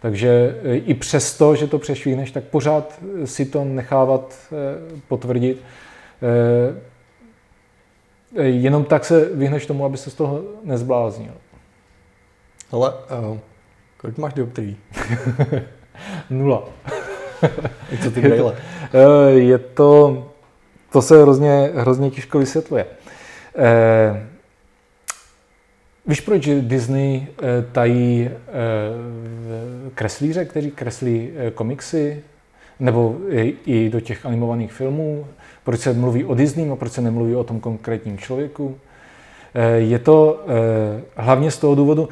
Takže 0.00 0.60
e, 0.64 0.76
i 0.76 0.94
přesto, 0.94 1.56
že 1.56 1.66
to 1.66 1.78
přešvihneš, 1.78 2.30
tak 2.30 2.44
pořád 2.44 3.00
si 3.24 3.44
to 3.44 3.64
nechávat 3.64 4.34
e, 4.52 5.00
potvrdit. 5.08 5.62
Jenom 8.42 8.84
tak 8.84 9.04
se 9.04 9.28
vyhneš 9.34 9.66
tomu, 9.66 9.84
aby 9.84 9.96
se 9.96 10.10
z 10.10 10.14
toho 10.14 10.42
nezbláznil. 10.64 11.32
Ale 12.74 12.90
uh, 12.90 13.38
kolik 13.96 14.18
máš 14.18 14.34
dioptrií? 14.34 14.76
Nula. 16.30 16.64
Co 18.02 18.10
ty 18.10 18.20
brýle? 18.20 18.56
Eh, 18.92 19.30
je 19.30 19.58
to, 19.58 20.24
to 20.92 21.02
se 21.02 21.22
hrozně, 21.22 21.70
hrozně 21.74 22.10
těžko 22.10 22.38
vysvětluje. 22.38 22.86
Eh, 23.56 24.26
víš, 26.06 26.20
proč 26.20 26.48
Disney 26.60 27.26
eh, 27.26 27.62
tají 27.72 28.30
eh, 28.30 28.40
kreslíře, 29.94 30.44
kteří 30.44 30.70
kreslí 30.70 31.30
eh, 31.36 31.50
komiksy, 31.50 32.22
nebo 32.80 33.16
i, 33.28 33.56
i 33.66 33.90
do 33.90 34.00
těch 34.00 34.26
animovaných 34.26 34.72
filmů? 34.72 35.26
Proč 35.64 35.80
se 35.80 35.92
mluví 35.92 36.24
o 36.24 36.34
Disney 36.34 36.70
a 36.70 36.76
proč 36.76 36.92
se 36.92 37.00
nemluví 37.00 37.36
o 37.36 37.44
tom 37.44 37.60
konkrétním 37.60 38.18
člověku? 38.18 38.78
Eh, 39.54 39.76
je 39.76 39.98
to 39.98 40.44
eh, 40.46 41.02
hlavně 41.16 41.50
z 41.50 41.58
toho 41.58 41.74
důvodu, 41.74 42.08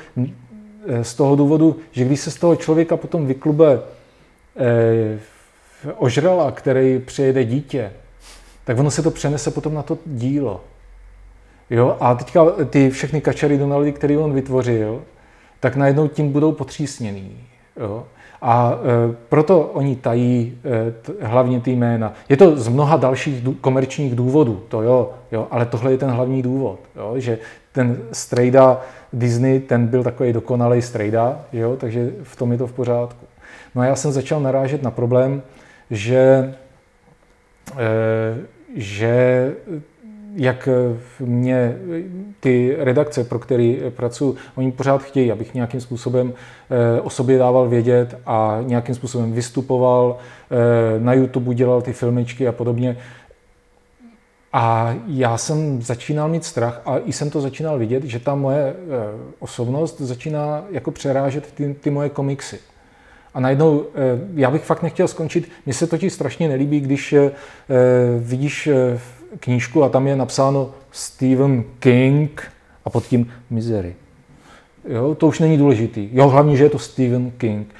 z 1.02 1.14
toho 1.14 1.36
důvodu, 1.36 1.76
že 1.92 2.04
když 2.04 2.20
se 2.20 2.30
z 2.30 2.36
toho 2.36 2.56
člověka 2.56 2.96
potom 2.96 3.26
vyklube 3.26 3.80
eh, 4.56 5.18
ožrala, 5.96 6.50
který 6.50 6.98
přijede 6.98 7.44
dítě, 7.44 7.92
tak 8.64 8.78
ono 8.78 8.90
se 8.90 9.02
to 9.02 9.10
přenese 9.10 9.50
potom 9.50 9.74
na 9.74 9.82
to 9.82 9.98
dílo. 10.06 10.60
Jo? 11.70 11.96
A 12.00 12.14
teďka 12.14 12.44
ty 12.70 12.90
všechny 12.90 13.20
kačary 13.20 13.58
Donaldy, 13.58 13.92
které 13.92 14.18
on 14.18 14.34
vytvořil, 14.34 15.02
tak 15.60 15.76
najednou 15.76 16.08
tím 16.08 16.32
budou 16.32 16.52
potřísněný. 16.52 17.36
Jo? 17.76 18.04
A 18.42 18.72
e, 18.72 19.14
proto 19.28 19.60
oni 19.60 19.96
tají 19.96 20.58
e, 20.64 20.90
t, 20.90 21.12
hlavně 21.20 21.60
ty 21.60 21.70
jména. 21.70 22.12
Je 22.28 22.36
to 22.36 22.56
z 22.56 22.68
mnoha 22.68 22.96
dalších 22.96 23.40
dů, 23.40 23.52
komerčních 23.52 24.14
důvodů, 24.14 24.62
to 24.68 24.82
jo, 24.82 25.10
jo, 25.32 25.46
ale 25.50 25.66
tohle 25.66 25.90
je 25.90 25.98
ten 25.98 26.10
hlavní 26.10 26.42
důvod, 26.42 26.78
jo, 26.96 27.14
že 27.16 27.38
ten 27.72 27.98
strejda 28.12 28.80
Disney, 29.12 29.60
ten 29.60 29.86
byl 29.86 30.02
takový 30.02 30.32
dokonalý 30.32 30.82
strejda, 30.82 31.44
jo, 31.52 31.76
takže 31.76 32.10
v 32.22 32.36
tom 32.36 32.52
je 32.52 32.58
to 32.58 32.66
v 32.66 32.72
pořádku. 32.72 33.26
No 33.74 33.82
a 33.82 33.84
já 33.84 33.96
jsem 33.96 34.12
začal 34.12 34.40
narážet 34.40 34.82
na 34.82 34.90
problém, 34.90 35.42
že, 35.90 36.54
e, 37.78 38.36
že 38.76 39.52
jak 40.36 40.68
mě 41.20 41.76
ty 42.40 42.76
redakce, 42.78 43.24
pro 43.24 43.38
které 43.38 43.76
pracuji, 43.90 44.36
oni 44.54 44.72
pořád 44.72 45.02
chtějí, 45.02 45.32
abych 45.32 45.54
nějakým 45.54 45.80
způsobem 45.80 46.32
eh, 46.32 47.00
o 47.00 47.10
sobě 47.10 47.38
dával 47.38 47.68
vědět 47.68 48.18
a 48.26 48.58
nějakým 48.66 48.94
způsobem 48.94 49.32
vystupoval, 49.32 50.16
eh, 50.50 51.00
na 51.00 51.14
YouTube 51.14 51.54
dělal 51.54 51.82
ty 51.82 51.92
filmičky 51.92 52.48
a 52.48 52.52
podobně. 52.52 52.96
A 54.52 54.94
já 55.06 55.38
jsem 55.38 55.82
začínal 55.82 56.28
mít 56.28 56.44
strach 56.44 56.82
a 56.84 56.98
i 56.98 57.12
jsem 57.12 57.30
to 57.30 57.40
začínal 57.40 57.78
vidět, 57.78 58.04
že 58.04 58.18
ta 58.18 58.34
moje 58.34 58.74
eh, 58.74 58.74
osobnost 59.38 60.00
začíná 60.00 60.64
jako 60.70 60.90
přerážet 60.90 61.52
ty, 61.52 61.76
ty 61.80 61.90
moje 61.90 62.08
komiksy. 62.08 62.58
A 63.34 63.40
najednou, 63.40 63.84
já 64.34 64.50
bych 64.50 64.64
fakt 64.64 64.82
nechtěl 64.82 65.08
skončit, 65.08 65.48
mně 65.66 65.74
se 65.74 65.86
totiž 65.86 66.12
strašně 66.12 66.48
nelíbí, 66.48 66.80
když 66.80 67.14
vidíš 68.18 68.68
knížku 69.40 69.84
a 69.84 69.88
tam 69.88 70.06
je 70.06 70.16
napsáno 70.16 70.70
Stephen 70.90 71.64
King 71.78 72.42
a 72.84 72.90
pod 72.90 73.06
tím 73.06 73.32
Misery. 73.50 73.94
Jo, 74.88 75.14
to 75.14 75.26
už 75.26 75.38
není 75.38 75.58
důležitý. 75.58 76.08
Jo, 76.12 76.28
hlavně, 76.28 76.56
že 76.56 76.64
je 76.64 76.70
to 76.70 76.78
Stephen 76.78 77.30
King. 77.30 77.74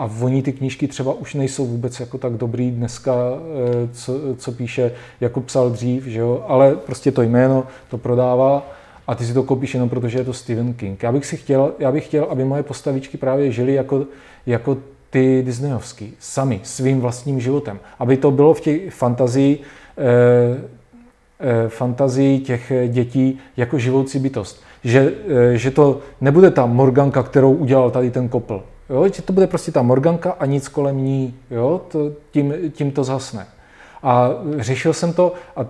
A 0.00 0.10
oni 0.20 0.42
ty 0.42 0.52
knížky 0.52 0.88
třeba 0.88 1.12
už 1.12 1.34
nejsou 1.34 1.66
vůbec 1.66 2.00
jako 2.00 2.18
tak 2.18 2.32
dobrý 2.32 2.70
dneska, 2.70 3.14
eh, 3.14 3.88
co, 3.92 4.12
co 4.36 4.52
píše, 4.52 4.92
jako 5.20 5.40
psal 5.40 5.70
dřív, 5.70 6.06
že 6.06 6.20
jo? 6.20 6.44
ale 6.48 6.74
prostě 6.74 7.12
to 7.12 7.22
jméno 7.22 7.66
to 7.90 7.98
prodává 7.98 8.66
a 9.06 9.14
ty 9.14 9.24
si 9.24 9.34
to 9.34 9.42
koupíš 9.42 9.74
jenom 9.74 9.88
proto, 9.88 10.08
že 10.08 10.18
je 10.18 10.24
to 10.24 10.32
Stephen 10.32 10.74
King. 10.74 11.02
Já 11.02 11.12
bych, 11.12 11.26
si 11.26 11.36
chtěl, 11.36 11.72
já 11.78 11.92
bych 11.92 12.04
chtěl, 12.04 12.26
aby 12.30 12.44
moje 12.44 12.62
postavičky 12.62 13.16
právě 13.16 13.52
žily 13.52 13.74
jako, 13.74 14.06
jako 14.46 14.76
ty 15.10 15.42
Disneyovský, 15.46 16.14
sami, 16.18 16.60
svým 16.62 17.00
vlastním 17.00 17.40
životem. 17.40 17.78
Aby 17.98 18.16
to 18.16 18.30
bylo 18.30 18.54
v 18.54 18.60
těch 18.60 18.94
fantazii, 18.94 19.60
Eh, 20.00 20.60
eh, 21.40 21.68
fantazii 21.68 22.40
těch 22.40 22.72
dětí 22.88 23.38
jako 23.56 23.78
živoucí 23.78 24.18
bytost. 24.18 24.62
Že, 24.84 25.12
eh, 25.28 25.56
že 25.56 25.70
to 25.70 26.00
nebude 26.20 26.50
ta 26.50 26.66
Morganka, 26.66 27.22
kterou 27.22 27.52
udělal 27.52 27.90
tady 27.90 28.10
ten 28.10 28.28
kopl. 28.28 28.62
Jo? 28.90 29.08
Že 29.08 29.22
to 29.22 29.32
bude 29.32 29.46
prostě 29.46 29.72
ta 29.72 29.82
Morganka 29.82 30.30
a 30.30 30.46
nic 30.46 30.68
kolem 30.68 30.98
ní. 30.98 31.34
Jo? 31.50 31.80
To, 31.88 32.12
tím, 32.30 32.54
tím 32.70 32.90
to 32.90 33.04
zasne. 33.04 33.46
A 34.02 34.30
řešil 34.58 34.92
jsem 34.92 35.12
to 35.12 35.32
a 35.56 35.66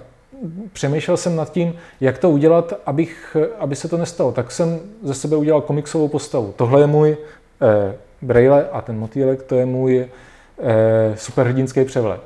přemýšlel 0.72 1.16
jsem 1.16 1.36
nad 1.36 1.52
tím, 1.52 1.74
jak 2.00 2.18
to 2.18 2.30
udělat, 2.30 2.72
abych, 2.86 3.36
aby 3.58 3.76
se 3.76 3.88
to 3.88 3.96
nestalo. 3.96 4.32
Tak 4.32 4.50
jsem 4.50 4.80
ze 5.02 5.14
sebe 5.14 5.36
udělal 5.36 5.60
komiksovou 5.60 6.08
postavu. 6.08 6.54
Tohle 6.56 6.80
je 6.80 6.86
můj 6.86 7.16
eh, 7.62 7.94
Braille 8.22 8.68
a 8.68 8.80
ten 8.80 8.98
motýlek, 8.98 9.42
to 9.42 9.54
je 9.54 9.66
můj 9.66 9.98
eh, 9.98 11.16
superhrdinský 11.16 11.84
převlek. 11.84 12.20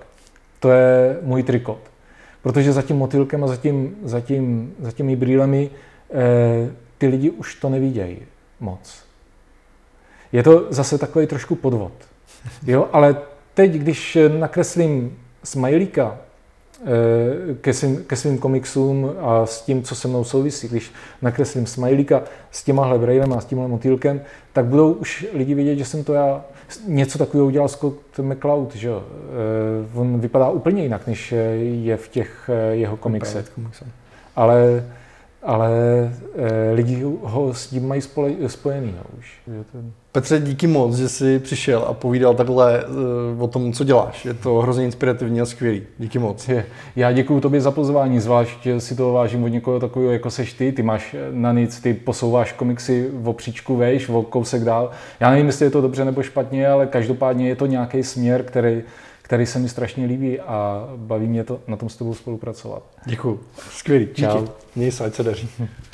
To 0.61 0.71
je 0.71 1.19
můj 1.23 1.43
trikot. 1.43 1.79
Protože 2.43 2.73
za 2.73 2.83
tím 2.83 2.97
motýlkem 2.97 3.45
a 3.45 3.47
za, 3.47 3.57
tím, 3.57 3.97
za, 4.03 4.21
tím, 4.21 4.75
za 4.81 4.93
těmi 4.93 5.17
brýlemi 5.17 5.71
eh, 6.11 6.71
ty 6.99 7.07
lidi 7.07 7.31
už 7.31 7.55
to 7.55 7.69
nevidějí 7.69 8.19
moc. 8.61 9.04
Je 10.35 10.43
to 10.43 10.67
zase 10.71 10.99
takový 10.99 11.27
trošku 11.27 11.55
podvod. 11.55 11.93
Jo, 12.67 12.89
ale 12.93 13.17
teď, 13.55 13.73
když 13.73 14.19
nakreslím 14.39 15.17
smajlíka 15.45 16.17
eh, 16.81 17.55
ke 17.61 17.73
svým, 17.73 18.05
ke 18.05 18.17
svým 18.17 18.39
komiksům 18.39 19.11
a 19.21 19.47
s 19.47 19.63
tím, 19.63 19.83
co 19.83 19.95
se 19.95 20.09
mnou 20.09 20.25
souvisí, 20.25 20.69
když 20.69 20.93
nakreslím 21.23 21.67
smajlíka 21.67 22.23
s 22.51 22.65
těmahle 22.65 22.99
brailem 22.99 23.33
a 23.33 23.41
s 23.41 23.45
tímhle 23.45 23.69
motýlkem, 23.69 24.21
tak 24.53 24.65
budou 24.65 24.93
už 24.93 25.27
lidi 25.33 25.55
vidět, 25.55 25.77
že 25.77 25.85
jsem 25.85 26.05
to 26.05 26.15
já 26.15 26.45
něco 26.87 27.19
takového 27.19 27.47
udělal 27.47 27.69
Scott 27.69 28.19
McCloud, 28.19 28.75
že 28.75 28.89
jo. 28.89 29.05
Eh, 29.05 29.99
on 29.99 30.21
vypadá 30.21 30.51
úplně 30.51 30.83
jinak, 30.83 31.07
než 31.07 31.35
je 31.61 31.97
v 31.97 32.09
těch 32.09 32.51
eh, 32.53 32.75
jeho 32.75 32.97
komiksech. 32.97 33.53
Ale, 34.37 34.85
ale 35.43 35.71
eh, 36.37 36.73
lidi 36.73 37.03
ho 37.23 37.55
s 37.55 37.67
tím 37.67 37.89
mají 37.89 38.03
spojený 38.47 38.95
no, 38.97 39.05
už. 39.19 39.41
Petře, 40.15 40.41
díky 40.41 40.67
moc, 40.67 40.97
že 40.97 41.09
jsi 41.09 41.39
přišel 41.39 41.85
a 41.89 41.95
povídal 41.95 42.35
takhle 42.35 42.85
uh, 42.85 43.43
o 43.43 43.49
tom, 43.49 43.73
co 43.73 43.85
děláš. 43.85 44.25
Je 44.25 44.35
to 44.35 44.55
hrozně 44.55 44.85
inspirativní 44.85 45.41
a 45.41 45.47
skvělý. 45.47 45.83
Díky 45.99 46.19
moc. 46.19 46.51
Já 46.97 47.13
děkuji 47.13 47.41
tobě 47.41 47.61
za 47.61 47.71
pozvání, 47.71 48.21
zvlášť 48.21 48.69
si 48.79 48.97
to 48.97 49.13
vážím 49.13 49.45
od 49.45 49.49
někoho 49.49 49.81
takového, 49.81 50.13
jako 50.13 50.31
seš 50.31 50.53
ty. 50.53 50.73
Ty 50.73 50.83
máš 50.83 51.17
na 51.31 51.53
nic, 51.53 51.81
ty 51.81 51.95
posouváš 51.95 52.53
komiksy 52.53 53.11
o 53.25 53.33
příčku 53.33 53.77
vejš, 53.77 54.09
o 54.09 54.23
kousek 54.23 54.65
dál. 54.65 54.91
Já 55.21 55.31
nevím, 55.31 55.47
jestli 55.47 55.67
je 55.67 55.71
to 55.71 55.81
dobře 55.81 56.05
nebo 56.05 56.23
špatně, 56.23 56.69
ale 56.69 56.87
každopádně 56.87 57.49
je 57.49 57.57
to 57.57 57.67
nějaký 57.67 58.03
směr, 58.03 58.43
který, 58.43 58.83
který 59.23 59.47
se 59.47 59.59
mi 59.59 59.69
strašně 59.69 60.07
líbí 60.07 60.41
a 60.41 60.89
baví 60.97 61.27
mě 61.27 61.45
to 61.45 61.61
na 61.67 61.77
tom 61.77 61.89
s 61.89 61.97
tebou 61.97 62.15
spolupracovat. 62.15 62.83
Děkuji. 63.07 63.41
Skvělý. 63.71 64.05
Díky. 64.05 64.23
Čau. 64.23 64.47
Měj 64.77 64.93
se, 64.93 65.05
ať 65.05 65.15
se 65.15 65.23
daří. 65.23 65.49